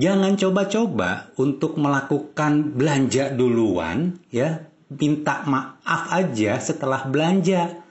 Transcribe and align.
Jangan 0.00 0.32
coba-coba 0.40 1.28
untuk 1.36 1.76
melakukan 1.76 2.72
belanja 2.72 3.36
duluan 3.36 4.16
ya, 4.32 4.64
minta 4.88 5.44
maaf 5.44 6.08
aja 6.08 6.56
setelah 6.56 7.04
belanja. 7.04 7.84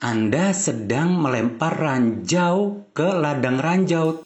Anda 0.00 0.56
sedang 0.56 1.20
melempar 1.20 1.76
ranjau 1.76 2.88
ke 2.96 3.04
ladang 3.20 3.60
ranjau. 3.60 4.24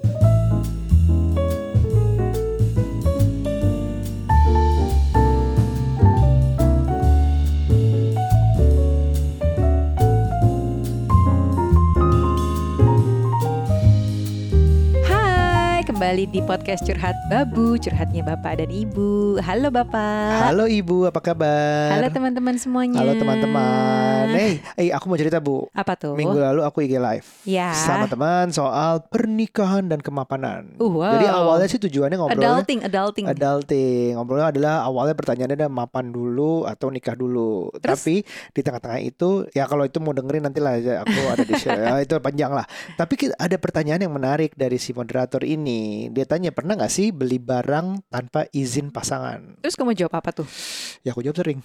Kembali 16.09 16.33
di 16.33 16.41
podcast 16.41 16.89
Curhat 16.89 17.13
Babu, 17.29 17.77
curhatnya 17.77 18.25
Bapak 18.25 18.65
dan 18.65 18.73
Ibu. 18.73 19.45
Halo 19.45 19.69
Bapak. 19.69 20.41
Halo 20.41 20.65
Ibu, 20.65 21.13
apa 21.13 21.21
kabar? 21.21 22.01
Halo 22.01 22.09
teman-teman 22.09 22.57
semuanya. 22.57 23.05
Halo 23.05 23.13
teman-teman. 23.13 24.33
Hey, 24.33 24.65
hey, 24.81 24.89
aku 24.89 25.05
mau 25.05 25.21
cerita 25.21 25.37
Bu. 25.37 25.69
Apa 25.77 26.01
tuh? 26.01 26.17
Minggu 26.17 26.41
lalu 26.41 26.65
aku 26.65 26.81
IG 26.81 26.97
live 26.97 27.29
Ya. 27.45 27.77
sama 27.77 28.09
teman 28.09 28.49
soal 28.57 29.05
pernikahan 29.05 29.85
dan 29.85 30.01
kemapanan. 30.01 30.81
Uh, 30.81 30.89
wow. 30.89 31.13
Jadi 31.13 31.29
awalnya 31.29 31.69
sih 31.69 31.77
tujuannya 31.77 32.17
ngobrolnya 32.17 32.57
Adulting, 32.57 32.81
adulting. 32.89 33.25
adulting. 33.29 34.17
Ngobrolnya 34.17 34.49
adalah 34.49 34.89
awalnya 34.89 35.13
pertanyaannya 35.13 35.61
ada 35.61 35.69
mapan 35.69 36.09
dulu 36.09 36.65
atau 36.65 36.89
nikah 36.89 37.21
dulu. 37.21 37.69
Terus? 37.85 38.01
Tapi 38.01 38.25
di 38.57 38.61
tengah-tengah 38.65 39.01
itu 39.05 39.45
ya 39.53 39.69
kalau 39.69 39.85
itu 39.85 40.01
mau 40.01 40.17
dengerin 40.17 40.49
nanti 40.49 40.65
lah 40.65 40.81
aku 41.05 41.21
ada 41.37 41.45
di 41.45 41.53
share. 41.61 41.77
Ya, 41.89 42.01
itu 42.01 42.17
panjang 42.17 42.53
lah. 42.53 42.65
Tapi 42.97 43.29
ada 43.37 43.57
pertanyaan 43.61 44.09
yang 44.09 44.13
menarik 44.17 44.57
dari 44.57 44.81
si 44.81 44.97
moderator 44.97 45.45
ini. 45.45 45.99
Dia 46.11 46.25
tanya 46.29 46.51
pernah 46.51 46.75
nggak 46.75 46.93
sih 46.93 47.15
beli 47.15 47.39
barang 47.41 48.09
tanpa 48.09 48.49
izin 48.51 48.93
pasangan? 48.93 49.61
Terus 49.63 49.77
kamu 49.77 49.95
jawab 49.95 50.19
apa 50.21 50.31
tuh? 50.43 50.49
Ya 51.07 51.15
aku 51.15 51.23
jawab 51.23 51.39
sering. 51.39 51.61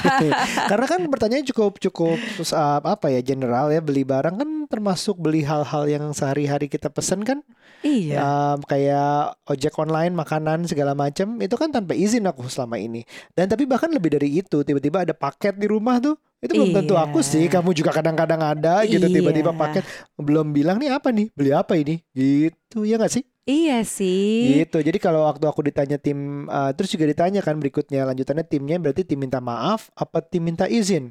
Karena 0.70 0.86
kan 0.86 1.00
pertanyaan 1.08 1.44
cukup 1.48 1.80
cukup 1.82 2.18
uh, 2.52 2.80
apa 2.84 3.10
ya 3.12 3.20
general 3.20 3.72
ya 3.72 3.82
beli 3.82 4.06
barang 4.06 4.36
kan 4.40 4.50
termasuk 4.70 5.18
beli 5.18 5.42
hal-hal 5.42 5.84
yang 5.90 6.04
sehari-hari 6.14 6.70
kita 6.70 6.92
pesen 6.92 7.26
kan 7.26 7.42
Iya. 7.80 8.20
Um, 8.20 8.58
kayak 8.68 9.40
ojek 9.48 9.72
online 9.80 10.12
makanan 10.12 10.68
segala 10.68 10.92
macam 10.92 11.40
itu 11.40 11.56
kan 11.56 11.72
tanpa 11.72 11.96
izin 11.96 12.28
aku 12.28 12.44
selama 12.44 12.76
ini. 12.76 13.08
Dan 13.32 13.48
tapi 13.48 13.64
bahkan 13.64 13.88
lebih 13.88 14.12
dari 14.12 14.36
itu 14.36 14.60
tiba-tiba 14.60 15.08
ada 15.08 15.16
paket 15.16 15.56
di 15.56 15.64
rumah 15.64 15.96
tuh 15.96 16.20
itu 16.40 16.52
belum 16.56 16.72
tentu 16.72 16.94
Iya. 16.96 17.04
aku 17.04 17.18
sih 17.20 17.44
kamu 17.46 17.70
juga 17.76 17.92
kadang-kadang 17.92 18.40
ada 18.40 18.80
gitu 18.88 19.04
tiba-tiba 19.04 19.52
Iya. 19.52 19.60
paket 19.60 19.84
belum 20.16 20.56
bilang 20.56 20.80
nih 20.80 20.90
apa 20.96 21.12
nih 21.12 21.28
beli 21.36 21.52
apa 21.52 21.76
ini 21.76 22.00
gitu 22.16 22.88
ya 22.88 22.96
nggak 22.96 23.12
sih 23.12 23.24
Iya 23.50 23.82
sih. 23.82 24.62
Gitu. 24.62 24.78
Jadi 24.78 24.98
kalau 25.02 25.26
waktu 25.26 25.42
aku 25.42 25.66
ditanya 25.66 25.98
tim, 25.98 26.46
uh, 26.46 26.70
terus 26.70 26.92
juga 26.94 27.08
ditanya 27.10 27.42
kan 27.42 27.58
berikutnya 27.58 28.06
lanjutannya 28.06 28.46
timnya 28.46 28.78
berarti 28.78 29.02
tim 29.02 29.18
minta 29.18 29.42
maaf 29.42 29.90
apa 29.98 30.22
tim 30.22 30.44
minta 30.46 30.70
izin? 30.70 31.10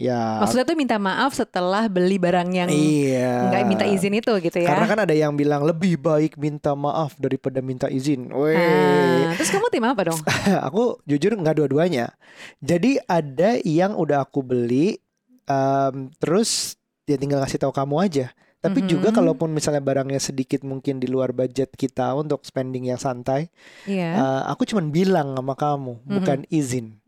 Ya. 0.00 0.40
Maksudnya 0.40 0.64
tuh 0.64 0.80
minta 0.80 0.96
maaf 0.96 1.36
setelah 1.36 1.84
beli 1.84 2.16
barang 2.16 2.48
yang 2.56 2.72
iya. 2.72 3.52
nggak 3.52 3.62
minta 3.68 3.84
izin 3.84 4.16
itu 4.16 4.32
gitu 4.40 4.56
ya. 4.56 4.72
Karena 4.72 4.88
kan 4.88 5.00
ada 5.04 5.12
yang 5.12 5.36
bilang 5.36 5.60
lebih 5.60 6.00
baik 6.00 6.40
minta 6.40 6.72
maaf 6.72 7.20
daripada 7.20 7.60
minta 7.60 7.84
izin. 7.92 8.32
Weh. 8.32 8.56
Ah, 8.56 9.36
terus 9.36 9.52
kamu 9.52 9.68
tim 9.68 9.84
apa 9.84 10.08
dong? 10.08 10.20
aku 10.66 11.04
jujur 11.04 11.36
nggak 11.36 11.52
dua-duanya. 11.60 12.16
Jadi 12.64 12.96
ada 13.04 13.60
yang 13.60 13.92
udah 13.92 14.24
aku 14.24 14.40
beli, 14.40 14.96
um, 15.44 16.08
terus 16.16 16.80
dia 17.04 17.20
tinggal 17.20 17.44
ngasih 17.44 17.60
tahu 17.60 17.76
kamu 17.76 18.00
aja. 18.00 18.26
Tapi 18.60 18.84
juga 18.84 19.08
Mhm. 19.08 19.16
kalaupun 19.16 19.48
misalnya 19.56 19.80
barangnya 19.80 20.20
sedikit 20.20 20.60
mungkin 20.68 21.00
di 21.00 21.08
luar 21.08 21.32
budget 21.32 21.72
kita 21.76 22.12
untuk 22.12 22.44
spending 22.44 22.92
yang 22.92 23.00
santai, 23.00 23.48
Iya. 23.88 24.20
Uh, 24.20 24.42
aku 24.52 24.68
cuman 24.68 24.92
bilang 24.92 25.32
sama 25.32 25.56
kamu, 25.56 26.04
bukan 26.04 26.44
izin. 26.52 26.99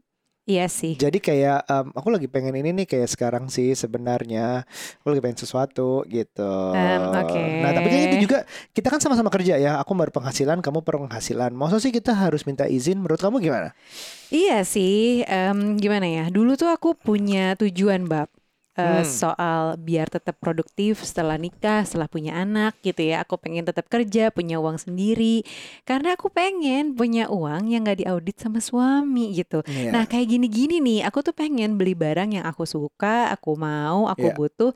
Iya 0.43 0.67
sih. 0.67 0.99
Jadi 0.99 1.23
kayak 1.23 1.71
um, 1.71 1.95
aku 1.95 2.11
lagi 2.11 2.27
pengen 2.27 2.59
ini 2.59 2.75
nih 2.83 2.87
kayak 2.91 3.15
sekarang 3.15 3.47
sih 3.47 3.79
sebenarnya 3.79 4.67
aku 4.99 5.15
lagi 5.15 5.23
pengen 5.23 5.39
sesuatu 5.39 6.03
gitu. 6.11 6.55
Em, 6.75 7.15
oke. 7.15 7.43
Nah 7.63 7.71
tapi 7.71 7.87
kan 7.87 8.01
itu 8.11 8.17
juga 8.27 8.39
kita 8.75 8.91
kan 8.91 8.99
sama-sama 8.99 9.31
kerja 9.31 9.55
ya. 9.55 9.79
Aku 9.79 9.95
baru 9.95 10.11
penghasilan, 10.11 10.59
kamu 10.59 10.83
penghasilan. 10.83 11.55
Maksud 11.55 11.79
sih 11.79 11.95
kita 11.95 12.11
harus 12.19 12.43
minta 12.43 12.67
izin? 12.67 12.99
Menurut 12.99 13.23
kamu 13.23 13.39
gimana? 13.39 13.71
Iya 14.35 14.67
sih, 14.67 15.23
em, 15.31 15.79
gimana 15.79 16.11
ya? 16.11 16.25
Dulu 16.27 16.59
tuh 16.59 16.75
aku 16.75 16.99
punya 16.99 17.55
tujuan 17.55 18.11
bab 18.11 18.27
eh, 18.73 19.01
Hmm. 19.01 19.05
soal 19.05 19.63
biar 19.77 20.09
tetap 20.09 20.41
produktif 20.41 21.05
setelah 21.05 21.37
nikah, 21.37 21.85
setelah 21.85 22.09
punya 22.09 22.33
anak 22.37 22.81
gitu 22.81 23.05
ya. 23.05 23.21
Aku 23.21 23.37
pengen 23.37 23.69
tetap 23.69 23.87
kerja, 23.87 24.33
punya 24.33 24.57
uang 24.59 24.81
sendiri, 24.81 25.45
karena 25.85 26.17
aku 26.17 26.33
pengen 26.33 26.97
punya 26.97 27.29
uang 27.29 27.69
yang 27.69 27.85
nggak 27.85 28.01
diaudit 28.05 28.41
sama 28.41 28.65
suami 28.65 29.37
gitu. 29.37 29.61
Iya. 29.69 29.93
Nah 29.93 30.05
kayak 30.09 30.25
gini-gini 30.27 30.81
nih, 30.81 31.05
aku 31.05 31.21
tuh 31.21 31.37
pengen 31.37 31.77
beli 31.77 31.93
barang 31.93 32.33
yang 32.33 32.45
aku 32.49 32.65
suka, 32.65 33.29
aku 33.29 33.55
mau, 33.55 34.09
aku 34.09 34.33
Iya. 34.33 34.37
butuh 34.37 34.71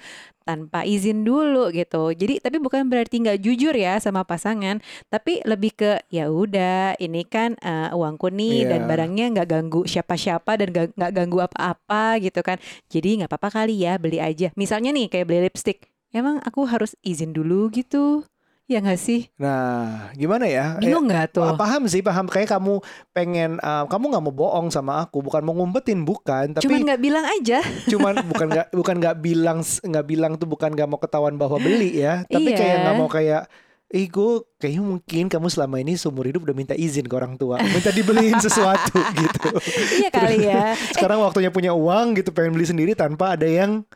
tanpa 0.47 0.87
izin 0.87 1.27
dulu 1.27 1.75
gitu. 1.75 2.15
Jadi 2.15 2.39
tapi 2.39 2.63
bukan 2.63 2.87
berarti 2.87 3.19
nggak 3.19 3.43
jujur 3.43 3.75
ya 3.75 3.99
sama 3.99 4.23
pasangan, 4.23 4.79
tapi 5.11 5.43
lebih 5.43 5.75
ke 5.75 5.93
ya 6.09 6.31
udah 6.31 6.95
ini 7.03 7.27
kan 7.27 7.59
eh, 7.59 7.91
uangku 7.91 8.31
nih 8.31 8.71
dan 8.71 8.87
Iya. 8.87 8.89
barangnya 8.89 9.27
nggak 9.35 9.49
ganggu 9.51 9.83
siapa-siapa 9.85 10.55
dan 10.63 10.69
nggak 10.95 11.13
ganggu 11.13 11.43
apa-apa 11.43 12.23
gitu 12.23 12.41
kan. 12.47 12.63
Jadi 12.87 13.19
nggak 13.21 13.31
apa-apa 13.35 13.49
kali 13.65 13.83
ya 13.83 13.99
beli 13.99 14.23
aja. 14.23 14.55
Misalnya 14.55 14.95
nih 14.95 15.11
kayak 15.11 15.27
beli 15.27 15.41
lipstick, 15.51 15.91
emang 16.15 16.39
aku 16.47 16.71
harus 16.71 16.95
izin 17.03 17.35
dulu 17.35 17.67
gitu. 17.75 18.23
Ya 18.67 18.83
nggak 18.83 18.99
sih? 18.99 19.31
Nah, 19.39 20.11
gimana 20.13 20.43
ya? 20.43 20.75
Bingung 20.83 21.07
nggak 21.07 21.39
tuh? 21.39 21.47
Eh, 21.47 21.55
paham 21.55 21.87
sih, 21.87 22.03
paham. 22.03 22.27
Kayak 22.27 22.59
kamu 22.59 22.83
pengen, 23.15 23.63
uh, 23.63 23.87
kamu 23.87 24.11
nggak 24.11 24.25
mau 24.27 24.35
bohong 24.35 24.75
sama 24.75 25.07
aku, 25.07 25.23
bukan 25.23 25.47
mau 25.47 25.55
ngumpetin, 25.55 26.03
bukan. 26.03 26.51
Tapi 26.51 26.67
Cuman 26.67 26.83
nggak 26.83 26.99
bilang 26.99 27.23
aja. 27.31 27.63
cuman 27.87 28.15
bukan 28.31 28.47
nggak 28.51 28.67
bukan 28.75 28.95
nggak 28.99 29.17
bilang 29.19 29.59
nggak 29.63 30.05
bilang 30.05 30.33
tuh 30.35 30.51
bukan 30.51 30.75
nggak 30.75 30.89
mau 30.89 30.99
ketahuan 30.99 31.39
bahwa 31.39 31.63
beli 31.63 31.95
ya 31.97 32.27
tapi 32.27 32.51
Iya. 32.51 32.59
kayak 32.59 32.77
nggak 32.83 32.97
mau 32.97 33.07
kayak 33.07 33.43
Ih 33.87 34.11
gue 34.11 34.33
kayaknya 34.59 34.83
mungkin 34.83 35.25
kamu 35.31 35.47
selama 35.47 35.79
ini 35.79 35.95
seumur 35.95 36.27
hidup 36.27 36.43
udah 36.43 36.59
minta 36.59 36.75
izin 36.75 37.07
ke 37.07 37.15
orang 37.15 37.39
tua 37.39 37.63
Minta 37.63 37.95
dibeliin 37.95 38.35
sesuatu 38.37 38.99
gitu 39.23 39.47
iya 39.95 40.11
kali 40.11 40.43
ya. 40.43 40.75
Sekarang 40.91 41.23
waktunya 41.23 41.55
punya 41.55 41.71
uang 41.71 42.19
gitu 42.19 42.35
pengen 42.35 42.51
beli 42.51 42.67
sendiri 42.67 42.99
tanpa 42.99 43.39
ada 43.39 43.47
yang 43.47 43.87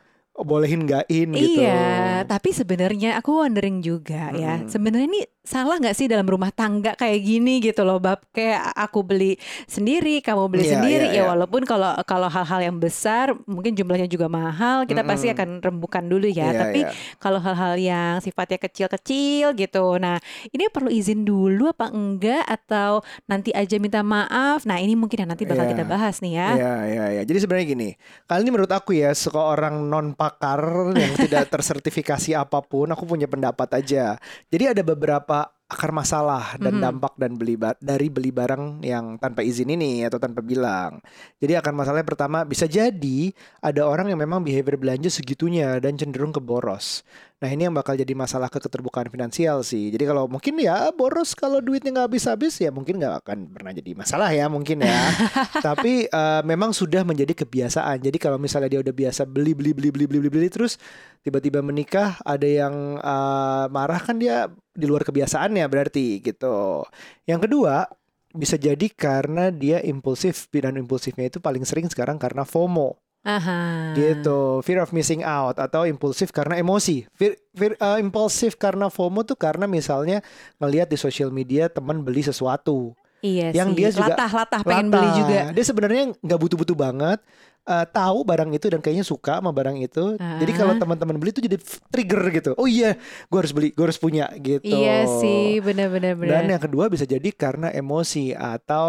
bolehin 0.43 0.85
nggakin 0.85 1.29
gitu 1.33 1.61
Iya, 1.63 2.25
tapi 2.25 2.51
sebenarnya 2.51 3.17
aku 3.21 3.45
wondering 3.45 3.85
juga 3.85 4.33
ya. 4.33 4.61
Mm-mm. 4.61 4.71
Sebenarnya 4.71 5.07
ini 5.09 5.23
salah 5.41 5.81
nggak 5.81 5.97
sih 5.97 6.05
dalam 6.05 6.29
rumah 6.29 6.53
tangga 6.53 6.93
kayak 6.95 7.21
gini 7.21 7.59
gitu 7.59 7.81
loh, 7.81 7.97
bab 7.97 8.21
kayak 8.31 8.77
aku 8.77 9.01
beli 9.01 9.35
sendiri, 9.65 10.21
kamu 10.21 10.47
beli 10.47 10.65
Iya, 10.69 10.73
sendiri. 10.77 11.07
iya, 11.11 11.17
ya 11.17 11.23
iya. 11.25 11.31
walaupun 11.33 11.65
kalau 11.65 11.97
kalau 12.05 12.29
hal-hal 12.29 12.61
yang 12.61 12.77
besar 12.77 13.33
mungkin 13.49 13.73
jumlahnya 13.73 14.05
juga 14.05 14.29
mahal, 14.29 14.85
kita 14.85 15.01
pasti 15.03 15.27
Mm-mm. 15.27 15.37
akan 15.41 15.49
rembukan 15.65 16.05
dulu 16.05 16.29
ya. 16.29 16.53
Iya, 16.53 16.61
tapi 16.61 16.81
iya. 16.85 16.93
kalau 17.17 17.41
hal-hal 17.41 17.75
yang 17.81 18.15
sifatnya 18.21 18.61
kecil-kecil 18.61 19.57
gitu, 19.57 19.97
nah 19.97 20.21
ini 20.53 20.69
perlu 20.69 20.93
izin 20.93 21.25
dulu 21.25 21.73
apa 21.73 21.89
enggak 21.89 22.45
atau 22.45 23.01
nanti 23.25 23.51
aja 23.51 23.81
minta 23.81 24.05
maaf. 24.05 24.69
Nah 24.69 24.77
ini 24.77 24.93
mungkin 24.93 25.25
yang 25.25 25.31
nanti 25.33 25.49
bakal 25.49 25.65
Iya. 25.67 25.73
kita 25.73 25.85
bahas 25.89 26.21
nih 26.21 26.33
ya. 26.37 26.49
Iya, 26.53 26.75
iya, 26.85 27.05
iya. 27.17 27.23
Jadi 27.25 27.39
sebenarnya 27.41 27.67
gini, 27.67 27.89
kali 28.29 28.45
ini 28.45 28.51
menurut 28.53 28.71
aku 28.71 28.93
ya, 28.93 29.11
seorang 29.11 29.89
non 29.89 30.13
pakar 30.13 30.61
yang 30.93 31.17
tidak 31.17 31.49
tersertifikasi 31.53 32.37
apa 32.37 32.61
pun, 32.61 32.93
aku 32.93 33.09
punya 33.09 33.25
pendapat 33.25 33.81
aja. 33.81 34.21
Jadi 34.53 34.65
ada 34.77 34.83
beberapa 34.85 35.40
akar 35.71 35.95
masalah 35.95 36.59
dan 36.59 36.77
Mhm. 36.77 36.83
dampak 36.83 37.15
dan 37.15 37.39
beli 37.39 37.55
dari 37.79 38.11
beli 38.11 38.35
barang 38.35 38.83
yang 38.83 39.23
tanpa 39.23 39.47
izin 39.47 39.71
ini 39.71 40.03
atau 40.03 40.19
tanpa 40.19 40.43
bilang. 40.43 40.99
Jadi 41.39 41.55
akar 41.55 41.71
masalahnya 41.71 42.05
pertama 42.05 42.43
bisa 42.43 42.67
jadi 42.67 43.31
ada 43.63 43.87
orang 43.87 44.11
yang 44.11 44.19
memang 44.19 44.43
behavior 44.43 44.75
belanja 44.75 45.07
segitunya 45.07 45.79
dan 45.79 45.95
cenderung 45.95 46.35
ke 46.35 46.43
boros. 46.43 47.07
Nah 47.41 47.49
ini 47.49 47.65
yang 47.65 47.73
bakal 47.73 47.97
jadi 47.97 48.13
masalah 48.13 48.53
ke 48.53 48.61
keterbukaan 48.61 49.09
finansial 49.09 49.65
sih. 49.65 49.89
Jadi 49.89 50.05
kalau 50.05 50.29
mungkin 50.29 50.61
ya 50.61 50.93
boros 50.93 51.33
kalau 51.33 51.65
duitnya 51.65 51.89
nggak 51.97 52.07
habis-habis 52.13 52.61
ya 52.61 52.69
mungkin 52.69 53.01
nggak 53.01 53.25
akan 53.25 53.39
pernah 53.57 53.73
jadi 53.73 53.97
masalah 53.97 54.29
ya 54.29 54.45
mungkin 54.53 54.85
ya. 54.85 55.01
Tapi 55.67 56.05
eh, 56.05 56.43
memang 56.45 56.77
sudah 56.77 57.01
menjadi 57.01 57.33
kebiasaan. 57.33 58.05
Jadi 58.05 58.21
kalau 58.21 58.37
misalnya 58.37 58.69
dia 58.69 58.81
udah 58.85 58.93
biasa 58.93 59.25
beli 59.25 59.57
beli 59.57 59.73
beli 59.73 59.89
beli 59.89 60.05
beli 60.05 60.19
beli, 60.21 60.31
beli 60.37 60.49
terus 60.53 60.77
tiba-tiba 61.25 61.65
menikah 61.65 62.21
ada 62.29 62.45
yang 62.45 63.01
eh, 63.01 63.65
marah 63.73 64.01
kan 64.05 64.21
dia 64.21 64.53
di 64.77 64.85
luar 64.85 65.01
kebiasaannya 65.09 65.65
berarti 65.65 66.21
gitu. 66.21 66.85
Yang 67.25 67.49
kedua 67.49 67.89
bisa 68.37 68.61
jadi 68.61 68.87
karena 68.93 69.49
dia 69.49 69.81
impulsif 69.81 70.47
dan 70.53 70.77
impulsifnya 70.77 71.33
itu 71.33 71.41
paling 71.41 71.65
sering 71.65 71.89
sekarang 71.89 72.21
karena 72.21 72.45
FOMO 72.45 73.01
Aha. 73.21 73.93
gitu 73.93 74.65
fear 74.65 74.81
of 74.81 74.91
missing 74.91 75.21
out 75.21 75.61
atau 75.61 75.85
impulsif 75.85 76.33
karena 76.33 76.57
emosi 76.57 77.05
fear, 77.13 77.37
fear- 77.53 77.77
uh, 77.77 78.01
impulsif 78.01 78.57
karena 78.57 78.89
FOMO 78.89 79.23
tuh 79.23 79.37
karena 79.37 79.69
misalnya 79.69 80.25
ngelihat 80.57 80.89
di 80.89 80.97
sosial 80.97 81.29
media 81.29 81.69
teman 81.69 82.01
beli 82.01 82.25
sesuatu 82.25 82.97
Iya 83.21 83.53
Yang 83.53 83.69
sih. 83.69 83.77
dia 83.77 83.89
juga 83.93 84.15
latah-latah 84.17 84.61
pengen 84.65 84.89
beli 84.89 85.05
Latah. 85.05 85.19
juga. 85.21 85.41
Dia 85.53 85.65
sebenarnya 85.69 86.03
nggak 86.25 86.41
butuh-butuh 86.41 86.73
banget. 86.73 87.21
Eh, 87.63 87.87
tahu 87.87 88.25
barang 88.25 88.51
itu 88.51 88.67
dan 88.67 88.81
kayaknya 88.81 89.03
suka 89.03 89.39
sama 89.39 89.53
barang 89.53 89.77
itu. 89.79 90.17
Jadi 90.17 90.53
kalau 90.53 90.75
Ah. 90.75 90.81
teman-teman 90.81 91.17
beli 91.17 91.31
itu 91.31 91.41
jadi 91.41 91.57
trigger 91.89 92.23
gitu. 92.33 92.51
Oh 92.57 92.65
iya, 92.65 92.97
gue 93.27 93.39
harus 93.39 93.53
beli, 93.53 93.71
gue 93.71 93.85
harus 93.85 93.97
punya 93.97 94.27
gitu. 94.37 94.65
Iya 94.67 95.07
sih, 95.21 95.61
benar-benar 95.61 96.17
Dan 96.17 96.45
yang 96.49 96.59
kedua 96.59 96.89
bisa 96.89 97.05
jadi 97.05 97.29
karena 97.31 97.71
emosi 97.71 98.33
atau 98.33 98.89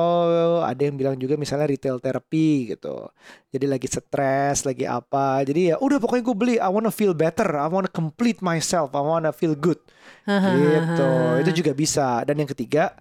ada 0.62 0.82
yang 0.82 0.96
bilang 0.96 1.16
juga 1.16 1.36
misalnya 1.36 1.68
retail 1.68 2.00
therapy 2.00 2.74
gitu. 2.74 3.12
Jadi 3.52 3.66
lagi 3.68 3.86
stres, 3.86 4.64
lagi 4.64 4.88
apa. 4.88 5.44
Jadi 5.44 5.72
ya 5.72 5.76
udah 5.78 6.00
pokoknya 6.00 6.24
gue 6.24 6.36
beli. 6.36 6.56
I 6.58 6.68
wanna 6.68 6.90
feel 6.90 7.12
better. 7.12 7.48
I 7.52 7.68
wanna 7.68 7.92
complete 7.92 8.40
myself. 8.40 8.92
I 8.92 9.02
wanna 9.02 9.32
feel 9.32 9.54
good. 9.54 9.78
gitu. 10.26 11.10
Itu 11.42 11.52
juga 11.54 11.72
bisa. 11.74 12.22
Dan 12.24 12.40
yang 12.40 12.50
ketiga 12.50 12.96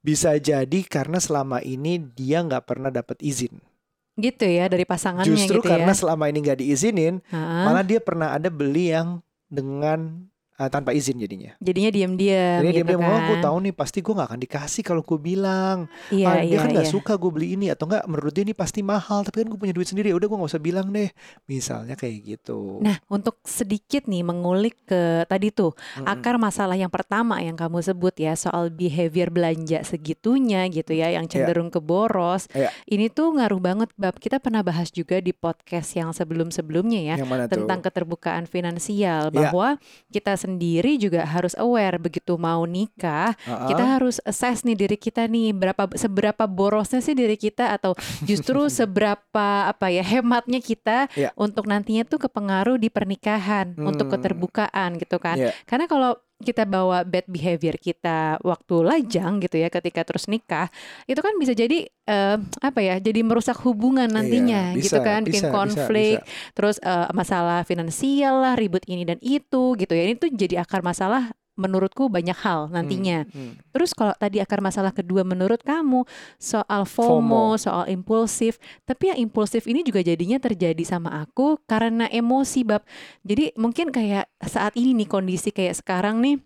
bisa 0.00 0.32
jadi 0.34 0.80
karena 0.84 1.20
selama 1.20 1.60
ini 1.60 2.00
dia 2.00 2.40
nggak 2.40 2.64
pernah 2.64 2.88
dapat 2.88 3.20
izin. 3.20 3.69
Gitu 4.18 4.44
ya 4.46 4.66
dari 4.66 4.82
pasangannya 4.86 5.30
Justru 5.30 5.62
gitu 5.62 5.68
karena 5.70 5.92
ya. 5.92 5.98
selama 5.98 6.26
ini 6.30 6.38
nggak 6.42 6.58
diizinin, 6.62 7.22
Ha-ha. 7.30 7.66
malah 7.68 7.84
dia 7.86 8.00
pernah 8.02 8.34
ada 8.34 8.50
beli 8.50 8.90
yang 8.94 9.22
dengan 9.50 10.29
uh, 10.60 10.68
tanpa 10.68 10.92
izin 10.92 11.16
jadinya. 11.16 11.56
Jadinya 11.56 11.88
diam-diam 11.88 12.60
Jadi 12.60 12.68
gitu 12.68 12.76
dia 12.76 12.84
bilang, 12.84 13.02
oh 13.08 13.20
gue 13.24 13.36
kan. 13.40 13.44
tahu 13.48 13.56
nih 13.64 13.72
pasti 13.72 13.98
gue 14.04 14.12
nggak 14.12 14.28
akan 14.28 14.40
dikasih 14.44 14.82
kalau 14.84 15.00
gue 15.00 15.16
bilang. 15.16 15.88
Iya, 16.12 16.26
ah, 16.28 16.36
dia 16.44 16.44
iya, 16.44 16.58
kan 16.60 16.68
nggak 16.76 16.88
iya. 16.88 16.92
suka 16.92 17.16
gue 17.16 17.30
beli 17.32 17.56
ini 17.56 17.66
atau 17.72 17.88
enggak 17.88 18.04
menurut 18.04 18.32
dia 18.36 18.44
ini 18.44 18.52
pasti 18.52 18.84
mahal 18.84 19.24
tapi 19.24 19.40
kan 19.40 19.48
gue 19.48 19.58
punya 19.58 19.72
duit 19.72 19.88
sendiri 19.88 20.12
udah 20.12 20.26
gue 20.28 20.36
nggak 20.36 20.52
usah 20.52 20.62
bilang 20.62 20.92
deh 20.92 21.08
misalnya 21.48 21.96
kayak 21.96 22.36
gitu 22.36 22.82
Nah, 22.84 23.00
untuk 23.08 23.40
sedikit 23.48 24.04
nih 24.04 24.20
mengulik 24.20 24.76
ke 24.84 25.24
tadi 25.26 25.48
tuh 25.48 25.72
Mm-mm. 25.72 26.06
akar 26.06 26.36
masalah 26.36 26.76
yang 26.76 26.92
pertama 26.92 27.40
yang 27.40 27.56
kamu 27.56 27.80
sebut 27.80 28.12
ya 28.20 28.36
soal 28.36 28.68
behavior 28.68 29.32
belanja 29.32 29.80
segitunya 29.82 30.68
gitu 30.68 30.92
ya 30.92 31.08
yang 31.14 31.24
cenderung 31.30 31.72
ke 31.72 31.80
boros. 31.80 32.50
Iya. 32.52 32.68
Ini 32.84 33.08
tuh 33.08 33.32
ngaruh 33.38 33.62
banget 33.62 33.88
bab. 33.96 34.18
Kita 34.20 34.42
pernah 34.42 34.60
bahas 34.60 34.92
juga 34.92 35.22
di 35.22 35.32
podcast 35.32 35.96
yang 35.96 36.12
sebelum-sebelumnya 36.12 37.00
ya 37.00 37.16
mana 37.24 37.46
tuh 37.46 37.62
tentang 37.62 37.80
keterbukaan 37.80 38.44
finansial 38.50 39.30
Iya. 39.30 39.36
bahwa 39.36 39.68
kita 40.10 40.34
sendiri 40.34 40.49
juga 40.96 41.22
harus 41.22 41.52
aware 41.54 42.00
begitu 42.00 42.34
mau 42.34 42.64
nikah 42.64 43.36
Ah, 43.44 43.68
kita 43.68 43.84
harus 43.84 44.16
assess 44.22 44.64
nih 44.64 44.74
diri 44.74 44.96
kita 44.96 45.26
nih 45.26 45.52
berapa 45.52 45.92
seberapa 45.94 46.46
borosnya 46.46 46.98
sih 46.98 47.12
diri 47.12 47.36
kita 47.36 47.70
atau 47.70 47.92
justru 48.22 48.66
seberapa 48.72 49.46
apa 49.66 49.86
ya 49.88 50.00
hematnya 50.00 50.58
kita 50.58 51.06
Iya. 51.12 51.30
untuk 51.34 51.66
nantinya 51.66 52.02
tuh 52.02 52.22
kepengaruh 52.22 52.76
di 52.76 52.88
pernikahan 52.88 53.76
untuk 53.76 54.08
Hmm. 54.08 54.14
keterbukaan 54.14 54.96
gitu 54.96 55.18
kan 55.18 55.36
Iya. 55.36 55.50
karena 55.64 55.84
kalau 55.84 56.16
kita 56.40 56.64
bawa 56.64 57.04
bad 57.04 57.28
behavior 57.28 57.76
kita 57.76 58.40
waktu 58.40 58.74
lajang 58.80 59.44
gitu 59.44 59.60
ya 59.60 59.68
ketika 59.68 60.00
terus 60.02 60.26
nikah 60.26 60.72
itu 61.04 61.20
kan 61.20 61.36
bisa 61.36 61.52
jadi 61.52 61.84
eh, 61.86 62.36
apa 62.40 62.80
ya 62.80 62.96
jadi 62.96 63.20
merusak 63.20 63.60
hubungan 63.62 64.08
nantinya 64.08 64.72
Iya, 64.72 64.80
gitu 64.80 64.98
bisa, 64.98 65.04
kan 65.04 65.20
bikin 65.22 65.44
bisa, 65.44 65.48
bisa, 65.48 65.56
konflik 65.56 66.16
bisa. 66.24 66.52
terus 66.56 66.76
eh, 66.80 67.08
masalah 67.12 67.60
finansial 67.68 68.40
lah 68.40 68.54
ribut 68.56 68.82
ini 68.88 69.04
dan 69.04 69.20
itu 69.20 69.76
gitu 69.76 69.92
ya 69.92 70.02
ini 70.08 70.16
tuh 70.16 70.32
jadi 70.32 70.64
akar 70.64 70.80
masalah 70.80 71.30
menurutku 71.60 72.08
banyak 72.08 72.36
hal 72.40 72.72
nantinya 72.72 73.28
Hmm, 73.28 73.52
hmm. 73.52 73.54
Terus 73.76 73.92
kalau 73.92 74.14
tadi 74.16 74.40
akar 74.40 74.64
masalah 74.64 74.94
kedua 74.94 75.26
menurut 75.26 75.60
kamu 75.60 76.08
soal 76.40 76.88
FOMO. 76.88 77.20
FOMO, 77.20 77.44
soal 77.60 77.84
impulsif, 77.92 78.56
tapi 78.88 79.12
yang 79.12 79.28
impulsif 79.28 79.68
ini 79.68 79.84
juga 79.84 80.00
jadinya 80.00 80.40
terjadi 80.40 80.80
sama 80.86 81.20
aku 81.20 81.60
karena 81.68 82.08
emosi 82.08 82.64
bab. 82.64 82.82
Jadi 83.26 83.52
mungkin 83.60 83.92
kayak 83.92 84.29
saat 84.48 84.72
ini 84.76 84.96
nih 84.96 85.08
kondisi 85.10 85.52
kayak 85.52 85.76
sekarang 85.80 86.20
nih 86.24 86.40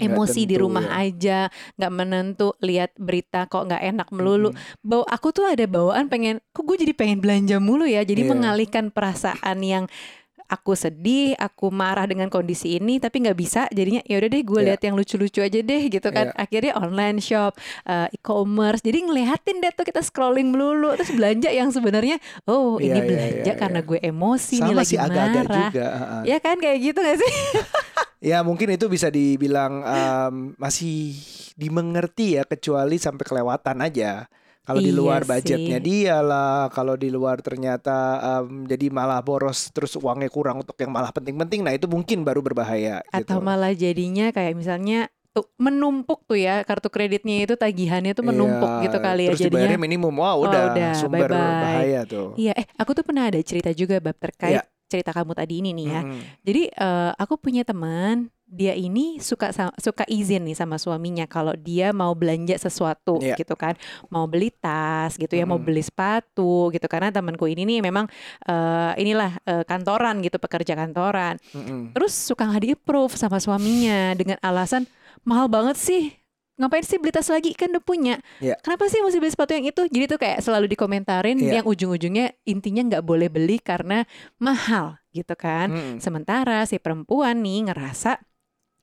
emosi 0.00 0.48
di 0.48 0.56
rumah 0.56 0.86
ya. 0.88 1.04
aja 1.04 1.38
nggak 1.76 1.92
menentu 1.92 2.56
lihat 2.64 2.96
berita 2.96 3.44
kok 3.44 3.68
nggak 3.68 3.84
enak 3.84 4.08
melulu 4.16 4.48
Mm-mm. 4.48 4.80
bau 4.80 5.04
aku 5.04 5.28
tuh 5.28 5.44
ada 5.44 5.68
bawaan 5.68 6.08
pengen 6.08 6.40
kok 6.56 6.64
gue 6.64 6.76
jadi 6.80 6.96
pengen 6.96 7.20
belanja 7.20 7.60
mulu 7.60 7.84
ya 7.84 8.00
jadi 8.00 8.24
Iya. 8.24 8.30
mengalihkan 8.32 8.88
perasaan 8.88 9.60
yang 9.60 9.84
aku 10.50 10.74
sedih 10.74 11.38
aku 11.38 11.70
marah 11.70 12.04
dengan 12.04 12.26
kondisi 12.26 12.76
ini 12.76 12.98
tapi 12.98 13.22
nggak 13.22 13.38
bisa 13.38 13.70
jadinya 13.70 14.02
ya 14.02 14.18
udah 14.18 14.28
deh 14.28 14.42
gue 14.42 14.60
Iya. 14.60 14.66
lihat 14.74 14.80
yang 14.82 14.94
lucu-lucu 14.98 15.40
aja 15.40 15.60
deh 15.62 15.82
gitu 15.86 16.08
kan 16.10 16.34
Iya. 16.34 16.36
akhirnya 16.36 16.72
online 16.74 17.22
shop 17.22 17.54
eh, 17.86 18.10
e-commerce 18.10 18.82
jadi 18.82 18.98
ngeliatin 19.06 19.62
deh 19.62 19.70
tuh 19.70 19.86
kita 19.86 20.02
scrolling 20.02 20.50
melulu 20.50 20.98
terus 20.98 21.14
belanja 21.14 21.48
yang 21.48 21.70
sebenarnya 21.70 22.18
oh 22.44 22.76
ini 22.76 22.90
Iya, 22.90 22.94
iya, 22.98 23.06
belanja 23.06 23.52
iya, 23.54 23.54
karena 23.54 23.80
iya. 23.80 23.88
gue 23.88 23.98
emosi 24.02 24.56
nih 24.58 24.66
sama 24.66 24.80
lagi 24.82 24.90
sih 24.90 24.98
agak-agak 24.98 25.44
marah 25.46 25.58
juga 25.62 25.86
ah. 25.86 26.22
ya 26.26 26.38
kan 26.42 26.56
kayak 26.58 26.78
gitu 26.82 26.98
gak 26.98 27.18
sih 27.22 27.34
Ya 28.20 28.44
mungkin 28.44 28.68
itu 28.68 28.84
bisa 28.84 29.08
dibilang 29.08 29.80
em, 29.80 30.52
masih 30.60 31.16
dimengerti 31.56 32.36
ya 32.36 32.44
kecuali 32.44 33.00
sampai 33.00 33.24
kelewatan 33.24 33.80
aja. 33.80 34.28
Kalau 34.60 34.76
di 34.78 34.92
Iya 34.92 34.98
luar 35.00 35.20
sih. 35.24 35.30
budgetnya 35.32 35.78
dia 35.80 36.16
lah, 36.20 36.68
kalau 36.68 36.92
di 36.94 37.08
luar 37.08 37.40
ternyata 37.40 37.96
em, 38.44 38.68
jadi 38.68 38.92
malah 38.92 39.24
boros 39.24 39.72
terus 39.72 39.96
uangnya 39.96 40.28
kurang 40.28 40.60
untuk 40.60 40.76
yang 40.76 40.92
malah 40.92 41.08
penting-penting, 41.10 41.64
nah 41.64 41.72
itu 41.72 41.88
mungkin 41.88 42.22
baru 42.22 42.44
berbahaya 42.44 43.00
atau 43.08 43.40
gitu. 43.40 43.42
malah 43.42 43.72
jadinya 43.72 44.28
kayak 44.30 44.52
misalnya 44.54 45.08
tuh 45.30 45.46
menumpuk 45.56 46.26
tuh 46.26 46.36
ya 46.36 46.60
kartu 46.66 46.90
kreditnya 46.90 47.46
itu 47.46 47.54
tagihannya 47.54 48.12
tuh 48.12 48.26
menumpuk 48.26 48.66
Iya, 48.66 48.82
gitu 48.84 48.96
kali 48.98 49.22
ya 49.24 49.28
Terus 49.32 49.40
jadinya 49.40 49.56
dibayarnya 49.62 49.80
minimum, 49.80 50.14
wah 50.18 50.34
Oh, 50.36 50.44
udah, 50.44 50.62
udah, 50.74 50.90
sumber 50.92 51.30
bye-bye. 51.30 51.62
bahaya 51.64 52.00
tuh. 52.04 52.28
Iya, 52.36 52.52
eh 52.58 52.66
aku 52.76 52.90
tuh 52.92 53.04
pernah 53.06 53.24
ada 53.30 53.40
cerita 53.40 53.70
juga 53.72 53.96
bab 54.02 54.18
terkait 54.18 54.58
Iya. 54.58 54.62
Cerita 54.90 55.14
kamu 55.14 55.32
tadi 55.32 55.62
ini 55.62 55.70
nih 55.70 55.86
ya. 55.86 56.02
Mm-mm. 56.02 56.20
Jadi 56.42 56.62
eh, 56.66 57.10
aku 57.14 57.38
punya 57.38 57.62
teman, 57.62 58.26
dia 58.50 58.74
ini 58.74 59.22
suka 59.22 59.54
suka 59.78 60.02
izin 60.10 60.42
nih 60.42 60.58
sama 60.58 60.74
suaminya 60.74 61.22
kalau 61.24 61.54
dia 61.54 61.94
mau 61.94 62.10
belanja 62.18 62.58
sesuatu 62.58 63.22
Iya. 63.22 63.38
gitu 63.38 63.54
kan, 63.54 63.78
mau 64.10 64.26
beli 64.26 64.50
tas 64.50 65.14
gitu 65.14 65.30
ya, 65.30 65.46
mau 65.46 65.54
Mm-mm. 65.54 65.70
beli 65.70 65.86
sepatu 65.86 66.74
gitu 66.74 66.90
karena 66.90 67.14
temanku 67.14 67.46
ini 67.46 67.62
nih 67.62 67.78
memang 67.78 68.10
eh, 68.44 68.92
inilah 68.98 69.38
eh, 69.46 69.62
kantoran 69.62 70.18
gitu, 70.20 70.42
pekerja 70.42 70.74
kantoran. 70.74 71.38
Mm-mm. 71.54 71.94
Terus 71.94 72.10
suka 72.10 72.50
nggak 72.50 72.62
di 72.66 72.70
approve 72.74 73.14
sama 73.14 73.38
suaminya 73.38 74.18
dengan 74.18 74.36
alasan 74.42 74.82
mahal 75.22 75.46
banget 75.46 75.78
sih. 75.78 76.19
Ngapain 76.60 76.84
sih 76.84 77.00
beli 77.00 77.08
tas 77.10 77.32
lagi 77.32 77.56
kan 77.56 77.72
udah 77.72 77.80
punya. 77.80 78.20
Iya. 78.38 78.60
Kenapa 78.60 78.84
sih 78.86 79.00
mesti 79.00 79.16
beli 79.16 79.32
sepatu 79.32 79.56
yang 79.56 79.64
itu? 79.64 79.82
Jadi 79.88 80.04
tuh 80.06 80.18
kayak 80.20 80.44
selalu 80.44 80.68
dikomentarin 80.68 81.40
Iya. 81.40 81.60
yang 81.60 81.66
ujung-ujungnya 81.66 82.36
intinya 82.44 82.82
nggak 82.84 83.04
boleh 83.04 83.32
beli 83.32 83.56
karena 83.56 84.04
mahal 84.36 85.00
gitu 85.10 85.32
kan. 85.34 85.72
Mm-mm. 85.72 85.96
Sementara 85.98 86.68
si 86.68 86.76
perempuan 86.76 87.40
nih 87.40 87.72
ngerasa 87.72 88.20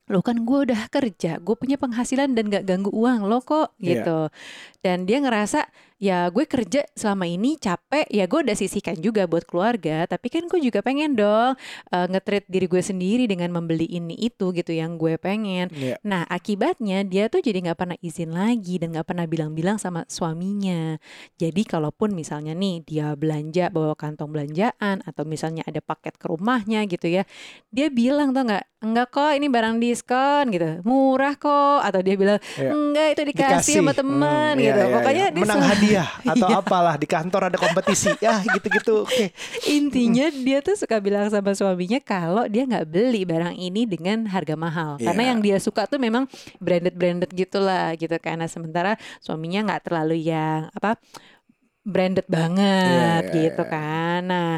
lo 0.08 0.24
kan 0.24 0.40
gue 0.40 0.72
udah 0.72 0.88
kerja, 0.88 1.36
gue 1.36 1.52
punya 1.52 1.76
penghasilan 1.76 2.32
dan 2.32 2.48
gak 2.48 2.64
ganggu 2.64 2.88
uang 2.88 3.28
lo 3.28 3.44
kok 3.44 3.76
Iya. 3.76 4.02
gitu. 4.02 4.20
Dan 4.80 5.04
dia 5.04 5.20
ngerasa 5.20 5.68
ya 5.98 6.30
gue 6.30 6.46
kerja 6.46 6.86
selama 6.94 7.26
ini 7.26 7.54
capek, 7.54 8.06
ya 8.08 8.24
gue 8.24 8.40
udah 8.46 8.54
sisihkan 8.54 8.98
juga 8.98 9.26
buat 9.26 9.44
keluarga. 9.44 10.06
Tapi 10.06 10.26
kan 10.30 10.46
gue 10.46 10.58
juga 10.58 10.78
pengen 10.80 11.14
dong 11.14 11.58
uh, 11.90 12.06
nge-treat 12.08 12.46
diri 12.46 12.66
gue 12.66 12.78
sendiri 12.78 13.26
dengan 13.26 13.50
membeli 13.50 13.84
ini 13.84 14.14
itu 14.16 14.50
gitu 14.50 14.70
yang 14.70 14.94
gue 14.96 15.18
pengen. 15.18 15.68
Iya. 15.70 15.98
Nah 16.02 16.22
akibatnya 16.24 17.02
dia 17.02 17.26
tuh 17.26 17.42
jadi 17.42 17.60
nggak 17.66 17.78
pernah 17.78 17.98
izin 17.98 18.30
lagi 18.30 18.78
dan 18.78 18.94
nggak 18.94 19.06
pernah 19.06 19.26
bilang-bilang 19.26 19.76
sama 19.76 20.06
suaminya. 20.06 20.96
Jadi 21.36 21.62
kalaupun 21.62 22.14
misalnya 22.14 22.54
nih 22.54 22.82
dia 22.82 23.12
belanja 23.12 23.68
bawa 23.68 23.92
kantong 23.92 24.30
belanjaan 24.30 25.02
atau 25.02 25.26
misalnya 25.26 25.66
ada 25.66 25.82
paket 25.82 26.14
ke 26.14 26.30
rumahnya 26.30 26.86
gitu 26.86 27.10
ya, 27.10 27.26
dia 27.68 27.90
bilang 27.90 28.30
tuh 28.30 28.46
nggak 28.46 28.64
enggak 28.78 29.10
kok 29.10 29.34
ini 29.34 29.50
barang 29.50 29.82
diskon 29.82 30.54
gitu, 30.54 30.78
murah 30.86 31.34
kok 31.34 31.82
atau 31.82 31.98
dia 31.98 32.14
bilang 32.14 32.38
Iya. 32.54 32.70
enggak 32.70 33.06
itu 33.10 33.22
dikasih, 33.34 33.74
sama 33.82 33.90
teman 33.90 34.54
Hmm, 34.54 34.62
gitu. 34.62 34.78
iya, 34.78 34.94
Pokoknya 34.94 35.26
iya. 35.26 35.34
dia 35.34 35.42
menang 35.42 35.58
selalu- 35.58 35.74
hadiah 35.88 36.08
atau 36.36 36.48
Iya. 36.48 36.60
apalah 36.60 36.94
di 36.94 37.08
kantor 37.08 37.42
ada 37.48 37.58
kompetisi 37.58 38.12
ya 38.20 38.44
gitu-gitu. 38.44 39.08
Oke. 39.08 39.32
Intinya 39.64 40.28
dia 40.28 40.60
tuh 40.60 40.76
suka 40.76 41.00
bilang 41.00 41.26
sama 41.28 41.56
suaminya 41.56 41.98
kalau 41.98 42.44
dia 42.46 42.68
nggak 42.68 42.86
beli 42.86 43.24
barang 43.24 43.56
ini 43.56 43.88
dengan 43.88 44.28
harga 44.28 44.54
mahal. 44.54 45.00
Karena 45.00 45.22
Iya. 45.24 45.30
yang 45.32 45.40
dia 45.40 45.56
suka 45.58 45.88
tuh 45.88 45.96
memang 45.96 46.28
branded-branded 46.60 47.32
gitulah 47.32 47.96
gitu. 47.96 48.14
Karena 48.20 48.44
sementara 48.46 48.94
suaminya 49.18 49.72
nggak 49.72 49.82
terlalu 49.88 50.28
yang 50.28 50.68
apa 50.70 51.00
branded 51.88 52.28
banget 52.28 53.24
Iya, 53.24 53.32
iya, 53.32 53.32
gitu 53.32 53.62
iya. 53.64 53.72
kan. 53.72 54.20
Nah, 54.22 54.50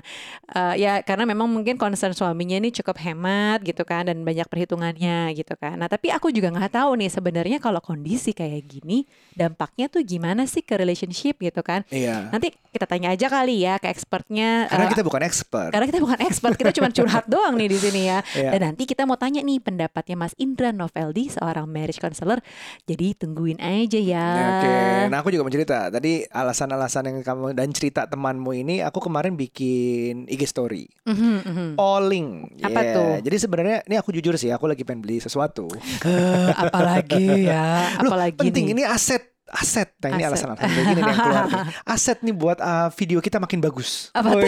eh, 0.51 0.75
ya 0.83 0.93
karena 1.01 1.23
memang 1.25 1.47
mungkin 1.47 1.79
concern 1.79 2.11
suaminya 2.11 2.59
ini 2.59 2.75
cukup 2.75 2.99
hemat 2.99 3.63
gitu 3.63 3.87
kan 3.87 4.11
dan 4.11 4.21
banyak 4.21 4.51
perhitungannya 4.51 5.31
gitu 5.39 5.55
kan. 5.55 5.79
Nah, 5.79 5.87
tapi 5.87 6.11
aku 6.11 6.29
juga 6.29 6.51
nggak 6.51 6.75
tahu 6.75 6.99
nih 6.99 7.09
sebenarnya 7.09 7.59
kalau 7.63 7.79
kondisi 7.79 8.35
kayak 8.35 8.67
gini 8.67 9.07
dampaknya 9.33 9.87
tuh 9.87 10.03
gimana 10.03 10.45
sih 10.45 10.61
ke 10.61 10.75
relationship 10.75 11.39
gitu 11.39 11.63
kan. 11.63 11.87
Iya. 11.89 12.35
Nanti 12.35 12.51
kita 12.71 12.87
tanya 12.87 13.15
aja 13.15 13.27
kali 13.27 13.63
ya 13.63 13.79
ke 13.79 13.91
expertnya 13.91 14.67
Karena 14.67 14.87
eh, 14.87 14.91
kita 14.91 15.03
bukan 15.03 15.23
expert. 15.23 15.71
karena 15.71 15.87
kita 15.87 16.01
bukan 16.03 16.19
expert, 16.23 16.55
kita 16.55 16.73
cuma 16.75 16.89
curhat 16.91 17.25
doang 17.33 17.55
nih 17.55 17.69
di 17.71 17.79
sini 17.79 18.03
ya. 18.11 18.19
Iya. 18.35 18.51
Dan 18.55 18.61
nanti 18.73 18.83
kita 18.85 19.07
mau 19.07 19.15
tanya 19.15 19.39
nih 19.41 19.63
pendapatnya 19.63 20.17
Mas 20.19 20.35
Indra 20.35 20.75
Noveldi, 20.75 21.31
seorang 21.31 21.71
marriage 21.71 22.03
counselor. 22.03 22.43
Jadi 22.85 23.15
tungguin 23.15 23.63
aja 23.63 23.99
ya. 23.99 24.27
Oke, 24.59 24.75
nah 25.11 25.21
aku 25.21 25.31
juga 25.31 25.43
mau 25.43 25.53
cerita. 25.53 25.91
Tadi 25.91 26.27
alasan-alasan 26.27 27.07
yang 27.07 27.20
kamu 27.21 27.53
dan 27.53 27.71
cerita 27.71 28.05
temanmu 28.05 28.51
ini, 28.53 28.81
aku 28.81 28.99
kemarin 28.99 29.35
bikin 29.35 30.25
IG 30.27 30.45
story, 30.45 30.85
Mhm, 31.05 31.35
mhm. 31.43 31.69
polling. 31.75 32.29
Apa 32.61 32.81
Yeah. 32.81 32.95
tuh? 32.95 33.11
Jadi 33.23 33.37
sebenarnya 33.39 33.79
ini 33.85 33.97
aku 33.97 34.11
jujur 34.11 34.35
sih, 34.35 34.49
aku 34.49 34.65
lagi 34.65 34.83
pengen 34.83 35.01
beli 35.01 35.19
sesuatu. 35.19 35.69
Eh, 36.03 36.51
apalagi 36.53 37.45
ya, 37.45 37.99
Loh, 38.01 38.11
apalagi 38.11 38.41
penting 38.41 38.67
nih. 38.69 38.75
ini 38.75 38.85
aset 38.85 39.29
aset. 39.51 39.91
Nah 39.99 40.15
ini 40.15 40.23
Aset. 40.23 40.47
alasan-alasan 40.47 40.63
kayak 40.63 40.87
gini 40.87 40.95
nih 40.95 41.03
yang 41.03 41.19
keluar 41.19 41.45
nih. 41.45 41.63
Aset 41.99 42.19
nih 42.23 42.31
buat 42.31 42.59
uh, 42.63 42.89
video 42.95 43.19
kita 43.19 43.43
makin 43.43 43.59
bagus. 43.59 44.15
Apa? 44.15 44.39
Wih, 44.39 44.47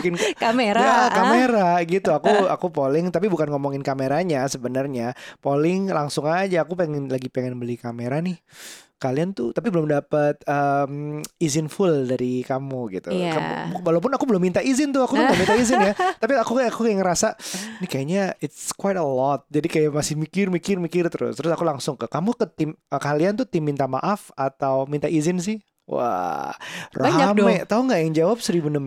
bikin 0.00 0.16
Kamera. 0.40 0.80
Ya, 0.80 0.88
ah. 0.88 1.08
kamera 1.12 1.68
gitu. 1.84 2.08
Aku 2.10 2.32
aku 2.56 2.72
polling 2.72 3.12
tapi 3.12 3.28
bukan 3.28 3.52
ngomongin 3.52 3.84
kameranya 3.84 4.48
sebenarnya. 4.48 5.12
Polling 5.44 5.92
langsung 5.92 6.24
aja 6.24 6.64
aku 6.64 6.72
pengen 6.72 7.12
lagi 7.12 7.28
pengen 7.28 7.60
beli 7.60 7.76
kamera 7.76 8.24
nih. 8.24 8.40
Kalian 9.02 9.34
tuh 9.34 9.50
tapi 9.50 9.74
belum 9.74 9.90
dapat 9.90 10.38
um, 10.46 11.18
izin 11.42 11.66
full 11.66 12.06
dari 12.06 12.46
kamu 12.46 12.80
gitu. 12.94 13.10
Iya. 13.10 13.34
Kamu- 13.34 13.82
walaupun 13.82 14.14
aku 14.14 14.30
belum 14.30 14.38
minta 14.38 14.62
izin 14.62 14.94
tuh, 14.94 15.02
aku 15.02 15.18
nggak 15.18 15.34
minta 15.34 15.54
izin 15.58 15.78
ya. 15.82 15.94
Tapi 16.22 16.38
aku 16.38 16.54
kayak 16.54 16.70
aku 16.70 16.86
kayak 16.86 16.98
ngerasa 17.02 17.28
ini 17.82 17.86
kayaknya 17.90 18.22
it's 18.38 18.70
quite 18.70 18.94
a 18.94 19.02
lot. 19.02 19.42
Jadi 19.50 19.66
kayak 19.66 19.90
masih 19.90 20.14
mikir 20.14 20.46
mikir 20.46 20.78
mikir 20.78 21.10
terus. 21.10 21.34
Terus 21.34 21.50
aku 21.50 21.66
langsung 21.66 21.98
ke 21.98 22.06
kamu 22.06 22.30
ke 22.38 22.46
tim 22.54 22.70
eh, 22.78 23.00
kalian 23.02 23.34
tuh 23.34 23.50
tim 23.50 23.66
minta 23.66 23.90
maaf 23.90 24.30
atau 24.38 24.86
minta 24.86 25.10
izin 25.10 25.42
sih? 25.42 25.58
Wah, 25.82 26.54
Banyak 26.94 27.34
rame. 27.34 27.66
Tahu 27.66 27.80
nggak 27.90 28.00
yang 28.06 28.14
jawab 28.14 28.38
1600 28.38 28.78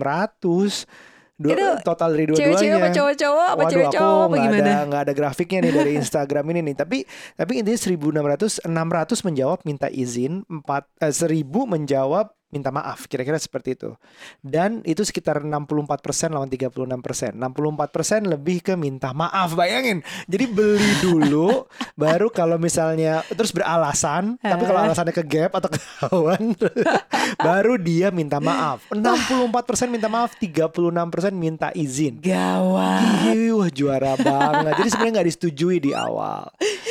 Dua, 1.36 1.52
Itu 1.52 1.64
total 1.84 2.16
dari 2.16 2.24
dua-duanya. 2.32 2.48
Cewek-cewek 2.48 2.76
apa 2.80 2.88
cowok-cowok 2.96 3.48
apa 3.52 3.62
cewek 3.68 3.88
cowok 3.92 4.22
apa 4.24 4.36
gimana? 4.40 4.56
ada 4.64 4.74
nggak 4.88 5.02
ada 5.04 5.12
grafiknya 5.12 5.58
nih 5.68 5.72
dari 5.76 5.92
Instagram 6.00 6.44
ini 6.56 6.60
nih. 6.72 6.76
Tapi 6.80 6.98
tapi 7.36 7.52
intinya 7.60 7.78
1600 8.24 8.64
600 8.64 9.26
menjawab 9.28 9.58
minta 9.68 9.88
izin, 9.92 10.48
4 10.48 11.04
eh, 11.04 11.12
1000 11.12 11.44
menjawab 11.44 12.32
minta 12.50 12.70
maaf. 12.70 13.10
Kira-kira 13.10 13.36
seperti 13.36 13.74
itu. 13.74 13.90
Dan 14.38 14.80
itu 14.86 15.02
sekitar 15.02 15.42
64% 15.42 16.30
lawan 16.30 16.46
36%. 16.46 17.34
64% 17.34 18.32
lebih 18.32 18.62
ke 18.62 18.74
minta 18.78 19.10
maaf. 19.10 19.58
Bayangin. 19.58 20.00
Jadi 20.30 20.44
beli 20.46 20.92
dulu 21.02 21.66
baru 22.02 22.30
kalau 22.30 22.56
misalnya 22.56 23.26
terus 23.34 23.50
beralasan, 23.50 24.38
tapi 24.38 24.62
kalau 24.62 24.80
alasannya 24.86 25.14
ke 25.14 25.24
gap 25.26 25.52
atau 25.58 25.70
ketahuan 25.72 26.54
baru 27.46 27.74
dia 27.76 28.14
minta 28.14 28.38
maaf. 28.38 28.86
64% 28.94 29.90
minta 29.90 30.06
maaf, 30.06 30.38
36% 30.38 30.86
minta 31.34 31.68
izin. 31.74 32.22
Gawat. 32.22 33.34
Wah 33.56 33.70
juara 33.72 34.14
banget. 34.20 34.72
Jadi 34.78 34.88
sebenarnya 34.92 35.12
nggak 35.18 35.28
disetujui 35.34 35.76
di 35.82 35.92
awal. 35.96 36.46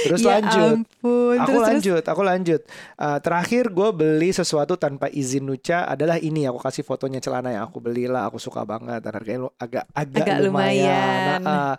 Terus 0.06 0.22
Ya 0.22 0.38
lanjut. 0.38 0.76
ampun. 0.86 1.36
Aku 1.36 1.42
Terus, 1.42 1.50
terus. 1.50 1.66
lanjut, 1.68 2.04
aku 2.06 2.22
lanjut. 2.22 2.62
Uh, 2.96 3.18
terakhir 3.20 3.64
gue 3.74 3.90
beli 3.92 4.30
sesuatu 4.30 4.78
tanpa 4.78 5.10
izin 5.10 5.44
Nuca 5.50 5.90
adalah 5.90 6.22
ini. 6.22 6.46
Aku 6.46 6.62
kasih 6.62 6.86
fotonya 6.86 7.18
celana 7.18 7.50
yang 7.50 7.66
aku 7.66 7.82
beli 7.82 8.06
lah. 8.06 8.30
Aku 8.30 8.38
suka 8.38 8.62
banget. 8.62 9.02
Dan 9.02 9.12
harganya 9.12 9.40
agak 9.58 9.86
agak, 9.92 10.26
Agak 10.26 10.38
lumayan. 10.46 11.42
Nah, 11.42 11.42
uh, 11.42 11.74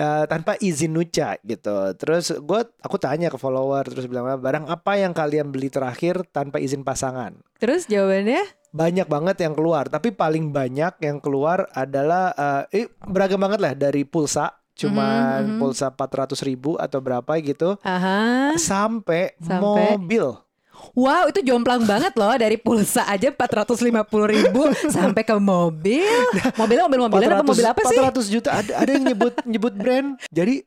uh, 0.00 0.24
tanpa 0.24 0.56
izin 0.58 0.96
Nuca 0.96 1.36
gitu. 1.44 1.76
Terus 2.00 2.32
gue 2.32 2.60
aku 2.80 2.96
tanya 2.96 3.28
ke 3.28 3.36
follower 3.36 3.84
terus 3.86 4.08
bilang 4.08 4.26
barang 4.40 4.66
apa 4.72 4.92
yang 4.96 5.12
kalian 5.12 5.52
beli 5.52 5.68
terakhir 5.68 6.24
tanpa 6.32 6.58
izin 6.58 6.80
pasangan? 6.80 7.36
Terus 7.60 7.84
jawabannya? 7.86 8.66
banyak 8.76 9.08
banget 9.08 9.36
yang 9.40 9.56
keluar 9.56 9.88
tapi 9.88 10.12
paling 10.12 10.52
banyak 10.52 11.00
yang 11.00 11.16
keluar 11.24 11.64
adalah 11.72 12.36
eh, 12.70 12.84
eh, 12.84 12.86
beragam 13.08 13.40
banget 13.40 13.60
lah 13.64 13.72
dari 13.72 14.04
pulsa 14.04 14.52
cuman 14.76 15.40
Mhm, 15.40 15.50
mhm. 15.56 15.58
pulsa 15.58 15.88
400 15.88 16.36
ribu 16.44 16.76
atau 16.76 17.00
berapa 17.00 17.32
gitu 17.40 17.80
Aha. 17.80 18.52
sampai, 18.60 19.32
Sampai? 19.40 19.96
mobil 19.96 20.36
Wow, 20.92 21.32
itu 21.32 21.40
jomplang 21.40 21.88
banget 21.88 22.12
loh 22.14 22.36
dari 22.36 22.60
pulsa 22.60 23.08
aja 23.08 23.32
450 23.32 23.80
ribu 24.28 24.60
sampai 24.92 25.24
ke 25.24 25.32
mobil. 25.40 26.04
Mobilnya 26.52 26.84
mobil-mobilan 26.84 27.40
apa 27.40 27.48
mobil 27.48 27.64
apa 27.64 27.80
sih? 27.88 27.96
400 27.96 28.28
juta 28.28 28.50
ada, 28.52 28.72
ada 28.84 28.90
yang 28.92 29.04
nyebut 29.08 29.34
nyebut 29.56 29.72
brand 29.72 30.20
jadi 30.28 30.62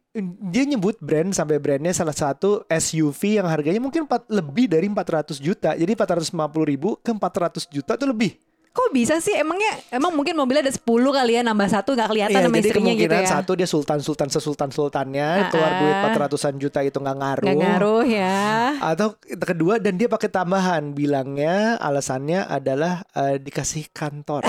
dia 0.50 0.64
nyebut 0.66 0.98
brand 0.98 1.30
sampai 1.30 1.62
brandnya 1.62 1.94
salah 1.94 2.18
satu 2.18 2.66
SUV 2.66 3.38
yang 3.38 3.48
harganya 3.48 3.78
mungkin 3.78 4.10
empat, 4.10 4.26
lebih 4.34 4.66
dari 4.66 4.90
400 4.90 5.38
juta 5.38 5.78
jadi 5.78 5.92
450 5.94 6.34
ribu 6.66 6.98
ke 7.00 7.14
400 7.14 7.70
juta 7.70 7.94
itu 7.94 8.06
lebih 8.10 8.32
Kok 8.70 8.90
bisa 8.94 9.18
sih? 9.18 9.34
Emangnya 9.34 9.74
emang 9.90 10.14
mungkin 10.14 10.38
mobilnya 10.38 10.66
ada 10.66 10.74
10 10.74 10.86
kali 10.86 11.32
ya 11.36 11.42
nambah 11.42 11.68
satu 11.68 11.98
nggak 11.98 12.10
kelihatan 12.10 12.38
Iya, 12.38 12.46
sama 12.46 12.56
jadi 12.56 12.68
istrinya 12.70 12.94
gitu 12.94 13.16
ya? 13.16 13.28
satu 13.28 13.52
dia 13.54 13.68
sultan 13.68 14.00
sultan 14.00 14.30
sesultan 14.30 14.70
sultannya 14.70 15.30
Ah, 15.30 15.50
keluar 15.50 15.72
duit 15.82 15.96
ah. 15.96 16.14
400an 16.30 16.56
juta 16.56 16.80
itu 16.82 16.98
nggak 16.98 17.18
ngaruh. 17.18 17.46
Nggak 17.50 17.58
ngaruh 17.60 18.04
ya. 18.06 18.40
Atau 18.80 19.08
kedua 19.42 19.82
dan 19.82 19.98
dia 19.98 20.08
pakai 20.08 20.30
tambahan 20.30 20.94
bilangnya 20.94 21.76
alasannya 21.78 22.46
adalah 22.46 23.02
eh, 23.14 23.38
dikasih 23.38 23.90
kantor. 23.92 24.46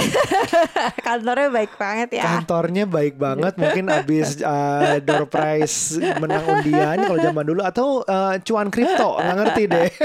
Kantornya 1.07 1.49
baik 1.51 1.73
banget 1.77 2.09
ya. 2.21 2.25
Kantornya 2.25 2.85
baik 2.87 3.15
banget 3.17 3.55
mungkin 3.57 3.85
abis 3.89 4.41
eh, 4.41 5.01
door 5.01 5.27
prize 5.27 5.97
menang 6.19 6.45
undian 6.47 6.97
kalau 7.03 7.19
zaman 7.19 7.45
dulu 7.45 7.63
atau 7.65 8.05
eh, 8.05 8.37
cuan 8.45 8.69
kripto 8.69 9.17
nggak 9.17 9.37
ngerti 9.37 9.63
deh. 9.67 9.91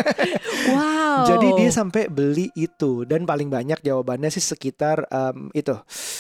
Wow. 0.66 1.30
Jadi 1.30 1.48
dia 1.62 1.70
sampai 1.70 2.10
beli 2.10 2.50
itu 2.58 3.06
dan 3.06 3.24
paling 3.24 3.48
banyak 3.48 3.80
jawabannya 4.06 4.30
sih 4.30 4.46
sekitar 4.46 5.10
em, 5.10 5.50
itu 5.58 5.74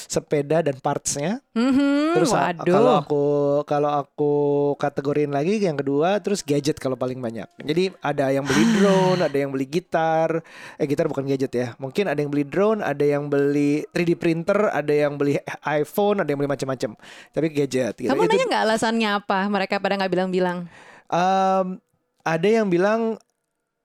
sepeda 0.10 0.66
dan 0.66 0.82
partsnya. 0.82 1.38
Mhm, 1.54 2.18
Terus 2.18 2.34
waduh. 2.34 2.66
kalau 2.66 2.94
aku 2.98 3.24
kalau 3.70 3.92
aku 3.94 4.34
kategoriin 4.82 5.30
lagi 5.30 5.62
yang 5.62 5.78
kedua 5.78 6.18
terus 6.18 6.42
gadget 6.42 6.82
kalau 6.82 6.98
paling 6.98 7.22
banyak. 7.22 7.46
Jadi 7.62 7.94
ada 8.02 8.34
yang 8.34 8.42
beli 8.42 8.66
drone, 8.82 9.22
ada 9.22 9.38
yang 9.38 9.54
beli 9.54 9.70
gitar. 9.70 10.42
Eh 10.82 10.90
gitar 10.90 11.06
bukan 11.06 11.30
gadget 11.30 11.54
ya. 11.54 11.68
Mungkin 11.78 12.10
ada 12.10 12.18
yang 12.18 12.34
beli 12.34 12.50
drone, 12.50 12.82
ada 12.82 13.06
yang 13.06 13.30
beli 13.30 13.86
3D 13.94 14.18
printer, 14.18 14.74
ada 14.74 14.90
yang 14.90 15.14
beli 15.14 15.38
iPhone, 15.62 16.26
ada 16.26 16.30
yang 16.34 16.42
beli 16.42 16.50
macam-macam. 16.50 16.98
Tapi 17.30 17.48
gadget 17.54 17.94
gitu. 18.02 18.10
Kamu 18.10 18.26
Itu, 18.26 18.34
nanya 18.34 18.46
nggak 18.50 18.64
alasannya 18.66 19.10
apa? 19.22 19.40
Mereka 19.46 19.78
pada 19.78 19.94
nggak 20.02 20.10
bilang-bilang. 20.10 20.66
em, 21.06 21.78
ada 22.26 22.48
yang 22.50 22.66
bilang 22.66 23.22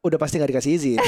udah 0.01 0.17
pasti 0.17 0.41
nggak 0.41 0.51
dikasih 0.57 0.73
izin. 0.81 1.01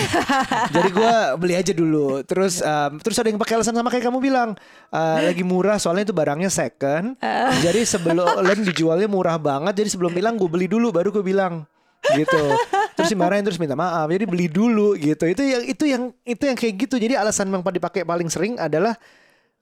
Jadi 0.68 0.88
gua 0.92 1.32
beli 1.40 1.56
aja 1.56 1.72
dulu. 1.72 2.20
Terus 2.28 2.60
em, 2.60 3.00
terus 3.00 3.16
ada 3.16 3.28
yang 3.32 3.40
pakai 3.40 3.56
alasan 3.56 3.72
sama 3.72 3.88
kayak 3.88 4.04
kamu 4.04 4.20
bilang 4.20 4.52
eh, 4.92 5.18
lagi 5.32 5.40
murah 5.40 5.80
soalnya 5.80 6.12
itu 6.12 6.14
barangnya 6.14 6.52
second. 6.52 7.16
Jadi 7.64 7.88
sebelum 7.88 8.44
dan 8.44 8.58
dijualnya 8.60 9.08
murah 9.08 9.40
banget. 9.40 9.80
Jadi 9.80 9.96
sebelum 9.96 10.12
bilang 10.12 10.36
gue 10.36 10.48
beli 10.48 10.68
dulu 10.68 10.92
baru 10.92 11.08
gue 11.08 11.24
bilang 11.24 11.64
gitu. 12.12 12.42
Terus 12.92 13.08
dimarahin 13.08 13.40
terus 13.40 13.56
minta 13.56 13.72
maaf. 13.72 14.04
Jadi 14.12 14.28
beli 14.28 14.52
dulu 14.52 14.92
gitu. 15.00 15.24
Itu 15.24 15.40
yang 15.40 15.62
itu 15.64 15.84
yang 15.88 16.02
itu 16.28 16.42
yang 16.44 16.56
kayak 16.60 16.74
gitu. 16.84 17.00
Jadi 17.00 17.16
alasan 17.16 17.48
yang 17.48 17.64
dipakai 17.64 18.04
paling 18.04 18.28
sering 18.28 18.60
adalah 18.60 18.92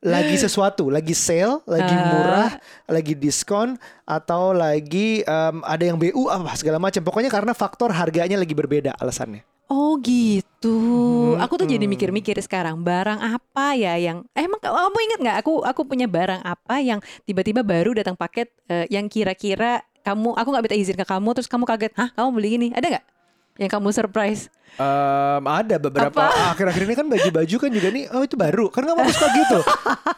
lagi 0.01 0.37
sesuatu, 0.45 0.89
lagi 0.89 1.13
sale, 1.13 1.61
lagi 1.69 1.95
Ah. 1.95 2.05
murah, 2.09 2.51
lagi 2.89 3.13
diskon 3.15 3.77
atau 4.05 4.53
lagi 4.57 5.21
em, 5.23 5.57
ada 5.65 5.85
yang 5.85 6.01
BU 6.01 6.29
apa 6.29 6.57
segala 6.57 6.81
macam. 6.81 7.05
Pokoknya 7.05 7.29
karena 7.29 7.53
faktor 7.53 7.93
harganya 7.93 8.41
lagi 8.41 8.53
berbeda 8.57 8.97
alasannya. 8.97 9.45
Oh 9.71 10.03
gitu. 10.03 10.75
Mhm. 11.39 11.47
Aku 11.47 11.55
tuh 11.55 11.71
jadi 11.71 11.87
mikir-mikir 11.87 12.35
sekarang 12.43 12.83
barang 12.83 13.23
apa 13.23 13.79
ya 13.79 13.95
yang 13.95 14.27
eh, 14.35 14.43
emang 14.43 14.59
kamu 14.59 14.99
ingat 14.99 15.19
nggak 15.23 15.37
aku 15.47 15.63
aku 15.63 15.87
punya 15.87 16.11
barang 16.11 16.43
apa 16.43 16.83
yang 16.83 16.99
tiba-tiba 17.23 17.63
baru 17.63 17.95
datang 17.95 18.19
paket 18.19 18.51
eh, 18.67 18.91
yang 18.91 19.07
kira-kira 19.07 19.87
kamu 20.03 20.35
aku 20.35 20.49
nggak 20.51 20.65
minta 20.67 20.75
izin 20.81 20.97
ke 20.99 21.07
kamu 21.07 21.29
terus 21.39 21.47
kamu 21.47 21.69
kaget 21.71 21.93
hah 21.95 22.11
kamu 22.17 22.29
beli 22.35 22.51
ini 22.59 22.69
ada 22.75 22.99
nggak 22.99 23.05
yang 23.61 23.69
kamu 23.69 23.93
surprise. 23.93 24.49
Em, 24.81 25.45
ada 25.45 25.77
beberapa. 25.77 26.17
Apa? 26.17 26.57
akhir-akhir 26.57 26.83
ini 26.89 26.95
kan 26.97 27.07
baju-baju 27.11 27.57
kan 27.61 27.71
juga 27.75 27.89
nih 27.93 28.09
oh 28.17 28.25
itu 28.25 28.41
baru. 28.41 28.73
Kan 28.73 28.89
kamu 28.89 29.05
suka 29.13 29.29
gitu. 29.37 29.59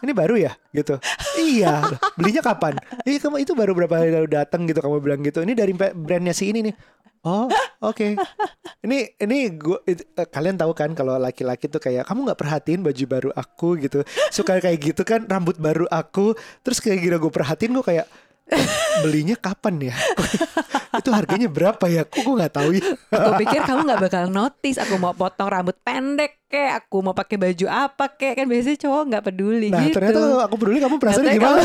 Ini 0.06 0.12
baru 0.14 0.34
ya? 0.38 0.52
Gitu. 0.70 0.94
Iya. 1.42 1.82
Belinya 2.14 2.42
kapan? 2.46 2.78
Iya 3.02 3.18
kamu 3.18 3.42
itu 3.42 3.52
baru 3.58 3.74
berapa 3.74 3.98
hari 3.98 4.14
lalu 4.14 4.30
datang 4.30 4.62
gitu 4.70 4.78
kamu 4.78 5.02
bilang 5.02 5.20
gitu. 5.26 5.42
Ini 5.42 5.58
dari 5.58 5.74
brandnya 5.74 6.30
si 6.30 6.54
ini 6.54 6.70
nih. 6.70 6.74
Oh 7.26 7.50
oke. 7.82 8.14
Ini 8.86 8.98
ini 9.18 9.38
gua 9.58 9.82
it- 9.86 10.06
eh, 10.14 10.26
kalian 10.26 10.58
tahu 10.58 10.70
kan 10.74 10.94
kalau 10.94 11.18
laki-laki 11.18 11.66
tuh 11.66 11.82
kayak 11.82 12.06
kamu 12.06 12.30
nggak 12.30 12.38
perhatiin 12.38 12.82
baju 12.86 13.04
baru 13.10 13.30
aku 13.34 13.82
gitu. 13.82 14.06
Suka 14.30 14.62
kayak 14.62 14.78
gitu 14.78 15.02
kan 15.02 15.26
rambut 15.26 15.58
baru 15.58 15.90
aku. 15.90 16.38
Terus 16.62 16.78
kayak 16.78 16.98
gila 17.02 17.16
gue 17.18 17.32
perhatiin 17.34 17.74
gue 17.74 17.82
kayak 17.82 18.06
belinya 19.00 19.34
kapan 19.38 19.90
ya 19.90 19.94
itu 21.02 21.10
harganya 21.10 21.48
berapa 21.50 21.84
ya? 21.90 22.06
Kok 22.06 22.22
gue 22.22 22.34
nggak 22.38 22.54
tahu 22.54 22.70
ya? 22.78 22.82
Aku 23.10 23.30
pikir 23.42 23.60
kamu 23.66 23.80
nggak 23.82 24.00
bakal 24.06 24.24
notice 24.30 24.78
aku 24.78 24.94
mau 24.96 25.12
potong 25.12 25.50
rambut 25.50 25.74
pendek 25.82 26.38
kek 26.52 26.84
aku 26.84 27.00
mau 27.00 27.16
pakai 27.16 27.40
baju 27.40 27.66
apa 27.66 28.12
kek. 28.12 28.36
Kan 28.36 28.46
biasanya 28.46 28.78
cowok 28.84 29.02
nggak 29.08 29.24
peduli 29.24 29.68
Nah 29.72 29.88
gitu. 29.88 29.96
ternyata 29.96 30.20
aku 30.44 30.54
peduli 30.60 30.78
kamu 30.84 30.96
perasaan 31.00 31.26
gimana? 31.32 31.64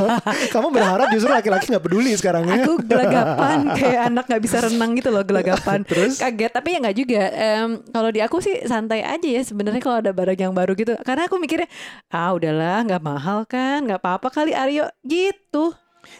kamu 0.56 0.68
berharap 0.72 1.06
justru 1.12 1.28
laki-laki 1.28 1.64
nggak 1.68 1.84
peduli 1.84 2.10
sekarang 2.16 2.42
ya? 2.48 2.64
aku 2.64 2.72
gelagapan 2.80 3.58
kayak 3.76 4.00
anak 4.08 4.24
nggak 4.26 4.42
bisa 4.42 4.56
renang 4.64 4.90
gitu 4.96 5.08
loh 5.12 5.22
gelagapan. 5.22 5.78
Terus? 5.90 6.16
kaget 6.16 6.52
tapi 6.52 6.68
ya 6.72 6.78
nggak 6.80 6.96
juga. 6.96 7.22
Em, 7.36 7.70
kalau 7.92 8.08
di 8.08 8.20
aku 8.24 8.40
sih 8.40 8.56
santai 8.64 9.04
aja 9.04 9.28
ya 9.28 9.42
sebenarnya 9.44 9.84
kalau 9.84 10.00
ada 10.00 10.10
barang 10.16 10.40
yang 10.40 10.56
baru 10.56 10.72
gitu. 10.74 10.96
Karena 11.04 11.28
aku 11.28 11.36
mikirnya 11.36 11.68
ah 12.08 12.32
udahlah 12.32 12.88
nggak 12.88 13.02
mahal 13.04 13.44
kan 13.44 13.84
nggak 13.84 14.00
apa-apa 14.00 14.32
kali 14.32 14.56
Aryo 14.56 14.88
gitu 15.04 15.76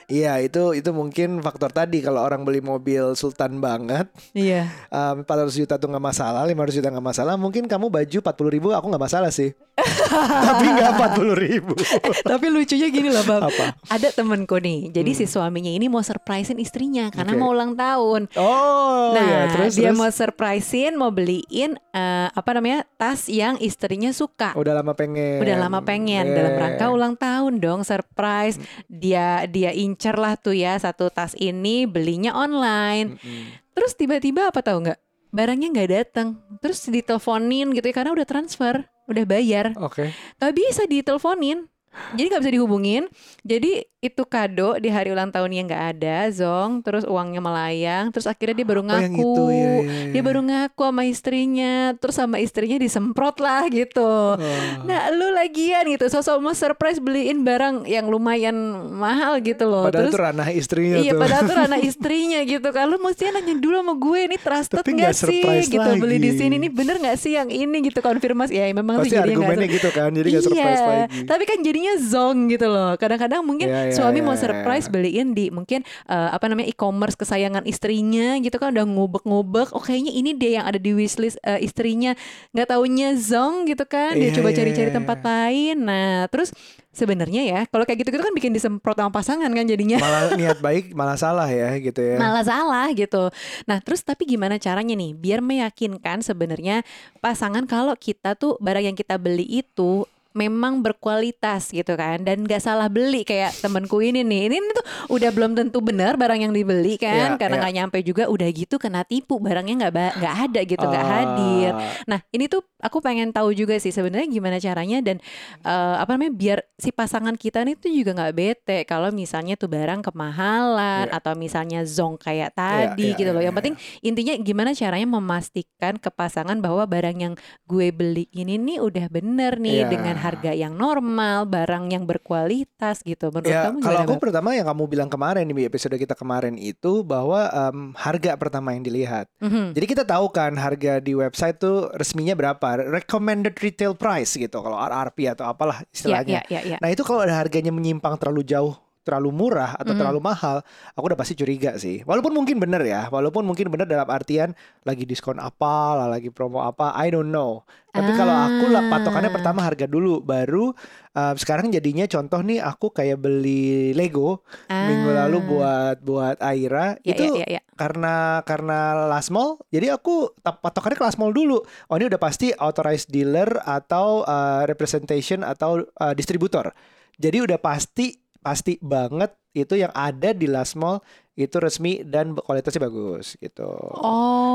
Iya 0.06 0.38
itu 0.38 0.72
itu 0.72 0.90
mungkin 0.90 1.40
faktor 1.40 1.70
tadi 1.70 2.00
kalau 2.00 2.20
orang 2.20 2.42
beli 2.42 2.60
mobil 2.60 3.14
sultan 3.14 3.58
banget 3.58 4.06
Iya. 4.32 4.70
um, 5.14 5.22
400 5.22 5.52
juta 5.54 5.74
tuh 5.76 5.88
nggak 5.88 6.04
masalah 6.04 6.42
500 6.44 6.78
juta 6.78 6.88
nggak 6.88 7.06
masalah 7.06 7.34
mungkin 7.34 7.66
kamu 7.66 7.86
baju 7.88 8.18
40 8.22 8.54
ribu 8.54 8.68
aku 8.70 8.86
nggak 8.88 9.04
masalah 9.04 9.30
sih 9.30 9.50
tapi 10.46 10.64
nggak 10.68 10.90
40 11.16 11.34
ribu 11.38 11.74
Tapi 12.32 12.46
lucunya 12.48 12.88
gini 12.88 13.08
loh, 13.08 13.24
Bab. 13.24 13.48
Apa? 13.48 13.76
Ada 13.88 14.14
temenku 14.14 14.56
nih. 14.56 14.88
Jadi 14.88 15.10
si 15.12 15.24
suaminya 15.26 15.68
ini 15.68 15.88
mau 15.88 16.00
surprisein 16.00 16.56
istrinya 16.56 17.08
karena 17.08 17.34
Oke. 17.34 17.40
mau 17.40 17.50
ulang 17.50 17.72
tahun. 17.74 18.28
oh 18.36 19.12
nah, 19.12 19.24
ya 19.24 19.40
terus 19.50 19.74
dia 19.74 19.90
terus 19.90 19.98
mau 19.98 20.08
surprisein, 20.08 20.94
mau 20.94 21.10
beliin 21.10 21.74
eh, 21.90 22.28
apa 22.28 22.50
namanya 22.52 22.84
tas 22.96 23.26
yang 23.26 23.58
istrinya 23.58 24.12
suka. 24.12 24.54
udah 24.54 24.72
lama 24.74 24.92
pengen 24.92 25.40
Udah 25.40 25.56
lama 25.58 25.80
pengen 25.82 26.14
Yeah. 26.22 26.36
dalam 26.36 26.54
rangka 26.54 26.86
ulang 26.88 27.14
tahun 27.16 27.52
dong 27.58 27.80
surprise. 27.82 28.60
Dia 28.86 29.48
dia 29.48 29.71
incer 29.72 30.16
lah 30.16 30.38
tuh 30.38 30.54
ya 30.54 30.78
satu 30.78 31.08
tas 31.08 31.36
ini 31.36 31.84
belinya 31.88 32.32
online. 32.36 33.18
Mm-mm. 33.18 33.44
Terus 33.72 33.92
tiba-tiba 33.96 34.48
apa 34.52 34.60
tahu 34.60 34.88
nggak? 34.88 35.00
Barangnya 35.32 35.68
nggak 35.72 35.90
datang. 35.90 36.28
Terus 36.60 36.84
diteleponin 36.88 37.72
gitu 37.72 37.86
ya 37.88 37.94
karena 37.96 38.12
udah 38.12 38.26
transfer, 38.28 38.84
udah 39.08 39.24
bayar. 39.24 39.72
oke 39.76 40.12
Gak 40.40 40.52
bisa 40.52 40.84
diteleponin. 40.84 41.68
Jadi 42.16 42.26
nggak 42.32 42.42
bisa 42.44 42.52
dihubungin. 42.56 43.02
Jadi 43.44 43.84
itu 44.02 44.26
kado 44.26 44.74
di 44.82 44.90
hari 44.90 45.14
ulang 45.14 45.30
tahunnya 45.30 45.62
nggak 45.70 45.84
ada, 45.94 46.26
Zong. 46.34 46.82
Terus 46.82 47.06
uangnya 47.06 47.38
melayang. 47.38 48.10
Terus 48.10 48.26
akhirnya 48.26 48.58
dia 48.58 48.66
baru 48.66 48.80
Oh, 48.82 48.88
ngaku. 48.90 48.98
yang 49.06 49.14
itu, 49.14 49.42
ya, 49.46 49.54
ya, 49.54 49.70
ya. 49.78 50.10
Dia 50.10 50.22
baru 50.26 50.40
ngaku 50.42 50.82
sama 50.82 51.02
istrinya. 51.06 51.74
Terus 51.94 52.16
sama 52.18 52.36
istrinya 52.42 52.78
disemprot 52.82 53.38
lah 53.38 53.62
gitu. 53.70 54.34
Oh. 54.34 54.82
Nah 54.82 55.14
lu 55.14 55.30
lagian 55.30 55.86
gitu 55.86 56.10
Sosok 56.10 56.42
mau 56.42 56.50
surprise 56.50 56.98
beliin 56.98 57.46
barang 57.46 57.86
yang 57.86 58.10
lumayan 58.10 58.54
mahal 58.90 59.38
gitu 59.38 59.70
loh 59.70 59.86
padahal 59.86 60.10
Terus 60.10 60.14
itu 60.14 60.18
ranah 60.18 60.48
istrinya 60.50 60.96
Iya 60.98 61.12
tuh 61.14 61.20
padahal 61.22 61.42
tuh 61.46 61.56
ranah 61.62 61.80
istrinya 61.90 62.40
gitu 62.42 62.68
kan 62.74 62.84
Lu 62.90 62.98
mesti 62.98 63.30
nanya 63.30 63.54
dulu 63.54 63.76
sama 63.78 63.94
gue 63.94 64.18
Ini 64.26 64.36
trusted 64.42 64.82
nggak 64.82 64.94
nggak 64.98 65.14
sih 65.14 65.42
gitu 65.70 65.90
Beli 66.02 66.16
di 66.18 66.30
sini 66.34 66.54
Ini 66.58 66.68
bener 66.72 66.96
gak 66.98 67.16
sih 67.22 67.38
yang 67.38 67.48
ini 67.48 67.76
gitu 67.86 68.02
Konfirmasi 68.02 68.52
Ya 68.58 68.66
memang 68.74 68.98
pasti 69.02 69.14
sih 69.14 69.16
jadinya 69.18 69.46
argumennya 69.46 69.68
gitu 69.70 69.88
kan 69.92 70.10
jadi 70.10 70.28
nggak 70.28 70.44
surprise 70.44 70.82
iya, 70.82 70.88
lagi 70.88 71.22
tapi 71.26 71.42
kan 71.46 71.58
jadinya 71.64 71.94
zong 71.98 72.38
gitu 72.50 72.66
loh. 72.68 72.92
Kadang-kadang 72.98 73.40
mungkin 73.44 73.66
Iya, 73.68 73.91
suami 73.94 74.18
iya, 74.20 74.26
mau 74.26 74.34
iya. 74.34 74.42
surprise 74.42 74.86
beliin 74.90 75.36
di 75.36 75.48
mungkin 75.52 75.84
eh, 76.08 76.28
apa 76.32 76.44
namanya 76.48 76.68
e-commerce 76.72 77.16
kesayangan 77.16 77.64
istrinya 77.68 78.40
gitu 78.40 78.56
kan 78.56 78.74
udah 78.74 78.86
ngubek-ngubek. 78.88 79.72
Oh 79.76 79.82
kayaknya 79.82 80.12
ini 80.12 80.34
deh 80.34 80.60
yang 80.60 80.66
ada 80.66 80.80
di 80.80 80.92
wishlist 80.92 81.38
eh, 81.44 81.60
istrinya. 81.62 82.16
Nggak 82.56 82.74
taunya 82.74 83.08
zong 83.16 83.68
gitu 83.70 83.84
kan. 83.86 84.16
Dia 84.18 84.32
Iya, 84.32 84.36
coba 84.40 84.48
iya, 84.50 84.56
cari-cari 84.58 84.90
iya, 84.90 84.96
tempat 84.96 85.18
lain. 85.22 85.76
Nah 85.84 86.26
terus 86.28 86.50
sebenarnya 86.92 87.42
ya 87.48 87.60
kalau 87.72 87.88
kayak 87.88 88.04
gitu-gitu 88.04 88.20
kan 88.20 88.36
bikin 88.36 88.52
disemprot 88.52 89.00
sama 89.00 89.08
pasangan 89.08 89.48
kan 89.48 89.64
jadinya. 89.64 89.96
malah 89.96 90.36
niat 90.36 90.60
baik 90.60 90.92
malah 90.92 91.16
salah 91.16 91.48
ya 91.48 91.72
gitu 91.80 92.00
ya 92.04 92.20
malah 92.20 92.44
salah 92.44 92.92
gitu. 92.92 93.32
Nah, 93.64 93.78
terus 93.80 94.04
tapi 94.04 94.28
gimana 94.28 94.60
caranya 94.60 94.92
nih 94.92 95.16
biar 95.16 95.40
meyakinkan 95.40 96.20
sebenarnya 96.20 96.84
pasangan 97.24 97.64
kalau 97.64 97.96
kita 97.96 98.36
tuh 98.36 98.60
barang 98.60 98.92
yang 98.92 98.96
kita 98.96 99.16
beli 99.16 99.48
itu 99.48 100.04
memang 100.32 100.80
berkualitas 100.80 101.68
gitu 101.68 101.92
kan 101.92 102.20
dan 102.20 102.42
nggak 102.42 102.58
salah 102.58 102.86
beli 102.86 103.22
kayak 103.22 103.52
temenku 103.58 103.98
ini 103.98 104.20
nih 104.20 104.48
ini 104.48 104.56
tuh 104.72 104.84
udah 105.10 105.30
belum 105.30 105.52
tentu 105.52 105.78
benar 105.78 106.14
barang 106.14 106.40
yang 106.40 106.52
dibeli 106.52 106.96
kan 106.96 107.34
Iya, 107.34 107.38
karena 107.38 107.56
iya. 107.56 107.62
nggak 107.62 107.74
nyampe 107.76 107.98
juga 108.00 108.24
udah 108.26 108.48
gitu 108.48 108.76
kena 108.76 109.02
tipu 109.02 109.36
barangnya 109.36 109.74
nggak 109.78 109.92
ba- 109.92 110.14
nggak 110.14 110.34
ada 110.42 110.60
gitu 110.62 110.82
nggak 110.82 111.00
Ah. 111.02 111.12
hadir 111.14 111.72
nah 112.04 112.20
ini 112.28 112.46
tuh 112.46 112.60
aku 112.78 112.98
pengen 112.98 113.30
tahu 113.30 113.52
juga 113.52 113.76
sih 113.76 113.90
sebenarnya 113.90 114.26
gimana 114.26 114.56
caranya 114.56 114.98
dan 115.00 115.16
eh, 115.60 115.96
apa 115.96 116.10
namanya 116.12 116.32
biar 116.32 116.58
si 116.74 116.90
pasangan 116.90 117.34
kita 117.34 117.62
nih 117.62 117.74
tuh 117.74 117.90
juga 117.90 118.10
nggak 118.12 118.32
bete 118.32 118.78
kalau 118.84 119.10
misalnya 119.10 119.54
tuh 119.54 119.68
barang 119.68 120.02
kemahalan 120.02 120.80
Iya. 121.02 121.14
atau 121.14 121.32
misalnya 121.34 121.80
zong 121.82 122.16
kayak 122.16 122.52
tadi 122.52 123.10
iya, 123.10 123.16
gitu 123.16 123.28
iya, 123.28 123.34
loh. 123.34 123.40
iya, 123.40 123.48
Yang 123.48 123.56
penting 123.58 123.74
intinya 124.02 124.34
gimana 124.38 124.70
caranya 124.72 125.08
memastikan 125.10 125.94
ke 125.96 126.08
pasangan 126.08 126.58
bahwa 126.58 126.84
barang 126.84 127.18
yang 127.18 127.34
gue 127.64 127.88
beli 127.90 128.24
ini 128.30 128.56
nih 128.56 128.78
udah 128.78 129.06
bener 129.08 129.56
nih 129.56 129.84
Iya. 129.84 129.88
dengan 129.88 130.16
harga 130.22 130.52
yang 130.54 130.72
normal, 130.72 131.44
barang 131.44 131.90
yang 131.90 132.06
berkualitas 132.06 133.02
gitu. 133.02 133.28
Menurut 133.28 133.50
Ya, 133.50 133.66
kamu 133.66 133.82
kalau 133.82 133.98
aku 134.06 134.14
pertama 134.18 134.54
yang 134.54 134.64
kamu 134.64 134.82
bilang 134.86 135.10
kemarin 135.10 135.44
di 135.44 135.66
episode 135.66 135.98
kita 135.98 136.14
kemarin 136.14 136.54
itu 136.54 137.02
bahwa 137.02 137.50
em, 137.50 137.90
harga 137.98 138.38
pertama 138.38 138.72
yang 138.72 138.86
dilihat. 138.86 139.26
Mhm. 139.42 139.74
Jadi 139.74 139.86
kita 139.86 140.04
tahu 140.06 140.30
kan 140.30 140.54
harga 140.54 141.02
di 141.02 141.12
website 141.12 141.58
tuh 141.58 141.90
resminya 141.92 142.32
berapa, 142.32 142.86
recommended 142.86 143.58
retail 143.58 143.92
price 143.92 144.34
gitu 144.34 144.62
kalau 144.62 144.78
RRP 144.78 145.34
atau 145.34 145.44
apalah 145.44 145.82
Ya, 145.82 145.88
istilahnya. 145.90 146.40
ya, 146.46 146.60
ya, 146.60 146.60
ya. 146.74 146.76
Nah 146.78 146.88
itu 146.88 147.02
kalau 147.02 147.20
ada 147.20 147.34
harganya 147.34 147.74
menyimpang 147.74 148.14
terlalu 148.16 148.46
jauh, 148.46 148.78
terlalu 149.02 149.30
murah 149.30 149.74
atau 149.74 149.92
Mhm. 149.92 149.98
terlalu 149.98 150.20
mahal, 150.22 150.56
aku 150.94 151.04
udah 151.06 151.18
pasti 151.18 151.34
curiga 151.34 151.74
sih. 151.76 152.00
Walaupun 152.02 152.32
mungkin 152.32 152.56
bener 152.56 152.82
ya, 152.82 153.06
walaupun 153.06 153.42
mungkin 153.42 153.68
bener 153.68 153.84
dalam 153.84 154.06
artian 154.06 154.54
lagi 154.82 155.02
diskon 155.02 155.36
apa, 155.36 155.98
lah 155.98 156.08
lagi 156.08 156.30
promo 156.30 156.62
apa, 156.62 156.94
I 156.94 157.10
don't 157.10 157.28
know. 157.28 157.66
Tapi 157.92 158.08
kalau 158.16 158.32
aku 158.32 158.72
lah 158.72 158.88
patokannya 158.88 159.28
Ah. 159.28 159.36
pertama 159.36 159.60
harga 159.60 159.84
dulu, 159.84 160.24
baru 160.24 160.72
uh, 161.12 161.34
sekarang 161.36 161.68
jadinya 161.68 162.08
contoh 162.08 162.40
nih 162.40 162.56
aku 162.58 162.88
kayak 162.88 163.20
beli 163.20 163.92
Lego 163.92 164.40
minggu 164.64 165.12
lalu 165.12 165.36
Ah. 165.36 165.44
buat 165.44 165.96
buat 166.00 166.36
Aira 166.40 166.96
Ya, 167.04 167.12
itu 167.12 167.36
ya, 167.36 167.44
ya, 167.44 167.46
ya. 167.58 167.60
karena 167.76 168.40
karena 168.42 168.78
last 169.12 169.28
mall 169.28 169.60
jadi 169.68 169.92
aku 169.92 170.32
patokannya 170.40 170.96
ke 170.96 171.04
last 171.04 171.20
mall 171.20 171.36
dulu 171.36 171.60
oh 171.60 171.94
ini 171.96 172.08
udah 172.08 172.16
pasti 172.16 172.48
authorized 172.56 173.12
dealer 173.12 173.60
atau 173.60 174.24
uh, 174.24 174.64
representation 174.64 175.44
atau 175.44 175.84
uh, 175.84 176.16
distributor 176.16 176.72
jadi 177.20 177.44
udah 177.44 177.60
pasti 177.60 178.21
pasti 178.42 178.78
banget 178.82 179.32
itu 179.52 179.74
yang 179.74 179.92
ada 179.92 180.32
di 180.32 180.44
last 180.44 180.74
mall 180.74 181.00
itu 181.32 181.56
resmi 181.56 182.04
dan 182.04 182.36
kualitasnya 182.36 182.84
bagus 182.84 183.40
gitu 183.40 183.64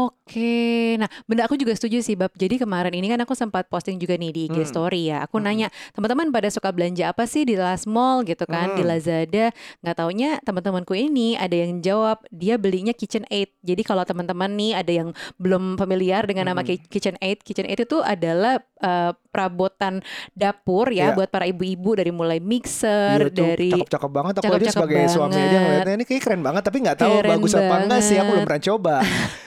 Oke, 0.07 0.93
nah 0.95 1.09
bener 1.25 1.47
aku 1.47 1.55
juga 1.55 1.73
setuju 1.73 1.99
sih 1.99 2.13
Bab. 2.13 2.29
Jadi 2.33 2.59
kemarin 2.59 2.93
ini 2.93 3.07
kan 3.07 3.17
aku 3.17 3.33
sempat 3.33 3.65
posting 3.65 3.97
juga 3.97 4.13
nih 4.13 4.29
di 4.29 4.41
IG 4.45 4.61
Hmm. 4.61 4.69
Story 4.69 5.09
ya. 5.09 5.25
Aku 5.25 5.39
Hmm. 5.39 5.47
nanya 5.47 5.67
teman-teman 5.91 6.29
pada 6.29 6.47
suka 6.47 6.69
belanja 6.69 7.09
apa 7.09 7.25
sih 7.25 7.43
di 7.43 7.55
Last 7.55 7.87
Mall 7.87 8.21
gitu 8.21 8.45
kan, 8.45 8.75
di 8.75 8.83
Hmm. 8.83 8.91
Lazada. 8.91 9.49
Nggak 9.81 9.95
taunya 9.95 10.29
teman-temanku 10.43 10.93
ini 10.93 11.33
ada 11.33 11.55
yang 11.55 11.79
jawab 11.79 12.21
dia 12.29 12.55
belinya 12.55 12.91
KitchenAid. 12.91 13.57
Jadi 13.59 13.81
kalau 13.81 14.03
teman-teman 14.03 14.53
nih 14.53 14.71
ada 14.75 14.91
yang 14.93 15.09
belum 15.35 15.75
familiar 15.75 16.23
dengan 16.23 16.45
nama 16.47 16.61
Hmm. 16.61 16.69
Ki- 16.69 16.85
KitchenAid, 16.87 17.41
KitchenAid 17.41 17.79
itu 17.81 17.97
adalah 17.99 18.61
eh, 18.77 19.09
perabotan 19.33 20.05
dapur 20.33 20.89
ya 20.89 21.09
Iya. 21.09 21.15
buat 21.15 21.29
para 21.29 21.45
ibu-ibu 21.45 21.97
dari 21.97 22.13
mulai 22.13 22.37
mixer, 22.37 23.33
tuh, 23.33 23.57
dari 23.57 23.73
cakep-cakep 23.73 24.11
banget 24.13 24.33
aku 24.37 24.43
cakep-cakep 24.45 24.85
sebagai 24.87 25.11
suami 25.11 25.35
aja 25.35 25.43
banget. 25.43 25.61
ngeliatnya 25.61 25.93
ini 25.93 26.05
kayak 26.05 26.21
keren 26.23 26.41
banget 26.41 26.63
tapi 26.63 26.77
nggak 26.79 26.97
tahu 26.97 27.13
Keren 27.13 27.29
bagus 27.29 27.51
apa 27.53 27.75
enggak 27.77 28.01
sih 28.01 28.15
aku 28.15 28.23
belum 28.23 28.33
banget. 28.33 28.47
pernah 28.47 28.63
coba 28.63 28.95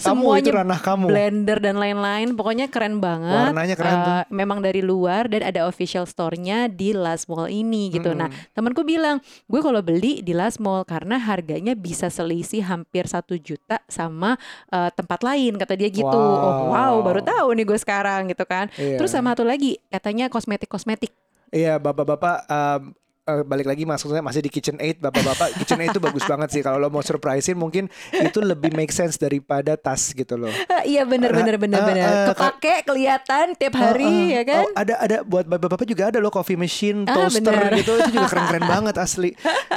kamu 0.00 0.24
itu 0.38 0.50
ranah 0.50 0.78
kamu 0.78 1.06
blender 1.10 1.58
dan 1.58 1.74
lain-lain. 1.74 2.38
Pokoknya 2.38 2.70
keren 2.70 3.02
banget. 3.02 3.50
Warnanya 3.50 3.74
keren 3.74 3.96
tuh. 3.98 4.12
Eh, 4.14 4.24
Memang 4.30 4.62
dari 4.62 4.78
luar 4.78 5.26
dan 5.26 5.42
ada 5.42 5.66
official 5.66 6.06
store-nya 6.06 6.70
di 6.70 6.94
Last 6.94 7.26
Mall 7.26 7.50
ini 7.50 7.90
gitu. 7.90 8.14
Nah, 8.14 8.30
Mm-mm. 8.30 8.54
temanku 8.54 8.86
bilang, 8.86 9.18
gue 9.44 9.60
kalau 9.60 9.82
beli 9.82 10.22
di 10.22 10.30
Last 10.30 10.62
Mall 10.62 10.86
karena 10.86 11.18
harganya 11.18 11.74
bisa 11.74 12.06
selisih 12.06 12.62
hampir 12.62 13.10
satu 13.10 13.34
juta 13.34 13.82
sama 13.86 14.38
eh, 14.70 14.90
tempat 14.94 15.20
lain 15.20 15.58
kata 15.58 15.74
dia 15.74 15.90
gitu. 15.90 16.06
Oh 16.06 16.70
wow, 16.70 16.94
Wow. 16.94 17.02
baru 17.02 17.20
tahu 17.20 17.48
nih 17.52 17.66
gue 17.66 17.78
sekarang 17.80 18.30
gitu 18.30 18.46
kan. 18.46 18.70
Iya. 18.78 19.02
Terus 19.02 19.10
sama 19.10 19.34
satu 19.34 19.42
lagi 19.42 19.82
katanya 19.90 20.30
kosmetik-kosmetik. 20.30 21.10
Iya 21.50 21.82
bapak-bapak 21.82 22.46
um, 22.46 22.94
eh, 23.32 23.42
balik 23.42 23.64
lagi 23.64 23.82
maksudnya 23.82 24.18
masih 24.20 24.40
di 24.40 24.48
Kitchen 24.48 24.76
Aid 24.76 24.98
bapak-bapak 24.98 25.54
Kitchen 25.56 25.78
Aid 25.78 25.90
itu 25.90 25.98
bagus 25.98 26.22
banget 26.22 26.48
sih 26.50 26.60
kalau 26.60 26.76
lo 26.76 26.88
mau 26.88 27.00
surprisein 27.00 27.54
mungkin 27.54 27.86
itu 28.12 28.38
lebih 28.38 28.72
make 28.72 28.90
sense 28.90 29.16
daripada 29.16 29.74
tas 29.74 30.10
gitu 30.10 30.34
loh. 30.34 30.50
Ah, 30.66 30.82
iya 30.82 31.02
bener 31.02 31.30
bener 31.30 31.56
bener 31.56 31.78
eh, 31.78 31.86
bener. 31.86 32.04
eh, 32.04 32.26
Kepake 32.28 32.74
kelihatan 32.84 33.46
tiap 33.54 33.74
hari 33.74 34.02
Eh, 34.02 34.10
eh, 34.10 34.28
ya 34.32 34.42
kan. 34.44 34.60
oh, 34.60 34.70
ada 34.74 34.94
ada 34.98 35.16
buat 35.22 35.44
bapak-bapak 35.44 35.84
juga 35.84 36.08
ada 36.08 36.18
loh 36.18 36.28
coffee 36.28 36.56
machine, 36.56 37.04
Ah, 37.04 37.14
toaster 37.16 37.46
bener. 37.46 37.78
gitu 37.78 37.92
itu 37.96 38.10
juga 38.12 38.26
keren-keren 38.26 38.66
banget 38.74 38.96
asli. 38.96 39.30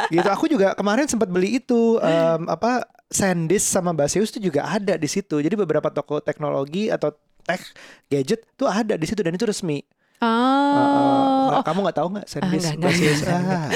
Gitu 0.08 0.26
aku 0.26 0.46
juga 0.48 0.74
kemarin 0.74 1.06
sempat 1.06 1.28
beli 1.28 1.58
itu 1.58 2.00
em, 2.00 2.48
apa 2.48 2.84
Sandisk 3.08 3.68
sama 3.68 3.92
Baseus 3.92 4.32
itu 4.32 4.42
juga 4.44 4.66
ada 4.66 4.96
di 4.96 5.06
situ. 5.06 5.38
Jadi 5.38 5.54
beberapa 5.54 5.86
toko 5.88 6.18
teknologi 6.18 6.88
atau 6.88 7.14
tech 7.42 7.62
gadget 8.08 8.42
tuh 8.54 8.66
ada 8.66 8.94
di 8.94 9.04
situ 9.04 9.20
dan 9.20 9.32
itu 9.32 9.44
resmi. 9.44 9.84
Oh, 10.18 10.24
Uh, 10.24 10.80
uh, 10.80 11.43
oh, 11.54 11.64
kamu 11.64 11.80
nggak 11.84 11.98
tahu 11.98 12.08
nggak 12.12 12.26
Sandisk 12.26 12.70
Ah, 12.70 12.78
Baseus? 12.80 13.20
Ah, 13.24 13.68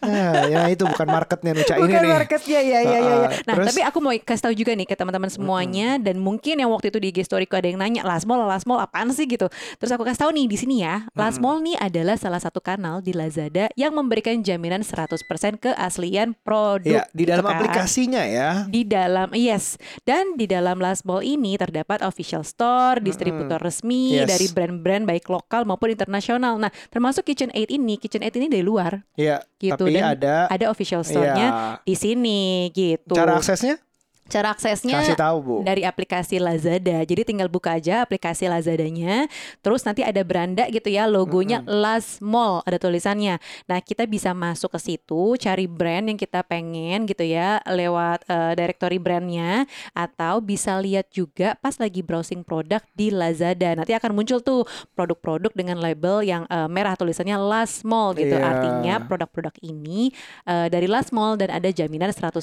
ah, 0.00 0.42
ya 0.46 0.60
itu 0.68 0.82
bukan 0.82 1.06
marketnya 1.06 1.52
Nuca 1.52 1.74
ini 1.74 1.82
Bukan 1.82 2.00
nih. 2.00 2.10
marketnya 2.10 2.60
ya 2.60 2.78
ya 2.78 2.78
ya. 2.80 2.98
ya. 2.98 3.00
Uh, 3.00 3.20
uh, 3.20 3.28
Nah 3.42 3.54
terus- 3.56 3.68
tapi 3.70 3.80
aku 3.82 3.98
mau 3.98 4.12
kasih 4.12 4.42
tahu 4.42 4.54
juga 4.54 4.72
nih 4.72 4.84
ke 4.84 4.94
teman-teman 4.94 5.28
semuanya 5.28 5.96
dan 5.96 6.18
mungkin 6.18 6.56
yang 6.56 6.70
waktu 6.70 6.88
itu 6.88 6.98
di 6.98 7.08
IG 7.10 7.18
Storyku 7.24 7.54
ada 7.54 7.66
yang 7.66 7.78
nanya 7.78 8.02
Last 8.02 8.24
Mall 8.24 8.42
Last 8.42 8.64
Mall 8.64 8.78
apaan 8.78 9.10
sih 9.10 9.24
gitu. 9.24 9.46
Terus 9.76 9.90
aku 9.90 10.02
kasih 10.02 10.20
tahu 10.20 10.32
nih 10.32 10.46
di 10.46 10.56
sini 10.56 10.76
ya 10.80 11.06
Last 11.12 11.38
Mall 11.38 11.60
nih 11.60 11.76
adalah 11.76 12.16
salah 12.16 12.38
satu 12.38 12.58
kanal 12.58 13.00
di 13.00 13.12
Lazada 13.12 13.68
yang 13.74 13.92
memberikan 13.92 14.40
jaminan 14.40 14.80
100% 14.80 15.20
keaslian 15.56 16.34
produk. 16.36 16.90
Ya, 16.96 17.04
di 17.10 17.24
dalam 17.24 17.42
gitu 17.42 17.50
kan. 17.50 17.58
aplikasinya 17.58 18.22
ya. 18.22 18.50
Di 18.66 18.82
dalam 18.82 19.28
yes 19.32 19.76
dan 20.02 20.34
di 20.34 20.44
dalam 20.44 20.78
Last 20.78 21.02
Mall 21.02 21.22
ini 21.22 21.56
terdapat 21.56 22.00
official 22.00 22.42
store, 22.42 23.00
distributor 23.00 23.58
resmi 23.58 24.02
Yes. 24.12 24.26
dari 24.28 24.46
brand-brand 24.48 25.04
baik 25.04 25.26
lokal 25.26 25.62
maupun 25.62 25.88
internasional 25.88 26.49
mahal. 26.50 26.58
Nah, 26.58 26.72
termasuk 26.90 27.22
Kitchen 27.22 27.50
Aid 27.54 27.70
ini, 27.70 27.94
Kitchen 27.96 28.22
Aid 28.22 28.34
ini 28.34 28.50
dari 28.50 28.64
luar 28.64 29.06
Iya, 29.14 29.42
gitu 29.56 29.86
tapi 29.86 29.94
dan 29.94 30.18
ada 30.18 30.34
ada 30.48 30.66
official 30.66 31.06
store-nya 31.06 31.46
Iya. 31.46 31.86
di 31.86 31.94
sini 31.94 32.40
gitu. 32.72 33.14
cara 33.14 33.38
aksesnya 33.38 33.78
Cara 34.30 34.54
aksesnya 34.54 35.02
kasih 35.02 35.18
tahu 35.18 35.36
Bu. 35.42 35.56
dari 35.66 35.82
aplikasi 35.82 36.38
Lazada. 36.38 37.02
Jadi 37.02 37.26
tinggal 37.26 37.50
buka 37.50 37.74
aja 37.74 38.06
aplikasi 38.06 38.46
Lazadanya. 38.46 39.26
Terus 39.58 39.82
nanti 39.82 40.06
ada 40.06 40.22
beranda 40.22 40.70
gitu 40.70 40.86
ya, 40.86 41.10
logonya 41.10 41.66
Last 41.66 42.22
Mall 42.22 42.62
ada 42.62 42.78
tulisannya. 42.78 43.42
Nah, 43.66 43.78
kita 43.82 44.06
bisa 44.06 44.30
masuk 44.30 44.70
ke 44.70 44.78
situ, 44.78 45.34
cari 45.34 45.66
brand 45.66 46.06
yang 46.06 46.18
kita 46.18 46.46
pengen 46.46 47.10
gitu 47.10 47.26
ya 47.26 47.58
lewat 47.66 48.22
eh, 48.30 48.52
directory 48.54 49.02
brandnya 49.02 49.66
atau 49.92 50.38
bisa 50.38 50.78
lihat 50.78 51.10
juga 51.10 51.58
pas 51.58 51.74
lagi 51.82 52.00
browsing 52.00 52.46
produk 52.46 52.80
di 52.94 53.10
Lazada. 53.10 53.74
Nanti 53.74 53.92
akan 53.92 54.14
muncul 54.14 54.38
tuh 54.38 54.62
produk-produk 54.94 55.50
dengan 55.52 55.82
label 55.82 56.22
yang 56.22 56.46
eh, 56.46 56.70
merah 56.70 56.94
tulisannya 56.94 57.34
Last 57.34 57.82
Mall 57.82 58.14
gitu. 58.14 58.38
Iya. 58.38 58.46
Artinya 58.46 58.94
produk-produk 59.02 59.54
ini 59.66 60.14
eh, 60.46 60.70
dari 60.70 60.86
Last 60.86 61.10
Mall 61.10 61.34
dan 61.34 61.50
ada 61.50 61.66
jaminan 61.66 62.14
100% 62.14 62.38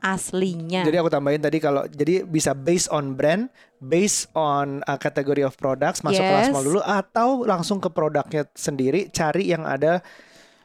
aslinya. 0.00 0.82
Jadi 0.86 0.96
aku 0.96 1.10
tambahin 1.26 1.42
tadi 1.42 1.58
kalau 1.58 1.82
jadi 1.90 2.22
bisa 2.22 2.54
based 2.54 2.86
on 2.94 3.18
brand, 3.18 3.50
based 3.82 4.30
on 4.38 4.86
uh, 4.86 4.94
category 4.94 5.42
of 5.42 5.58
products 5.58 6.06
masuk 6.06 6.22
ke 6.22 6.30
last 6.30 6.46
Yes. 6.46 6.54
mall 6.54 6.62
dulu 6.62 6.78
atau 6.86 7.42
langsung 7.42 7.82
ke 7.82 7.90
produknya 7.90 8.46
sendiri 8.54 9.10
cari 9.10 9.50
yang 9.50 9.66
ada 9.66 10.06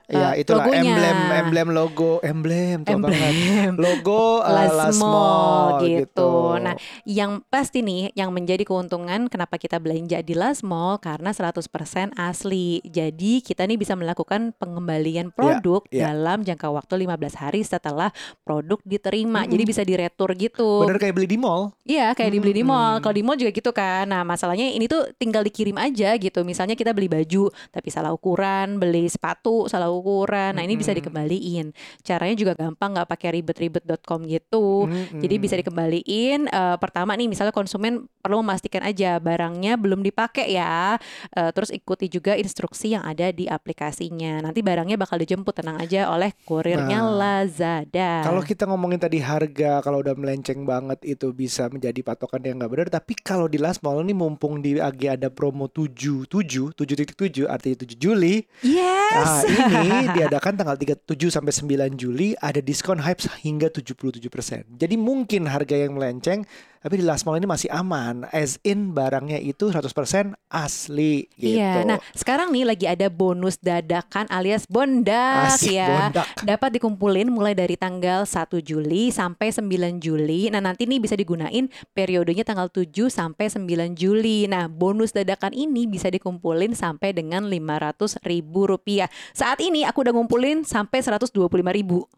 ya 0.08 0.32
Uh, 0.32 0.40
itulah 0.40 0.70
logonya. 0.70 0.96
emblem 0.96 1.18
emblem 1.34 1.68
logo 1.74 2.12
emblem 2.22 2.78
banget. 2.86 3.34
Emblem. 3.34 3.72
logo 3.76 4.40
uh, 4.40 4.54
Last 4.62 4.78
last 4.78 5.00
Mall 5.02 5.12
mall 5.12 5.70
gitu. 5.84 6.32
Nah, 6.62 6.76
yang 7.04 7.42
pasti 7.48 7.82
nih 7.82 8.14
yang 8.14 8.30
menjadi 8.32 8.64
keuntungan 8.64 9.28
kenapa 9.28 9.58
kita 9.58 9.82
belanja 9.82 10.22
di 10.22 10.34
Last 10.38 10.64
Mall 10.64 11.02
karena 11.02 11.34
100% 11.34 11.68
asli. 12.16 12.80
Jadi 12.86 13.42
kita 13.42 13.66
nih 13.66 13.78
bisa 13.80 13.98
melakukan 13.98 14.54
pengembalian 14.56 15.34
produk 15.34 15.84
iya. 15.90 16.12
dalam 16.12 16.46
jangka 16.46 16.68
waktu 16.72 17.08
15 17.08 17.42
hari 17.42 17.62
setelah 17.66 18.10
produk 18.46 18.80
diterima. 18.86 19.44
Jadi 19.48 19.64
bisa 19.68 19.82
diretur 19.82 20.34
gitu. 20.38 20.84
bener 20.86 20.98
kayak 21.02 21.16
beli 21.18 21.28
di 21.28 21.38
mall 21.40 21.74
Iya, 21.86 22.16
kayak 22.16 22.32
dibeli 22.32 22.62
di 22.62 22.64
mall. 22.64 22.98
Hmm. 22.98 23.02
Kalau 23.04 23.16
di 23.16 23.24
mall 23.24 23.38
juga 23.40 23.52
gitu 23.52 23.72
kan. 23.76 24.08
Nah, 24.08 24.24
masalahnya 24.24 24.72
ini 24.72 24.88
tuh 24.88 25.12
tinggal 25.18 25.44
dikirim 25.44 25.76
aja 25.76 26.16
gitu. 26.16 26.40
Misalnya 26.46 26.78
kita 26.78 26.96
beli 26.96 27.12
baju 27.12 27.52
tapi 27.74 27.90
salah 27.92 28.16
ukuran, 28.16 28.80
beli 28.80 29.08
sepatu 29.12 29.68
salah 29.68 29.90
ukuran. 29.92 30.01
Nah, 30.02 30.64
ini 30.66 30.76
bisa 30.76 30.92
Mm-mm. 30.92 31.00
dikembaliin. 31.06 31.68
Caranya 32.02 32.36
juga 32.36 32.54
gampang, 32.58 32.98
nggak 32.98 33.10
pakai 33.10 33.30
ribet-ribet.com 33.40 34.20
gitu. 34.26 34.90
Mm-mm. 34.90 35.22
Jadi 35.22 35.36
bisa 35.38 35.56
dikembaliin. 35.56 36.50
eh, 36.52 36.78
pertama 36.82 37.14
nih, 37.14 37.30
misalnya 37.30 37.54
konsumen 37.54 38.10
perlu 38.22 38.42
memastikan 38.42 38.82
aja 38.86 39.18
barangnya 39.18 39.78
belum 39.78 40.02
dipakai 40.02 40.54
ya. 40.54 40.98
Eh, 41.34 41.52
terus 41.54 41.70
ikuti 41.70 42.10
juga 42.10 42.34
instruksi 42.36 42.98
yang 42.98 43.06
ada 43.06 43.30
di 43.30 43.46
aplikasinya. 43.46 44.42
Nanti 44.42 44.62
barangnya 44.62 44.98
bakal 44.98 45.22
dijemput 45.22 45.54
tenang 45.58 45.78
aja 45.78 46.10
oleh 46.10 46.34
kurirnya 46.44 47.00
Nah, 47.02 47.14
Lazada. 47.18 48.26
Kalau 48.26 48.42
kita 48.42 48.66
ngomongin 48.66 49.00
tadi 49.02 49.22
harga, 49.22 49.82
kalau 49.82 50.02
udah 50.02 50.14
melenceng 50.18 50.64
banget 50.66 51.02
itu 51.06 51.30
bisa 51.34 51.68
menjadi 51.70 52.02
patokan 52.02 52.42
yang 52.42 52.62
nggak 52.62 52.72
benar. 52.72 52.88
Tapi 52.90 53.14
kalau 53.22 53.46
di 53.46 53.58
Last 53.58 53.82
Mall 53.86 54.02
ini 54.02 54.14
mumpung 54.16 54.62
di 54.62 54.78
lagi 54.78 55.08
ada 55.10 55.30
promo 55.30 55.68
7, 55.68 56.26
7, 56.26 56.74
7.7 56.74 57.46
artinya 57.48 57.78
7 57.84 57.96
Juli. 57.98 58.46
yes. 58.64 59.12
Nah, 59.12 59.42
ini 59.46 59.81
diadakan 60.18 60.54
tanggal 60.58 60.78
37 60.78 61.18
sampai 61.30 61.54
9 61.54 62.02
Juli 62.02 62.34
ada 62.38 62.60
diskon 62.62 63.02
hype 63.02 63.24
hingga 63.42 63.70
77%. 63.70 64.78
Jadi 64.78 64.96
mungkin 64.98 65.50
harga 65.50 65.76
yang 65.76 65.98
melenceng 65.98 66.46
tapi 66.82 66.98
di 66.98 67.06
Last 67.06 67.30
Mall 67.30 67.38
ini 67.38 67.46
masih 67.46 67.70
aman. 67.70 68.26
As 68.34 68.58
in 68.66 68.98
barangnya 68.98 69.38
itu 69.38 69.70
100% 69.70 70.34
asli 70.50 71.30
gitu. 71.38 71.62
Iya, 71.62 71.86
nah 71.86 72.02
sekarang 72.18 72.50
nih 72.50 72.66
lagi 72.66 72.86
ada 72.90 73.06
bonus 73.06 73.62
dadakan 73.62 74.26
alias 74.34 74.66
bondak 74.66 75.62
Asik, 75.62 75.78
ya. 75.78 76.10
bondak. 76.10 76.28
Dapat 76.42 76.70
dikumpulin 76.82 77.30
mulai 77.30 77.54
dari 77.54 77.78
tanggal 77.78 78.26
1 78.26 78.58
Juli 78.66 79.14
sampai 79.14 79.54
9 79.54 80.02
Juli. 80.02 80.50
Nah, 80.50 80.58
nanti 80.58 80.90
nih 80.90 80.98
bisa 80.98 81.14
digunain 81.14 81.70
periodenya 81.94 82.42
tanggal 82.42 82.66
7 82.74 83.14
sampai 83.14 83.54
9 83.54 83.94
Juli. 83.94 84.50
Nah, 84.50 84.66
bonus 84.66 85.14
dadakan 85.14 85.54
ini 85.54 85.86
bisa 85.86 86.10
dikumpulin 86.10 86.74
sampai 86.74 87.14
dengan 87.14 87.46
500 87.46 88.18
ribu 88.26 88.66
rupiah. 88.66 89.06
Saat 89.38 89.62
ini 89.62 89.86
aku 89.86 90.02
udah 90.02 90.18
ngumpulin 90.18 90.66
sampai 90.66 91.06
125 91.06 91.38
ribu. 91.78 92.10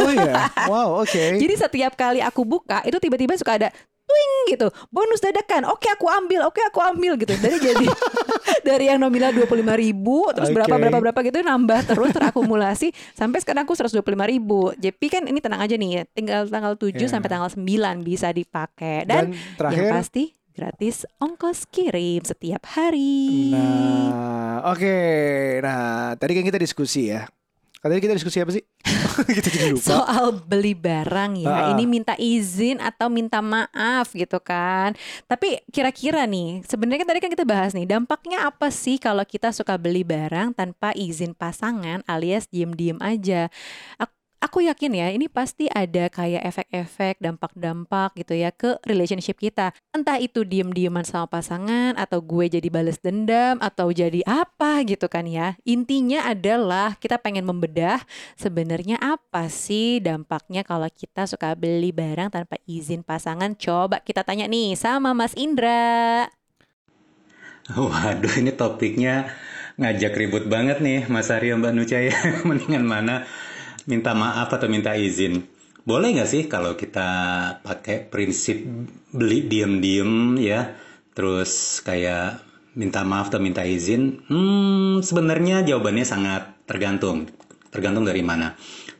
Oh 0.00 0.10
iya. 0.10 0.48
Wow, 0.70 1.04
oke. 1.04 1.24
Jadi 1.38 1.54
setiap 1.54 1.92
kali 1.94 2.20
aku 2.24 2.42
buka 2.44 2.82
itu 2.84 2.98
tiba-tiba 3.00 3.36
suka 3.38 3.56
ada 3.56 3.68
twing 4.08 4.32
gitu. 4.48 4.66
Bonus 4.88 5.20
dadakan. 5.20 5.68
Oke 5.68 5.86
aku 5.86 6.08
ambil. 6.08 6.48
Oke 6.48 6.64
aku 6.64 6.80
ambil 6.80 7.14
gitu. 7.14 7.36
Dari 7.36 7.60
jadi 7.60 7.86
dari 8.68 8.88
yang 8.88 8.98
nominal 8.98 9.30
25 9.30 9.44
ribu 9.76 10.32
terus 10.32 10.48
berapa 10.48 10.72
berapa 10.72 10.98
berapa 10.98 11.20
gitu 11.22 11.44
nambah 11.44 11.84
terus 11.86 12.10
terakumulasi. 12.10 12.90
Sampai 13.12 13.38
sekarang 13.38 13.68
aku 13.68 13.76
125 13.76 14.00
ribu. 14.26 14.72
JP 14.74 15.00
kan 15.06 15.22
ini 15.24 15.38
tenang 15.38 15.60
aja 15.60 15.76
nih 15.76 16.08
tinggal 16.10 16.48
tanggal 16.48 16.74
7 16.74 16.96
Ya. 16.96 17.06
sampai 17.06 17.28
tanggal 17.28 17.52
9 17.52 17.60
bisa 18.00 18.32
dipakai. 18.32 19.04
Dan, 19.04 19.30
Dan 19.30 19.38
terakhir? 19.54 19.76
yang 19.78 19.92
pasti 19.92 20.24
gratis 20.50 21.06
ongkos 21.18 21.70
kirim 21.70 22.18
setiap 22.20 22.66
hari. 22.66 23.54
Nah, 23.54 24.66
oke. 24.66 24.98
Nah, 25.62 26.18
tadi 26.18 26.32
kan 26.34 26.42
kita 26.42 26.58
diskusi 26.58 27.14
ya. 27.14 27.30
Tadi 27.78 27.98
kita 27.98 28.12
diskusi 28.12 28.38
apa 28.38 28.50
sih? 28.50 28.64
kita 29.18 29.48
jadi 29.48 29.70
lupa. 29.70 29.82
soal 29.84 30.30
beli 30.32 30.72
barang 30.72 31.32
ya 31.36 31.46
Ah. 31.48 31.66
ini 31.72 31.84
minta 31.84 32.14
izin 32.14 32.78
atau 32.78 33.06
minta 33.08 33.38
maaf 33.38 34.10
gitu 34.10 34.38
kan 34.38 34.94
tapi 35.24 35.58
kira-kira 35.68 36.22
nih 36.24 36.62
sebenarnya 36.62 37.02
kan 37.02 37.08
tadi 37.08 37.20
kan 37.20 37.30
kita 37.30 37.42
bahas 37.42 37.72
nih 37.72 37.84
dampaknya 37.84 38.46
apa 38.46 38.70
sih 38.70 38.96
kalau 38.96 39.22
kita 39.22 39.50
suka 39.50 39.74
beli 39.74 40.02
barang 40.02 40.54
tanpa 40.54 40.94
izin 40.94 41.32
pasangan 41.32 42.02
alias 42.04 42.46
diem-diem 42.46 42.98
aja 42.98 43.50
aku 43.96 44.14
Aku 44.38 44.62
yakin 44.62 44.94
ya, 44.94 45.10
ini 45.10 45.26
pasti 45.26 45.66
ada 45.66 46.06
kayak 46.06 46.46
efek-efek, 46.46 47.18
dampak-dampak 47.18 48.14
gitu 48.22 48.38
ya 48.38 48.54
ke 48.54 48.78
relationship 48.86 49.34
kita. 49.34 49.74
Entah 49.90 50.14
itu 50.22 50.46
diem-dieman 50.46 51.02
sama 51.02 51.26
pasangan, 51.26 51.98
atau 51.98 52.22
gue 52.22 52.46
jadi 52.46 52.68
bales 52.70 53.02
dendam, 53.02 53.58
atau 53.58 53.90
jadi 53.90 54.22
apa 54.22 54.86
gitu 54.86 55.10
kan 55.10 55.26
ya. 55.26 55.58
Intinya 55.66 56.22
adalah 56.22 56.94
kita 57.02 57.18
pengen 57.18 57.50
membedah 57.50 57.98
sebenarnya 58.38 59.02
apa 59.02 59.50
sih 59.50 59.98
dampaknya 59.98 60.62
kalau 60.62 60.86
kita 60.86 61.26
suka 61.26 61.58
beli 61.58 61.90
barang 61.90 62.30
tanpa 62.30 62.62
izin 62.62 63.02
pasangan. 63.02 63.58
Coba 63.58 63.98
kita 64.06 64.22
tanya 64.22 64.46
nih 64.46 64.78
sama 64.78 65.18
Mas 65.18 65.34
Indra. 65.34 66.30
Waduh, 67.74 68.34
ini 68.38 68.54
topiknya 68.54 69.34
ngajak 69.82 70.14
ribut 70.14 70.46
banget 70.46 70.78
nih, 70.78 71.10
Mas 71.10 71.26
Aryo 71.26 71.58
Mbak 71.58 71.72
Nuca 71.74 71.98
ya. 71.98 72.14
Mendingan 72.48 72.86
mana 72.86 73.26
minta 73.88 74.12
maaf 74.12 74.52
atau 74.52 74.68
minta 74.68 74.92
izin? 74.92 75.40
Boleh 75.88 76.12
nggak 76.12 76.28
sih 76.28 76.42
kalau 76.44 76.76
kita 76.76 77.08
pakai 77.64 78.04
prinsip 78.04 78.60
beli 79.08 79.48
diem-diem 79.48 80.36
ya, 80.36 80.76
terus 81.16 81.80
kayak 81.80 82.44
minta 82.76 83.00
maaf 83.08 83.32
atau 83.32 83.40
minta 83.40 83.64
izin? 83.64 84.20
Hmm, 84.28 85.00
sebenarnya 85.00 85.64
jawabannya 85.64 86.04
sangat 86.04 86.68
tergantung. 86.68 87.32
Tergantung 87.72 88.04
dari 88.04 88.20
mana? 88.20 88.52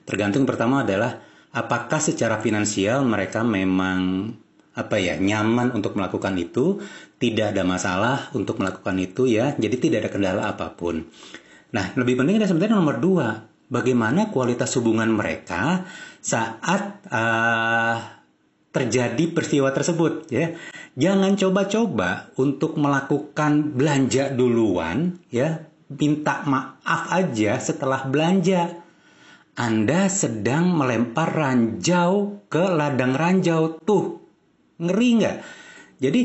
Tergantung 0.08 0.48
pertama 0.48 0.80
adalah 0.80 1.20
apakah 1.52 2.00
secara 2.00 2.40
finansial 2.40 3.04
mereka 3.04 3.44
memang 3.44 4.32
apa 4.78 4.96
ya 4.96 5.20
nyaman 5.20 5.74
untuk 5.76 5.98
melakukan 5.98 6.32
itu, 6.40 6.80
tidak 7.20 7.52
ada 7.52 7.66
masalah 7.66 8.30
untuk 8.32 8.62
melakukan 8.62 8.96
itu 8.96 9.28
ya, 9.28 9.52
jadi 9.58 9.76
tidak 9.76 9.98
ada 10.06 10.10
kendala 10.14 10.42
apa 10.48 10.72
pun. 10.72 11.04
Nah, 11.74 11.92
lebih 11.98 12.16
penting 12.16 12.40
adalah 12.40 12.48
sebenarnya 12.48 12.76
nomor 12.78 12.96
dua, 12.96 13.28
bagaimana 13.68 14.32
kualitas 14.32 14.72
hubungan 14.80 15.12
mereka 15.12 15.84
saat 16.20 17.04
uh, 17.08 17.96
terjadi 18.72 19.32
peristiwa 19.32 19.72
tersebut 19.72 20.28
ya. 20.28 20.52
Jangan 20.98 21.38
coba-coba 21.38 22.34
untuk 22.36 22.74
melakukan 22.74 23.78
belanja 23.78 24.34
duluan 24.34 25.22
ya, 25.30 25.62
minta 25.94 26.42
maaf 26.42 27.14
aja 27.14 27.56
setelah 27.62 28.04
belanja. 28.10 28.82
Anda 29.58 30.06
sedang 30.06 30.74
melempar 30.74 31.34
ranjau 31.34 32.46
ke 32.46 32.62
ladang 32.62 33.14
ranjau 33.14 33.78
tuh. 33.82 34.22
Ngeri 34.78 35.08
nggak? 35.18 35.36
Jadi 35.98 36.20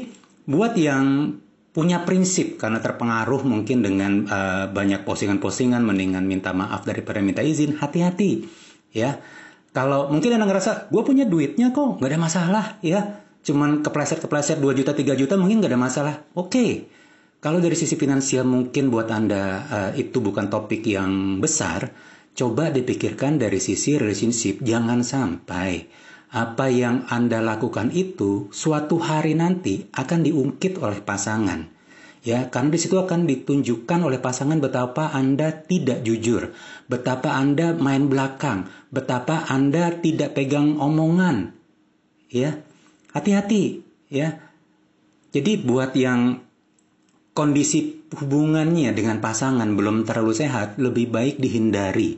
buat 0.45 0.77
yang 0.77 1.37
punya 1.73 2.05
prinsip 2.05 2.61
karena 2.61 2.77
terpengaruh 2.77 3.41
mungkin 3.41 3.81
dengan 3.81 4.29
uh, 4.29 4.65
banyak 4.69 5.01
postingan-postingan 5.03 5.81
mendingan 5.81 6.21
minta 6.21 6.53
maaf 6.53 6.85
daripada 6.85 7.17
minta 7.19 7.41
izin, 7.41 7.81
hati-hati 7.81 8.45
ya. 8.93 9.17
Kalau 9.73 10.13
mungkin 10.13 10.37
Anda 10.37 10.45
ngerasa 10.45 10.93
gue 10.93 11.01
punya 11.01 11.25
duitnya 11.25 11.73
kok, 11.73 11.97
nggak 11.97 12.09
ada 12.13 12.21
masalah 12.21 12.65
ya. 12.85 13.25
Cuman 13.41 13.81
kepleset-kepleset 13.81 14.61
2 14.61 14.79
juta 14.79 14.93
3 14.93 15.17
juta 15.17 15.33
mungkin 15.33 15.59
nggak 15.65 15.73
ada 15.73 15.81
masalah. 15.81 16.15
Oke. 16.37 16.87
Kalau 17.43 17.59
dari 17.59 17.75
sisi 17.75 17.99
finansial 17.99 18.47
mungkin 18.47 18.87
buat 18.87 19.09
Anda 19.11 19.43
uh, 19.67 19.91
itu 19.97 20.23
bukan 20.23 20.47
topik 20.47 20.85
yang 20.87 21.43
besar, 21.43 21.91
coba 22.37 22.69
dipikirkan 22.69 23.41
dari 23.41 23.57
sisi 23.59 23.97
relationship. 23.97 24.61
Jangan 24.63 25.01
sampai 25.01 25.89
apa 26.33 26.65
yang 26.65 27.05
Anda 27.13 27.45
lakukan 27.45 27.93
itu 27.93 28.49
suatu 28.49 28.97
hari 28.97 29.37
nanti 29.37 29.85
akan 29.93 30.25
diungkit 30.25 30.81
oleh 30.81 30.97
pasangan. 31.05 31.69
Ya, 32.23 32.47
karena 32.47 32.73
di 32.73 32.79
situ 32.79 32.97
akan 32.97 33.27
ditunjukkan 33.27 33.99
oleh 34.01 34.17
pasangan 34.17 34.57
betapa 34.57 35.11
Anda 35.13 35.53
tidak 35.53 36.07
jujur, 36.07 36.55
betapa 36.87 37.35
Anda 37.35 37.75
main 37.77 38.07
belakang, 38.09 38.71
betapa 38.89 39.45
Anda 39.45 39.93
tidak 39.99 40.33
pegang 40.33 40.79
omongan. 40.79 41.53
Ya. 42.31 42.63
Hati-hati, 43.13 43.85
ya. 44.09 44.41
Jadi 45.35 45.61
buat 45.61 45.93
yang 45.93 46.41
kondisi 47.35 48.07
hubungannya 48.09 48.95
dengan 48.95 49.21
pasangan 49.21 49.67
belum 49.75 50.07
terlalu 50.07 50.33
sehat, 50.33 50.79
lebih 50.79 51.11
baik 51.11 51.37
dihindari. 51.37 52.17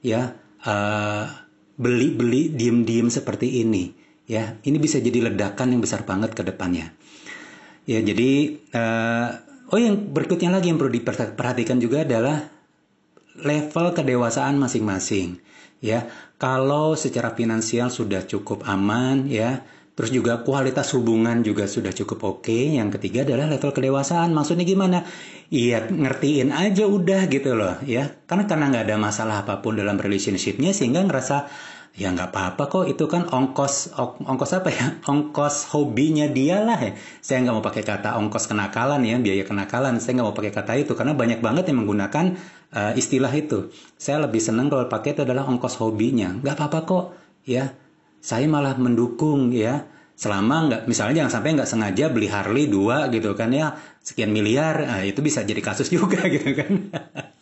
Ya, 0.00 0.38
uh, 0.64 1.49
beli-beli 1.80 2.52
diem-diem 2.52 3.08
seperti 3.08 3.64
ini. 3.64 3.96
Ya, 4.28 4.60
ini 4.62 4.76
bisa 4.76 5.00
jadi 5.00 5.32
ledakan 5.32 5.74
yang 5.74 5.82
besar 5.82 6.04
banget 6.04 6.36
ke 6.36 6.44
depannya. 6.44 6.92
Ya, 7.88 7.98
jadi 8.04 8.60
uh, 8.76 9.28
oh 9.72 9.80
yang 9.80 10.12
berikutnya 10.12 10.52
lagi 10.52 10.70
yang 10.70 10.78
perlu 10.78 10.92
diperhatikan 10.92 11.80
juga 11.80 12.04
adalah 12.04 12.46
level 13.40 13.96
kedewasaan 13.96 14.60
masing-masing. 14.60 15.40
Ya, 15.80 16.06
kalau 16.36 16.92
secara 16.92 17.32
finansial 17.32 17.88
sudah 17.88 18.28
cukup 18.28 18.68
aman, 18.68 19.24
ya, 19.26 19.64
terus 20.00 20.16
juga 20.16 20.40
kualitas 20.40 20.96
hubungan 20.96 21.44
juga 21.44 21.68
sudah 21.68 21.92
cukup 21.92 22.40
oke. 22.40 22.48
Okay. 22.48 22.80
Yang 22.80 22.96
ketiga 22.96 23.28
adalah 23.28 23.52
level 23.52 23.68
kedewasaan. 23.68 24.32
Maksudnya 24.32 24.64
gimana? 24.64 25.04
Iya, 25.52 25.92
ngertiin 25.92 26.56
aja 26.56 26.88
udah 26.88 27.28
gitu 27.28 27.52
loh, 27.52 27.76
ya. 27.84 28.08
Karena 28.24 28.48
karena 28.48 28.72
nggak 28.72 28.84
ada 28.88 28.96
masalah 28.96 29.44
apa 29.44 29.60
pun 29.60 29.76
dalam 29.76 30.00
relationshipnya 30.00 30.72
sehingga 30.72 31.04
ngerasa 31.04 31.52
ya 32.00 32.08
nggak 32.16 32.32
apa-apa 32.32 32.62
kok 32.70 32.84
itu 32.86 33.04
kan 33.10 33.28
ongkos 33.28 33.92
ongkos 34.24 34.50
apa 34.56 34.70
ya 34.72 34.86
ongkos 35.10 35.74
hobinya 35.74 36.30
dia 36.30 36.62
lah 36.62 36.78
ya 36.78 36.94
saya 37.18 37.42
nggak 37.42 37.54
mau 37.60 37.64
pakai 37.66 37.82
kata 37.82 38.14
ongkos 38.14 38.46
kenakalan 38.46 39.02
ya 39.02 39.18
biaya 39.18 39.42
kenakalan 39.42 39.98
saya 39.98 40.22
nggak 40.22 40.28
mau 40.30 40.36
pakai 40.38 40.54
kata 40.54 40.72
itu 40.78 40.94
karena 40.94 41.18
banyak 41.18 41.42
banget 41.42 41.66
yang 41.66 41.82
menggunakan 41.82 42.38
uh, 42.70 42.94
istilah 42.94 43.34
itu 43.34 43.74
saya 43.98 44.22
lebih 44.22 44.38
senang 44.38 44.70
kalau 44.70 44.86
pakai 44.86 45.18
itu 45.18 45.26
adalah 45.26 45.50
ongkos 45.50 45.82
hobinya 45.82 46.30
nggak 46.30 46.54
apa-apa 46.54 46.78
kok 46.86 47.04
ya 47.42 47.74
saya 48.20 48.46
malah 48.46 48.76
mendukung 48.76 49.50
ya. 49.50 49.88
Selama 50.20 50.68
nggak 50.68 50.82
misalnya 50.84 51.24
jangan 51.24 51.32
sampai 51.40 51.50
nggak 51.56 51.70
sengaja 51.72 52.04
beli 52.12 52.28
Harley 52.28 52.68
dua 52.68 53.08
gitu 53.08 53.32
kan 53.32 53.48
ya. 53.50 53.72
Sekian 54.04 54.28
miliar 54.28 54.84
nah, 54.84 55.00
itu 55.00 55.24
bisa 55.24 55.40
jadi 55.40 55.64
kasus 55.64 55.88
juga 55.88 56.20
gitu 56.34 56.52
kan. 56.52 56.92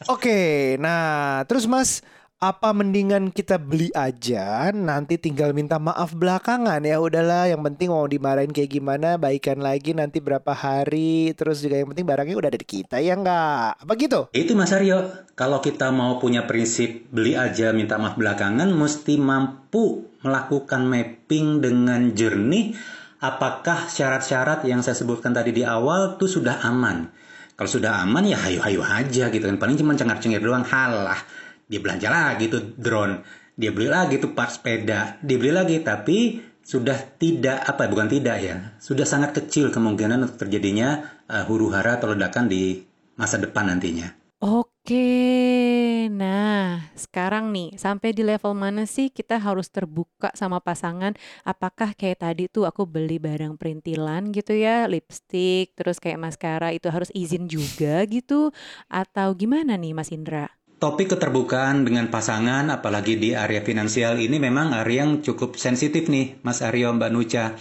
Oke 0.06 0.78
nah 0.78 1.42
terus 1.50 1.66
mas 1.66 2.06
apa 2.38 2.70
mendingan 2.70 3.34
kita 3.34 3.58
beli 3.58 3.90
aja 3.98 4.70
nanti 4.70 5.18
tinggal 5.18 5.50
minta 5.50 5.82
maaf 5.82 6.14
belakangan 6.14 6.78
ya. 6.86 7.02
Udahlah 7.02 7.50
yang 7.50 7.66
penting 7.66 7.90
mau 7.90 8.06
dimarahin 8.06 8.54
kayak 8.54 8.78
gimana 8.78 9.18
baikan 9.18 9.58
lagi 9.58 9.90
nanti 9.90 10.22
berapa 10.22 10.54
hari. 10.54 11.34
Terus 11.34 11.66
juga 11.66 11.82
yang 11.82 11.90
penting 11.90 12.06
barangnya 12.06 12.38
udah 12.38 12.50
ada 12.54 12.60
di 12.62 12.68
kita 12.78 13.02
ya 13.02 13.18
enggak 13.18 13.82
apa 13.82 13.92
gitu? 13.98 14.30
Itu 14.30 14.54
Mas 14.54 14.70
Aryo. 14.70 15.26
Kalau 15.34 15.58
kita 15.58 15.90
mau 15.90 16.22
punya 16.22 16.46
prinsip 16.46 17.10
beli 17.10 17.34
aja 17.34 17.74
minta 17.74 17.98
maaf 17.98 18.14
belakangan 18.14 18.70
mesti 18.70 19.18
mampu 19.18 20.06
melakukan 20.22 20.86
mapping 20.86 21.58
dengan 21.58 22.14
jernih. 22.14 22.78
Apakah 23.18 23.90
syarat-syarat 23.90 24.62
yang 24.62 24.78
saya 24.86 24.94
sebutkan 24.94 25.34
tadi 25.34 25.50
di 25.50 25.66
awal 25.66 26.14
tuh 26.22 26.30
sudah 26.30 26.62
aman? 26.62 27.10
Kalau 27.58 27.66
sudah 27.66 28.06
aman 28.06 28.22
ya 28.22 28.38
hayu-hayu 28.38 28.78
aja 28.86 29.26
gitu 29.26 29.42
kan. 29.42 29.58
Paling 29.58 29.74
cuma 29.74 29.98
cengar-cengir 29.98 30.38
doang. 30.38 30.62
Halah 30.62 31.18
dia 31.68 31.78
belanja 31.78 32.08
lagi 32.08 32.48
tuh 32.48 32.74
drone 32.74 33.22
dia 33.54 33.70
beli 33.70 33.86
lagi 33.92 34.16
tuh 34.18 34.32
part 34.32 34.50
sepeda 34.50 35.20
dia 35.20 35.36
beli 35.36 35.52
lagi 35.52 35.78
tapi 35.84 36.40
sudah 36.68 37.16
tidak 37.16 37.64
apa 37.64 37.88
bukan 37.88 38.12
tidak 38.12 38.36
ya 38.40 38.56
sudah 38.76 39.08
sangat 39.08 39.32
kecil 39.36 39.72
kemungkinan 39.72 40.24
untuk 40.24 40.48
terjadinya 40.48 41.00
uh, 41.28 41.44
huru 41.48 41.72
hara 41.72 41.96
atau 41.96 42.12
ledakan 42.12 42.48
di 42.48 42.84
masa 43.18 43.40
depan 43.40 43.72
nantinya. 43.72 44.14
Oke, 44.38 46.06
nah 46.14 46.78
sekarang 46.94 47.50
nih 47.50 47.74
sampai 47.74 48.14
di 48.14 48.22
level 48.22 48.54
mana 48.54 48.86
sih 48.86 49.10
kita 49.10 49.34
harus 49.34 49.66
terbuka 49.66 50.30
sama 50.38 50.62
pasangan? 50.62 51.18
Apakah 51.42 51.90
kayak 51.98 52.22
tadi 52.22 52.46
tuh 52.46 52.62
aku 52.62 52.86
beli 52.86 53.18
barang 53.18 53.58
perintilan 53.58 54.30
gitu 54.30 54.54
ya, 54.54 54.86
lipstick, 54.86 55.74
terus 55.74 55.98
kayak 55.98 56.22
maskara 56.22 56.70
itu 56.70 56.86
harus 56.86 57.10
izin 57.10 57.50
juga 57.50 58.06
gitu? 58.06 58.54
Atau 58.86 59.34
gimana 59.34 59.74
nih 59.74 59.90
Mas 59.90 60.14
Indra? 60.14 60.57
Topik 60.78 61.10
keterbukaan 61.10 61.82
dengan 61.82 62.06
pasangan, 62.06 62.70
apalagi 62.70 63.18
di 63.18 63.34
area 63.34 63.66
finansial 63.66 64.14
ini 64.22 64.38
memang 64.38 64.70
area 64.70 65.02
yang 65.02 65.26
cukup 65.26 65.58
sensitif 65.58 66.06
nih, 66.06 66.38
Mas 66.46 66.62
Aryo, 66.62 66.94
Mbak 66.94 67.10
Nucha. 67.10 67.58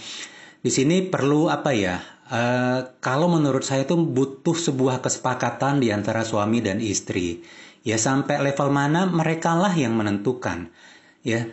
Di 0.62 0.70
sini 0.70 1.02
perlu 1.02 1.50
apa 1.50 1.74
ya? 1.74 1.98
Uh, 2.30 2.94
kalau 3.02 3.26
menurut 3.26 3.66
saya 3.66 3.90
itu 3.90 3.98
butuh 3.98 4.54
sebuah 4.54 5.02
kesepakatan 5.02 5.82
di 5.82 5.90
antara 5.90 6.22
suami 6.22 6.62
dan 6.62 6.78
istri. 6.78 7.42
Ya 7.82 7.98
sampai 7.98 8.38
level 8.38 8.70
mana 8.70 9.10
mereka 9.10 9.58
lah 9.58 9.74
yang 9.74 9.98
menentukan. 9.98 10.70
Ya, 11.26 11.50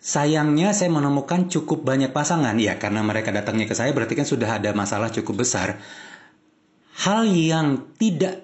sayangnya 0.00 0.72
saya 0.72 0.88
menemukan 0.88 1.52
cukup 1.52 1.84
banyak 1.84 2.16
pasangan 2.16 2.56
ya 2.56 2.80
karena 2.80 3.04
mereka 3.04 3.28
datangnya 3.28 3.68
ke 3.68 3.76
saya 3.76 3.92
berarti 3.92 4.16
kan 4.16 4.24
sudah 4.24 4.56
ada 4.56 4.72
masalah 4.72 5.12
cukup 5.12 5.44
besar. 5.44 5.80
Hal 6.94 7.28
yang 7.28 7.92
tidak 8.00 8.43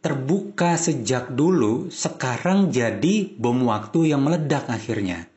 terbuka 0.00 0.80
sejak 0.80 1.32
dulu, 1.36 1.92
sekarang 1.92 2.72
jadi 2.72 3.36
bom 3.36 3.68
waktu 3.68 4.12
yang 4.16 4.24
meledak 4.24 4.68
akhirnya. 4.72 5.28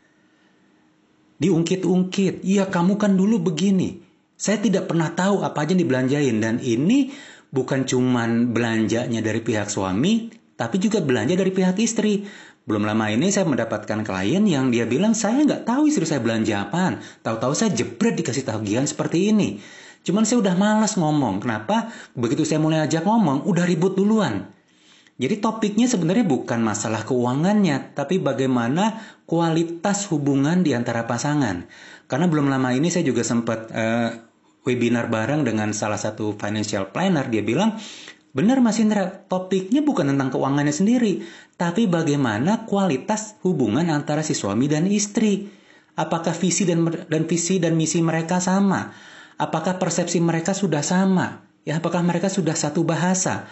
Diungkit-ungkit, 1.43 2.47
iya 2.47 2.71
kamu 2.71 2.95
kan 2.95 3.19
dulu 3.19 3.43
begini. 3.43 3.99
Saya 4.39 4.63
tidak 4.63 4.87
pernah 4.87 5.11
tahu 5.11 5.43
apa 5.43 5.67
aja 5.67 5.75
dibelanjain 5.75 6.39
dan 6.39 6.63
ini 6.63 7.11
bukan 7.51 7.83
cuman 7.83 8.55
belanjanya 8.55 9.19
dari 9.19 9.43
pihak 9.43 9.67
suami, 9.67 10.31
tapi 10.55 10.79
juga 10.79 11.03
belanja 11.03 11.35
dari 11.35 11.51
pihak 11.51 11.75
istri. 11.83 12.23
Belum 12.63 12.87
lama 12.87 13.11
ini 13.11 13.27
saya 13.27 13.43
mendapatkan 13.43 14.07
klien 14.07 14.43
yang 14.47 14.71
dia 14.71 14.87
bilang 14.87 15.11
saya 15.11 15.43
nggak 15.43 15.67
tahu 15.67 15.91
istri 15.91 16.07
saya 16.07 16.23
belanja 16.23 16.63
apaan. 16.63 17.03
Tahu-tahu 17.19 17.51
saya 17.51 17.75
jebret 17.75 18.15
dikasih 18.15 18.47
tagihan 18.47 18.87
seperti 18.87 19.35
ini. 19.35 19.59
Cuman 20.03 20.27
saya 20.27 20.43
udah 20.43 20.55
malas 20.59 20.99
ngomong. 20.99 21.39
Kenapa? 21.39 21.87
Begitu 22.13 22.43
saya 22.43 22.59
mulai 22.59 22.83
ajak 22.83 23.07
ngomong, 23.07 23.47
udah 23.47 23.63
ribut 23.63 23.95
duluan. 23.95 24.51
Jadi 25.13 25.39
topiknya 25.39 25.87
sebenarnya 25.87 26.25
bukan 26.25 26.59
masalah 26.59 27.07
keuangannya, 27.07 27.95
tapi 27.95 28.19
bagaimana 28.19 28.99
kualitas 29.23 30.09
hubungan 30.11 30.65
di 30.65 30.75
antara 30.75 31.05
pasangan. 31.07 31.69
Karena 32.11 32.25
belum 32.27 32.51
lama 32.51 32.73
ini 32.75 32.91
saya 32.91 33.05
juga 33.07 33.23
sempat 33.23 33.71
uh, 33.71 34.09
webinar 34.67 35.07
bareng 35.07 35.47
dengan 35.47 35.71
salah 35.71 36.01
satu 36.01 36.35
financial 36.35 36.89
planner. 36.89 37.29
Dia 37.29 37.45
bilang, 37.45 37.77
benar 38.33 38.59
Mas 38.59 38.81
Indra, 38.81 39.07
topiknya 39.07 39.85
bukan 39.85 40.11
tentang 40.11 40.33
keuangannya 40.33 40.73
sendiri, 40.73 41.21
tapi 41.55 41.85
bagaimana 41.85 42.65
kualitas 42.65 43.37
hubungan 43.45 43.87
antara 43.93 44.25
si 44.25 44.33
suami 44.33 44.65
dan 44.65 44.89
istri. 44.89 45.47
Apakah 45.93 46.33
visi 46.33 46.65
dan, 46.65 46.89
dan 46.89 47.29
visi 47.29 47.61
dan 47.61 47.77
misi 47.77 48.01
mereka 48.01 48.41
sama? 48.41 49.12
Apakah 49.43 49.75
persepsi 49.75 50.23
mereka 50.23 50.55
sudah 50.55 50.79
sama? 50.79 51.43
Ya, 51.67 51.83
apakah 51.83 51.99
mereka 51.99 52.31
sudah 52.31 52.55
satu 52.55 52.87
bahasa? 52.87 53.43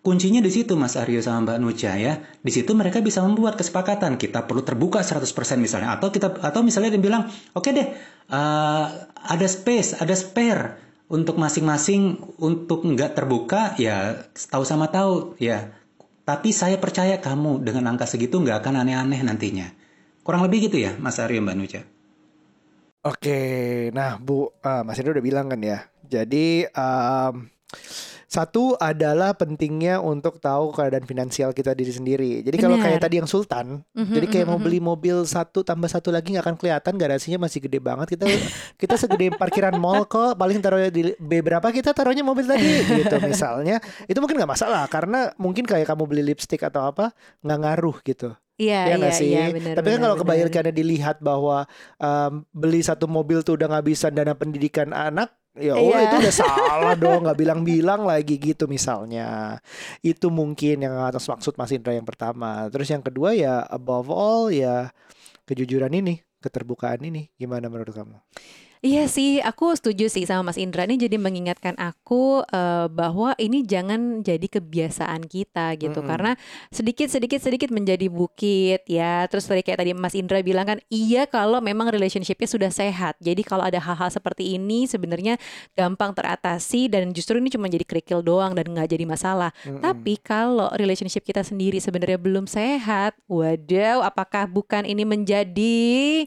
Kuncinya 0.00 0.40
di 0.40 0.48
situ 0.48 0.72
Mas 0.72 0.96
Aryo 0.96 1.20
sama 1.20 1.44
Mbak 1.44 1.58
Nucha 1.60 1.92
ya. 2.00 2.24
Di 2.40 2.48
situ 2.48 2.72
mereka 2.72 3.04
bisa 3.04 3.20
membuat 3.20 3.60
kesepakatan 3.60 4.16
kita 4.16 4.48
perlu 4.48 4.64
terbuka 4.64 5.04
100% 5.04 5.60
misalnya 5.60 6.00
atau 6.00 6.08
kita 6.08 6.40
atau 6.40 6.64
misalnya 6.64 6.96
dia 6.96 7.02
bilang, 7.02 7.28
"Oke 7.52 7.68
okay 7.68 7.72
deh, 7.76 7.88
uh, 8.32 8.86
ada 9.20 9.44
space, 9.44 10.00
ada 10.00 10.16
spare 10.16 10.80
untuk 11.12 11.36
masing-masing 11.36 12.16
untuk 12.40 12.88
nggak 12.88 13.12
terbuka 13.12 13.76
ya 13.76 14.24
tahu 14.32 14.64
sama 14.64 14.88
tahu 14.88 15.36
ya. 15.36 15.76
Tapi 16.24 16.56
saya 16.56 16.80
percaya 16.80 17.20
kamu 17.20 17.60
dengan 17.60 17.92
angka 17.92 18.08
segitu 18.08 18.40
nggak 18.40 18.64
akan 18.64 18.86
aneh-aneh 18.86 19.20
nantinya." 19.20 19.68
Kurang 20.24 20.44
lebih 20.48 20.72
gitu 20.72 20.80
ya 20.80 20.96
Mas 20.96 21.20
Aryo 21.20 21.44
Mbak 21.44 21.56
Nucha. 21.58 21.97
Oke, 23.06 23.38
nah 23.94 24.18
Bu, 24.18 24.50
uh, 24.50 24.82
Mas 24.82 24.98
Aryo 24.98 25.14
udah 25.14 25.22
bilang 25.22 25.46
kan 25.46 25.62
ya. 25.62 25.86
Jadi 26.08 26.66
um, 26.74 27.46
satu 28.28 28.76
adalah 28.76 29.32
pentingnya 29.32 30.04
untuk 30.04 30.36
tahu 30.36 30.74
keadaan 30.76 31.08
finansial 31.08 31.56
kita 31.56 31.72
diri 31.72 31.88
sendiri. 31.88 32.32
Jadi 32.44 32.56
kalau 32.60 32.76
kayak 32.76 33.00
tadi 33.00 33.22
yang 33.22 33.30
Sultan, 33.30 33.80
mm-hmm, 33.96 34.14
jadi 34.18 34.26
kayak 34.28 34.46
mm-hmm. 34.50 34.60
mau 34.60 34.66
beli 34.68 34.80
mobil 34.84 35.16
satu 35.24 35.64
tambah 35.64 35.88
satu 35.88 36.12
lagi 36.12 36.36
nggak 36.36 36.44
akan 36.44 36.56
kelihatan 36.60 36.94
garasinya 37.00 37.48
masih 37.48 37.64
gede 37.64 37.80
banget. 37.80 38.18
Kita 38.18 38.24
kita 38.76 38.94
segede 39.00 39.32
parkiran 39.32 39.80
mall 39.80 40.04
kok. 40.04 40.36
Paling 40.36 40.60
taruh 40.60 40.92
di 40.92 41.16
B 41.16 41.40
berapa 41.40 41.64
kita 41.72 41.96
taruhnya 41.96 42.20
mobil 42.20 42.44
tadi 42.44 42.68
gitu 43.00 43.16
misalnya. 43.24 43.80
Itu 44.04 44.20
mungkin 44.20 44.42
nggak 44.42 44.52
masalah 44.58 44.84
karena 44.92 45.32
mungkin 45.40 45.64
kayak 45.64 45.88
kamu 45.88 46.04
beli 46.04 46.22
lipstick 46.34 46.60
atau 46.60 46.84
apa 46.84 47.16
nggak 47.40 47.58
ngaruh 47.64 47.96
gitu. 48.04 48.36
Iya, 48.58 48.90
ya 48.90 48.96
iya, 48.98 49.10
sih? 49.14 49.30
iya, 49.30 49.54
benar, 49.54 49.78
Tapi 49.78 49.88
kan 49.94 50.00
kalau 50.02 50.16
kebalikannya 50.18 50.74
dilihat 50.74 51.22
bahwa 51.22 51.62
um, 52.02 52.42
beli 52.50 52.82
satu 52.82 53.06
mobil 53.06 53.46
tuh 53.46 53.54
udah 53.54 53.70
ngabisan 53.70 54.10
dana 54.10 54.34
pendidikan 54.34 54.90
anak, 54.90 55.30
Ya 55.58 55.74
oh 55.74 55.90
itu 55.90 56.16
udah 56.22 56.34
salah 56.34 56.94
dong 56.94 57.26
nggak 57.26 57.38
bilang-bilang 57.38 58.06
lagi 58.06 58.38
gitu 58.38 58.70
misalnya. 58.70 59.58
Itu 59.98 60.30
mungkin 60.30 60.86
yang 60.86 60.94
atas 61.02 61.26
maksud 61.26 61.58
Mas 61.58 61.74
Indra 61.74 61.98
yang 61.98 62.06
pertama. 62.06 62.70
Terus 62.70 62.86
yang 62.94 63.02
kedua 63.02 63.34
ya 63.34 63.66
above 63.66 64.06
all 64.14 64.54
ya 64.54 64.94
kejujuran 65.50 65.90
ini 65.90 66.22
keterbukaan 66.38 67.02
ini. 67.02 67.34
Gimana 67.34 67.66
menurut 67.66 67.90
kamu? 67.90 68.22
Iya 68.78 69.10
sih, 69.10 69.42
aku 69.42 69.74
setuju 69.74 70.06
sih 70.06 70.22
sama 70.22 70.54
Mas 70.54 70.58
Indra 70.58 70.86
ini 70.86 70.94
jadi 70.94 71.18
mengingatkan 71.18 71.74
aku 71.82 72.46
eh, 72.46 72.86
bahwa 72.86 73.34
ini 73.34 73.66
jangan 73.66 74.22
jadi 74.22 74.46
kebiasaan 74.46 75.26
kita 75.26 75.74
gitu 75.82 75.98
Mm-mm. 75.98 76.06
karena 76.06 76.32
sedikit 76.70 77.10
sedikit 77.10 77.42
sedikit 77.42 77.74
menjadi 77.74 78.06
bukit 78.06 78.86
ya. 78.86 79.26
Terus 79.26 79.50
tadi 79.50 79.66
kayak 79.66 79.82
tadi 79.82 79.92
Mas 79.98 80.14
Indra 80.14 80.38
bilang 80.46 80.62
kan 80.62 80.78
iya 80.94 81.26
kalau 81.26 81.58
memang 81.58 81.90
relationshipnya 81.90 82.46
sudah 82.46 82.70
sehat. 82.70 83.18
Jadi 83.18 83.42
kalau 83.42 83.66
ada 83.66 83.82
hal-hal 83.82 84.14
seperti 84.14 84.54
ini 84.54 84.86
sebenarnya 84.86 85.42
gampang 85.74 86.14
teratasi 86.14 86.86
dan 86.86 87.10
justru 87.10 87.42
ini 87.42 87.50
cuma 87.50 87.66
jadi 87.66 87.82
kerikil 87.82 88.22
doang 88.22 88.54
dan 88.54 88.70
nggak 88.70 88.94
jadi 88.94 89.04
masalah. 89.10 89.50
Mm-mm. 89.66 89.82
Tapi 89.82 90.22
kalau 90.22 90.70
relationship 90.78 91.26
kita 91.26 91.42
sendiri 91.42 91.82
sebenarnya 91.82 92.18
belum 92.22 92.46
sehat, 92.46 93.18
wadaw, 93.26 94.06
apakah 94.06 94.46
bukan 94.46 94.86
ini 94.86 95.02
menjadi 95.02 96.22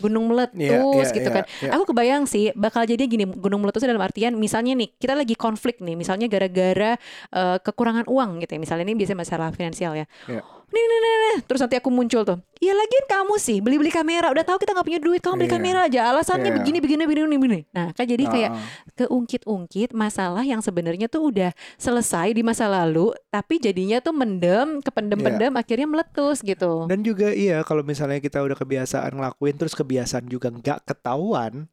gunung 0.00 0.32
meletus 0.32 0.56
Iya, 0.56 0.80
iya, 0.80 1.04
gitu 1.12 1.28
iya, 1.30 1.36
kan? 1.40 1.44
iya. 1.62 1.70
Aku 1.76 1.84
kebayang 1.88 2.24
sih 2.24 2.52
bakal 2.56 2.84
jadi 2.84 3.04
gini 3.04 3.24
gunung 3.26 3.64
meletus 3.64 3.84
dalam 3.84 4.00
artian 4.00 4.36
misalnya 4.36 4.76
nih 4.76 4.92
kita 4.96 5.14
lagi 5.16 5.34
konflik 5.36 5.80
nih, 5.84 5.96
misalnya 5.96 6.26
gara-gara 6.26 6.96
eh, 7.32 7.58
kekurangan 7.60 8.06
uang 8.08 8.42
gitu 8.44 8.56
ya. 8.56 8.60
Misalnya 8.60 8.84
ini 8.88 8.96
biasanya 8.96 9.20
masalah 9.22 9.48
finansial 9.52 9.92
ya. 9.96 10.06
Iya. 10.28 10.55
Nih, 10.66 10.82
nih, 10.82 10.98
nih, 10.98 11.14
nih. 11.22 11.36
Terus 11.46 11.60
nanti 11.62 11.76
aku 11.78 11.88
muncul 11.94 12.26
tuh. 12.26 12.38
Ya 12.58 12.74
lagian 12.74 13.06
kamu 13.06 13.38
sih 13.38 13.62
beli-beli 13.62 13.94
kamera. 13.94 14.34
Udah 14.34 14.42
tahu 14.42 14.58
kita 14.58 14.74
nggak 14.74 14.86
punya 14.88 15.00
duit, 15.00 15.20
kamu 15.22 15.34
beli 15.38 15.46
Iya. 15.46 15.54
kamera 15.54 15.80
aja. 15.86 16.00
Alasannya 16.10 16.50
Iya. 16.50 16.56
begini, 16.58 16.78
begini, 16.82 17.02
begini, 17.06 17.36
begini. 17.38 17.60
Nah, 17.70 17.86
kan 17.94 18.02
jadi 18.08 18.24
kayak 18.26 18.50
keungkit-ungkit 18.96 19.94
masalah 19.94 20.42
yang 20.42 20.58
sebenarnya 20.58 21.06
tuh 21.06 21.30
udah 21.30 21.54
selesai 21.76 22.34
di 22.34 22.42
masa 22.42 22.66
lalu, 22.66 23.14
tapi 23.30 23.62
jadinya 23.62 24.02
tuh 24.02 24.10
mendem, 24.10 24.82
kependem-pendem, 24.82 25.52
akhirnya 25.54 25.86
meletus 25.86 26.42
gitu. 26.42 26.88
Dan 26.90 27.06
juga 27.06 27.30
iya 27.30 27.62
kalau 27.62 27.86
misalnya 27.86 28.18
kita 28.18 28.42
udah 28.42 28.58
kebiasaan 28.58 29.14
ngelakuin 29.14 29.54
terus 29.54 29.76
kebiasaan 29.78 30.26
juga 30.26 30.50
nggak 30.50 30.82
ketahuan, 30.82 31.70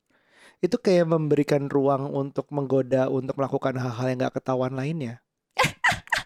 itu 0.59 0.75
kayak 0.77 1.09
memberikan 1.09 1.65
ruang 1.65 2.11
untuk 2.11 2.45
menggoda 2.53 3.07
untuk 3.07 3.39
melakukan 3.39 3.73
hal-hal 3.79 4.05
yang 4.11 4.19
nggak 4.21 4.35
ketahuan 4.37 4.75
lainnya. 4.77 5.22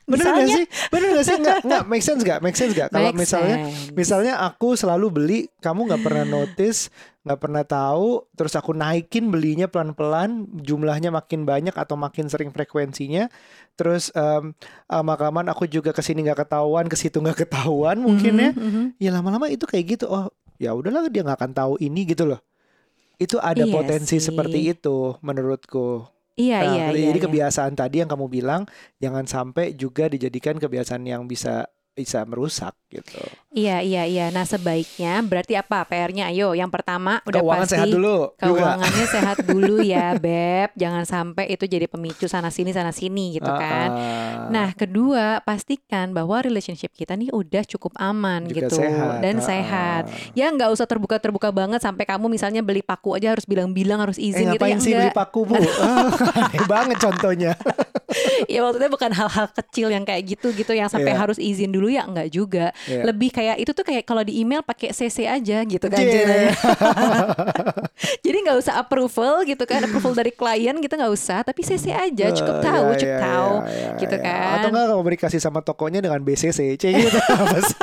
Bener 0.07 0.23
gak 0.23 0.39
Misalnya? 0.39 0.55
sih? 0.55 0.65
Bener 0.87 1.07
gak 1.11 1.25
sih? 1.27 1.35
Nggak, 1.35 1.57
nggak 1.67 1.83
make 1.85 1.99
sense 2.01 2.21
gak? 2.23 2.39
Make 2.39 2.55
sense 2.55 2.71
gak? 2.71 2.89
Kalau 2.89 3.11
misalnya 3.11 3.55
sense. 3.67 3.91
Misalnya 3.91 4.33
aku 4.39 4.73
selalu 4.73 5.07
beli, 5.11 5.39
kamu 5.59 5.83
nggak 5.83 5.99
pernah 6.01 6.23
notice, 6.23 6.87
nggak 7.21 7.39
pernah 7.39 7.61
tahu, 7.61 8.23
terus 8.31 8.55
aku 8.55 8.71
naikin 8.71 9.27
belinya 9.27 9.67
pelan-pelan, 9.67 10.47
jumlahnya 10.57 11.11
makin 11.11 11.43
banyak 11.43 11.75
atau 11.75 11.99
makin 11.99 12.31
sering 12.31 12.49
frekuensinya, 12.49 13.27
terus 13.75 14.07
em 14.15 14.55
lama-kelamaan 14.87 15.51
aku 15.51 15.67
juga 15.67 15.91
ke 15.91 15.99
sini 15.99 16.23
nggak 16.23 16.47
ketahuan, 16.47 16.87
ke 16.87 16.95
situ 16.95 17.19
nggak 17.19 17.43
ketahuan 17.43 17.99
mungkin 17.99 18.33
ya, 18.39 18.51
Mhm, 18.55 18.63
mhm. 18.63 18.83
ya 18.95 19.11
lama-lama 19.11 19.51
itu 19.51 19.67
kayak 19.67 19.99
gitu. 19.99 20.07
Oh, 20.07 20.31
ya 20.55 20.71
udahlah 20.71 21.11
dia 21.11 21.19
nggak 21.19 21.35
akan 21.35 21.51
tahu 21.51 21.73
ini 21.77 22.07
gitu 22.07 22.23
loh. 22.23 22.39
Itu 23.19 23.43
ada 23.43 23.59
Iya 23.59 23.75
potensi 23.75 24.17
sih. 24.17 24.23
seperti 24.23 24.71
itu 24.71 25.19
menurutku. 25.19 26.07
Iya, 26.37 26.55
Nah, 26.57 26.65
iya, 26.69 26.83
iya. 26.97 27.07
jadi 27.07 27.17
iya. 27.17 27.25
kebiasaan 27.25 27.73
tadi 27.77 27.95
yang 28.01 28.09
kamu 28.13 28.27
bilang 28.29 28.61
jangan 29.03 29.25
sampai 29.25 29.73
juga 29.81 30.09
dijadikan 30.13 30.55
kebiasaan 30.63 31.03
yang 31.05 31.23
bisa 31.31 31.65
bisa 31.97 32.19
merusak 32.29 32.73
gitu. 32.89 33.19
Iya, 33.49 33.79
iya, 33.79 34.03
iya. 34.03 34.25
Nah, 34.29 34.43
sebaiknya 34.43 35.19
berarti 35.19 35.53
apa 35.53 35.83
PR-nya? 35.83 36.27
Ayo, 36.27 36.53
yang 36.53 36.67
pertama 36.67 37.19
udah 37.21 37.37
Keuangan 37.37 37.63
pasti 37.63 37.73
sehat 37.75 37.87
dulu 37.89 38.15
juga. 38.31 38.39
keuangannya 38.39 39.05
sehat 39.07 39.37
dulu 39.49 39.75
ya, 39.81 40.07
Beb. 40.15 40.69
Jangan 40.73 41.03
sampai 41.03 41.45
itu 41.49 41.65
jadi 41.65 41.83
pemicu 41.85 42.25
sana 42.25 42.47
sini 42.47 42.69
sana 42.69 42.89
sini 42.89 43.33
gitu 43.33 43.49
kan. 43.49 43.89
Ah, 43.89 44.35
Nah, 44.47 44.71
kedua, 44.71 45.41
pastikan 45.41 46.11
bahwa 46.11 46.39
relationship 46.39 46.93
kita 46.93 47.13
nih 47.13 47.27
udah 47.29 47.67
cukup 47.67 47.91
aman 47.97 48.45
juga 48.45 48.65
gitu 48.65 48.77
sehat. 48.77 49.19
dan 49.19 49.35
Ah, 49.35 49.43
sehat. 49.43 50.03
Ya 50.31 50.47
nggak 50.47 50.69
usah 50.69 50.85
terbuka-terbuka 50.85 51.49
banget 51.49 51.81
sampai 51.81 52.03
kamu 52.03 52.29
misalnya 52.29 52.61
beli 52.61 52.79
paku 52.79 53.13
aja 53.13 53.33
harus 53.33 53.43
bilang-bilang 53.43 53.99
harus 53.99 54.15
Eh 54.15 54.29
izin 54.29 54.47
gitu 54.49 54.63
ya 54.63 54.77
sih 54.77 54.93
beli 54.93 55.09
enggak. 55.09 55.17
paku 55.17 55.43
bu? 55.43 55.59
Aneh 56.45 56.63
banget 56.65 56.97
contohnya. 56.97 57.51
ya 58.45 58.59
maksudnya 58.61 58.87
bukan 58.87 59.11
hal-hal 59.11 59.47
kecil 59.51 59.87
yang 59.89 60.03
kayak 60.03 60.23
gitu 60.29 60.53
gitu 60.53 60.71
yang 60.71 60.87
sampai 60.87 61.09
Iya. 61.09 61.19
harus 61.19 61.37
izin 61.37 61.69
dulu 61.69 61.87
ya 61.87 62.03
enggak 62.03 62.29
juga. 62.29 62.71
Iya. 62.85 63.01
Lebih 63.09 63.29
kayak 63.33 63.57
itu 63.57 63.71
tuh 63.73 63.81
kayak 63.81 64.03
kalau 64.05 64.21
di 64.21 64.37
email 64.37 64.61
pakai 64.61 64.93
CC 64.93 65.25
aja 65.25 65.65
gitu 65.65 65.85
kan. 65.89 65.97
Yeah. 65.97 66.13
ceritanya. 66.13 66.51
Jadi 68.25 68.37
nggak 68.45 68.57
usah 68.61 68.73
approval 68.77 69.41
gitu 69.49 69.63
kan, 69.65 69.81
approval 69.81 70.13
dari 70.13 70.29
klien 70.29 70.75
gitu 70.77 70.93
nggak 70.93 71.13
usah, 71.13 71.41
tapi 71.41 71.65
CC 71.65 71.89
aja 71.89 72.29
cukup 72.29 72.55
Eh, 72.57 72.63
tahu, 72.63 72.85
ya, 72.85 72.97
cukup 72.97 73.17
ya, 73.17 73.21
tahu 73.21 73.53
ya, 73.53 73.71
ya, 73.71 73.89
gitu 73.97 74.15
ya. 74.15 74.25
kan. 74.25 74.55
Atau 74.61 74.69
enggak 74.69 74.85
komunikasi 74.93 75.37
sama 75.41 75.59
tokonya 75.65 75.99
dengan 76.03 76.19
BCC, 76.21 76.77
C 76.77 76.83
gitu 76.93 77.17
apa 77.17 77.57
sih? 77.65 77.77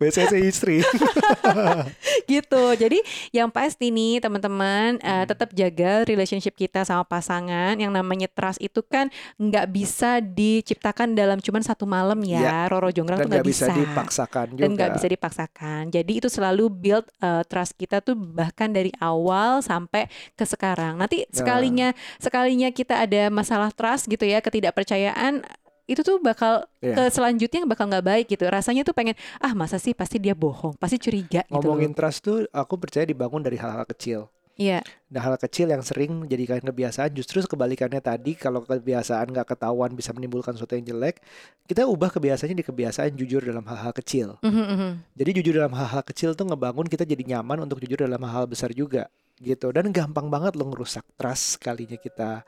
BCC 0.00 0.32
istri. 0.44 0.76
gitu. 2.30 2.78
Jadi 2.78 3.02
yang 3.34 3.50
pasti 3.50 3.90
nih 3.90 4.22
teman-teman 4.22 5.02
eh, 5.02 5.24
tetap 5.26 5.50
jaga 5.50 6.06
relationship 6.06 6.54
kita 6.54 6.86
sama 6.86 7.02
pasangan. 7.02 7.74
Yang 7.74 7.90
namanya 7.90 8.28
trust 8.30 8.62
itu 8.62 8.78
kan 8.86 9.10
nggak 9.36 9.66
bisa 9.68 10.22
diciptakan 10.22 11.18
dalam 11.18 11.42
cuman 11.42 11.60
satu 11.60 11.82
malam 11.84 12.22
ya. 12.22 12.38
Ya. 12.40 12.58
Roro 12.70 12.88
Jonggrang 12.88 13.20
Dan 13.20 13.26
tuh 13.26 13.32
nggak 13.34 13.46
bisa 13.46 13.66
bisa. 13.66 13.74
dipaksakan 13.74 14.44
juga. 14.54 14.60
dan 14.62 14.68
nggak 14.72 14.90
bisa 14.94 15.06
dipaksakan. 15.08 15.82
Jadi 15.90 16.12
itu 16.22 16.28
selalu 16.30 16.64
build 16.70 17.06
eh, 17.18 17.42
trust 17.44 17.74
kita 17.74 17.98
tuh 17.98 18.14
bahkan 18.14 18.70
dari 18.70 18.94
awal 19.02 19.58
sampai 19.60 20.06
ke 20.38 20.46
sekarang. 20.46 20.94
Nanti 20.96 21.26
Nah. 21.26 21.36
sekalinya 21.36 21.88
sekalinya 22.16 22.68
kita 22.70 23.02
ada 23.02 23.28
masalah 23.28 23.72
trust 23.72 24.06
gitu 24.06 24.22
ya, 24.22 24.38
ketidakpercayaan 24.40 25.42
itu 25.90 26.00
tuh 26.00 26.16
bakal 26.18 26.62
Iya. 26.78 26.94
ke 26.94 27.02
selanjutnya 27.10 27.66
bakal 27.66 27.84
nggak 27.86 28.06
baik 28.06 28.26
gitu. 28.28 28.46
Rasanya 28.46 28.82
tuh 28.82 28.94
pengen 28.94 29.12
ah 29.36 29.52
masa 29.52 29.76
sih 29.76 29.90
pasti 29.90 30.16
dia 30.16 30.32
bohong, 30.32 30.78
pasti 30.78 30.96
curiga 30.96 31.42
gitu. 31.42 31.50
loh. 31.50 31.74
Ngomongin 31.74 31.90
trust 31.90 32.22
tuh 32.22 32.46
aku 32.48 32.78
percaya 32.78 33.02
dibangun 33.02 33.42
dari 33.42 33.58
hal-hal 33.58 33.82
kecil. 33.84 34.30
Iya. 34.54 34.84
Nah 35.08 35.22
hal 35.22 35.34
kecil 35.34 35.66
yang 35.66 35.80
sering 35.80 36.12
menjadikan 36.20 36.60
kebiasaan 36.60 37.08
justru 37.10 37.40
kebalikannya 37.42 37.96
tadi 37.98 38.36
kalau 38.36 38.60
kebiasaan 38.60 39.32
nggak 39.32 39.48
ketahuan 39.48 39.88
bisa 39.90 40.12
menimbulkan 40.12 40.52
sesuatu 40.52 40.76
yang 40.76 40.84
jelek 40.86 41.16
kita 41.64 41.88
ubah 41.88 42.12
kebiasaannya 42.12 42.54
di 42.54 42.66
kebiasaan 42.68 43.16
jujur 43.16 43.40
dalam 43.40 43.64
hal-hal 43.64 43.88
kecil 43.94 44.36
Mhm, 44.38 44.52
mhm. 44.68 44.90
jadi 45.14 45.30
jujur 45.32 45.54
dalam 45.56 45.72
hal-hal 45.72 46.04
kecil 46.04 46.36
tuh 46.36 46.44
ngebangun 46.44 46.84
kita 46.84 47.02
jadi 47.02 47.24
nyaman 47.26 47.64
untuk 47.64 47.80
jujur 47.80 48.04
dalam 48.04 48.20
hal-hal 48.20 48.44
besar 48.44 48.68
juga 48.70 49.08
gitu 49.40 49.72
dan 49.72 49.88
gampang 49.88 50.28
banget 50.28 50.52
lo 50.52 50.68
ngerusak 50.68 51.08
trust 51.16 51.56
kalinya 51.56 51.96
kita 51.96 52.44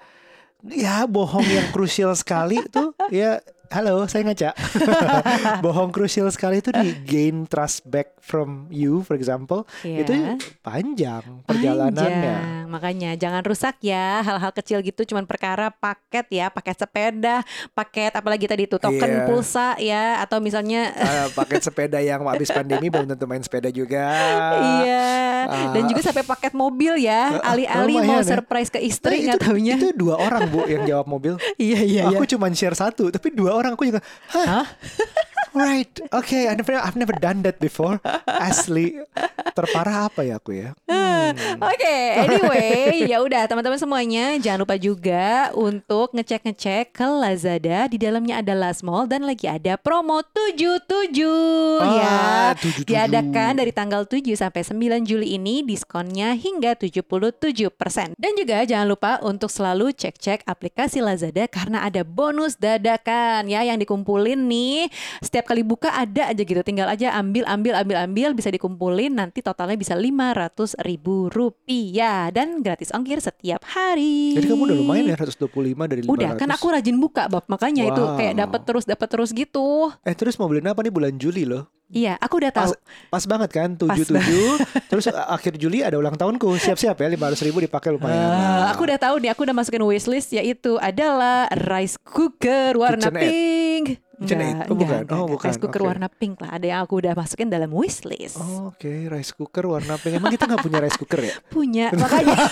ya 0.65 1.05
bohong 1.05 1.43
yang 1.43 1.69
krusial 1.71 2.15
sekali 2.15 2.63
tuh 2.67 2.95
ya 3.11 3.43
halo 3.69 4.05
saya 4.05 4.23
ngaca 4.23 4.51
bohong 5.65 5.91
krusial 5.91 6.29
sekali 6.29 6.61
itu 6.61 6.71
di 6.71 6.93
gain 7.03 7.49
trust 7.49 7.83
back 7.83 8.21
from 8.21 8.69
you 8.69 9.01
for 9.01 9.17
example 9.17 9.65
Iya. 9.81 9.99
itu 10.05 10.13
panjang 10.61 11.43
perjalanannya 11.43 12.05
Panjang. 12.05 12.62
Makanya 12.73 13.13
jangan 13.15 13.45
rusak 13.45 13.77
ya 13.81 14.23
hal-hal 14.23 14.49
kecil 14.51 14.81
gitu 14.81 15.05
cuman 15.05 15.23
perkara 15.23 15.69
paket 15.69 16.25
ya, 16.33 16.49
paket 16.49 16.73
sepeda, 16.79 17.45
paket 17.71 18.09
apalagi 18.11 18.47
tadi 18.47 18.65
itu 18.65 18.77
token 18.77 18.97
Iya. 19.05 19.25
pulsa 19.25 19.77
ya 19.77 20.05
atau 20.19 20.41
misalnya 20.41 20.89
Ah, 20.95 21.29
paket 21.31 21.61
sepeda 21.61 22.01
yang 22.01 22.25
habis 22.25 22.49
pandemi 22.49 22.89
belum 22.89 23.05
tentu 23.07 23.27
main 23.27 23.41
sepeda 23.41 23.69
juga. 23.69 24.09
iya. 24.81 25.11
Dan 25.69 25.83
Ah. 25.83 25.87
juga 25.87 26.01
sampai 26.01 26.25
paket 26.25 26.53
mobil 26.55 26.97
ya. 26.99 27.37
Alih-alih 27.43 27.97
lumayan 27.99 28.09
mau 28.09 28.21
ya. 28.21 28.31
surprise 28.33 28.71
ke 28.71 28.79
Nah, 28.79 28.89
istri 28.89 29.15
itu, 29.19 29.25
nggak 29.29 29.41
taunya. 29.43 29.75
itu 29.77 29.89
dua 29.93 30.17
orang 30.17 30.49
bu 30.49 30.65
yang 30.65 30.83
jawab 30.85 31.07
mobil. 31.07 31.35
Iya 31.61 31.81
iya 31.81 32.03
iya. 32.05 32.05
aku 32.11 32.25
cuma 32.27 32.49
share 32.51 32.73
satu, 32.73 33.11
tapi 33.11 33.29
dua 33.31 33.53
orang 33.53 33.75
aku 33.75 33.85
juga. 33.85 34.01
Hah? 34.31 34.65
Right, 35.53 35.93
okay. 36.13 36.49
I 36.49 36.57
never, 36.57 36.75
I've 36.81 36.97
never 36.97 37.13
done 37.13 37.45
that 37.45 37.61
before. 37.61 38.01
Asli, 38.25 38.97
terparah 39.53 40.09
apa 40.09 40.25
ya 40.25 40.41
aku 40.41 40.57
ya? 40.57 40.73
Hmm. 40.89 41.13
Oke, 41.73 41.99
anyway, 42.19 42.93
ya 43.11 43.23
udah 43.23 43.49
teman-teman 43.49 43.79
semuanya 43.79 44.37
jangan 44.41 44.61
lupa 44.65 44.77
juga 44.77 45.51
untuk 45.57 46.13
ngecek-ngecek 46.17 46.93
ke 46.93 47.07
Lazada 47.07 47.89
di 47.89 47.97
dalamnya 47.97 48.41
ada 48.43 48.53
Last 48.57 48.85
Mall 48.85 49.09
dan 49.09 49.25
lagi 49.25 49.49
ada 49.49 49.79
promo 49.79 50.21
77 50.21 51.15
ya. 51.81 52.09
Ah, 52.13 52.51
tujuh, 52.59 52.85
tujuh. 52.85 52.89
Diadakan 52.89 53.61
dari 53.61 53.73
tanggal 53.73 54.05
7 54.05 54.35
sampai 54.37 54.63
9 54.65 55.09
Juli 55.09 55.37
ini 55.37 55.65
diskonnya 55.65 56.35
hingga 56.37 56.77
77%. 56.77 58.19
Dan 58.19 58.33
juga 58.37 58.65
jangan 58.67 58.87
lupa 58.89 59.13
untuk 59.25 59.49
selalu 59.49 59.95
cek-cek 59.95 60.45
aplikasi 60.45 61.01
Lazada 61.01 61.47
karena 61.49 61.85
ada 61.87 62.03
bonus 62.05 62.59
dadakan 62.59 63.49
ya 63.49 63.65
yang 63.65 63.79
dikumpulin 63.81 64.49
nih. 64.49 64.91
Setiap 65.23 65.42
kali 65.45 65.63
buka 65.63 65.91
ada 65.91 66.27
aja 66.27 66.39
gitu. 66.39 66.61
Tinggal 66.61 66.89
aja 66.89 67.15
ambil 67.15 67.45
ambil 67.45 67.75
ambil 67.77 67.97
ambil 68.01 68.29
bisa 68.33 68.49
dikumpulin 68.49 69.13
nanti 69.13 69.39
totalnya 69.39 69.75
bisa 69.75 69.93
500 69.93 70.43
ribu 70.81 71.29
rupiah 71.29 72.29
dan 72.29 72.61
gratis 72.61 72.91
ongkir 72.91 73.19
setiap 73.19 73.63
hari. 73.65 74.33
Jadi 74.33 74.47
kamu 74.47 74.63
udah 74.65 74.77
lumayan 74.77 75.05
ya 75.07 75.17
125 75.17 75.47
dari 75.85 76.01
500. 76.03 76.09
Udah 76.09 76.31
kan 76.35 76.49
aku 76.49 76.67
rajin 76.69 76.97
buka 76.97 77.27
Bab 77.27 77.45
makanya 77.47 77.85
itu 77.85 78.03
Wow. 78.03 78.17
kayak 78.17 78.35
dapat 78.37 78.61
terus 78.63 78.85
dapat 78.85 79.09
terus 79.09 79.31
gitu. 79.31 79.93
Eh 80.03 80.13
terus 80.13 80.35
mau 80.35 80.47
beliin 80.47 80.67
apa 80.67 80.81
nih 80.81 80.91
bulan 80.91 81.15
Juli 81.15 81.45
loh? 81.45 81.67
Iya, 81.89 82.17
aku 82.17 82.41
udah 82.41 82.49
tahu. 82.51 82.73
Pas, 82.73 82.81
pas 83.13 83.25
banget 83.29 83.51
kan 83.53 83.69
Pas 83.77 84.01
77 84.01 84.17
Terus 84.91 85.05
a- 85.07 85.29
akhir 85.31 85.61
Juli 85.61 85.85
ada 85.85 85.93
ulang 85.95 86.17
tahunku 86.17 86.49
Siap-siap 86.57 86.97
ya 86.97 87.09
500 87.11 87.45
ribu 87.45 87.61
dipakai 87.61 87.93
lumayan 87.93 88.17
lah. 88.17 88.73
aku 88.73 88.89
udah 88.89 88.97
tahu 88.97 89.21
nih, 89.21 89.29
aku 89.29 89.45
udah 89.45 89.53
masukin 89.53 89.85
wishlist 89.85 90.33
yaitu 90.33 90.81
adalah 90.81 91.53
rice 91.53 92.01
cooker 92.01 92.75
warna 92.75 92.97
KitchenAid. 93.05 93.29
pink. 93.29 93.87
KitchenAid? 94.23 94.71
Oh, 94.71 94.77
bukan. 94.79 95.03
Oh, 95.11 95.27
bukan. 95.27 95.51
Rice 95.51 95.61
cooker 95.61 95.83
Oke. 95.83 95.89
warna 95.91 96.07
pink 96.09 96.39
lah. 96.39 96.51
Ada 96.55 96.67
yang 96.71 96.81
aku 96.87 96.95
udah 97.03 97.13
masukin 97.19 97.51
dalam 97.51 97.71
wishlist. 97.75 98.39
Oh, 98.39 98.71
Oke, 98.71 99.11
rice 99.11 99.35
cooker 99.35 99.67
warna 99.67 99.99
pink. 99.99 100.23
Emang 100.23 100.31
kita 100.31 100.47
nggak 100.47 100.63
punya 100.63 100.79
rice 100.81 100.99
cooker 100.99 101.21
ya? 101.21 101.35
Punya, 101.55 101.91
makanya. 101.93 102.39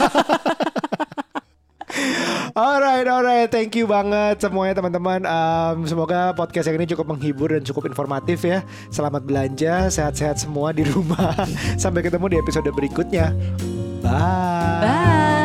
Alright, 2.50 3.06
alright. 3.06 3.48
Thank 3.50 3.78
you 3.78 3.86
banget 3.86 4.42
semuanya 4.42 4.74
teman-teman. 4.82 5.22
Um, 5.22 5.86
semoga 5.86 6.34
podcast 6.34 6.66
yang 6.66 6.82
ini 6.82 6.86
cukup 6.90 7.14
menghibur 7.14 7.54
dan 7.54 7.62
cukup 7.62 7.86
informatif 7.86 8.42
ya. 8.42 8.66
Selamat 8.90 9.22
belanja, 9.22 9.86
sehat-sehat 9.86 10.42
semua 10.42 10.74
di 10.74 10.82
rumah. 10.82 11.46
Sampai 11.82 12.02
ketemu 12.02 12.26
di 12.26 12.36
episode 12.42 12.66
berikutnya. 12.74 13.30
Bye. 14.02 14.82
Bye. 14.82 15.39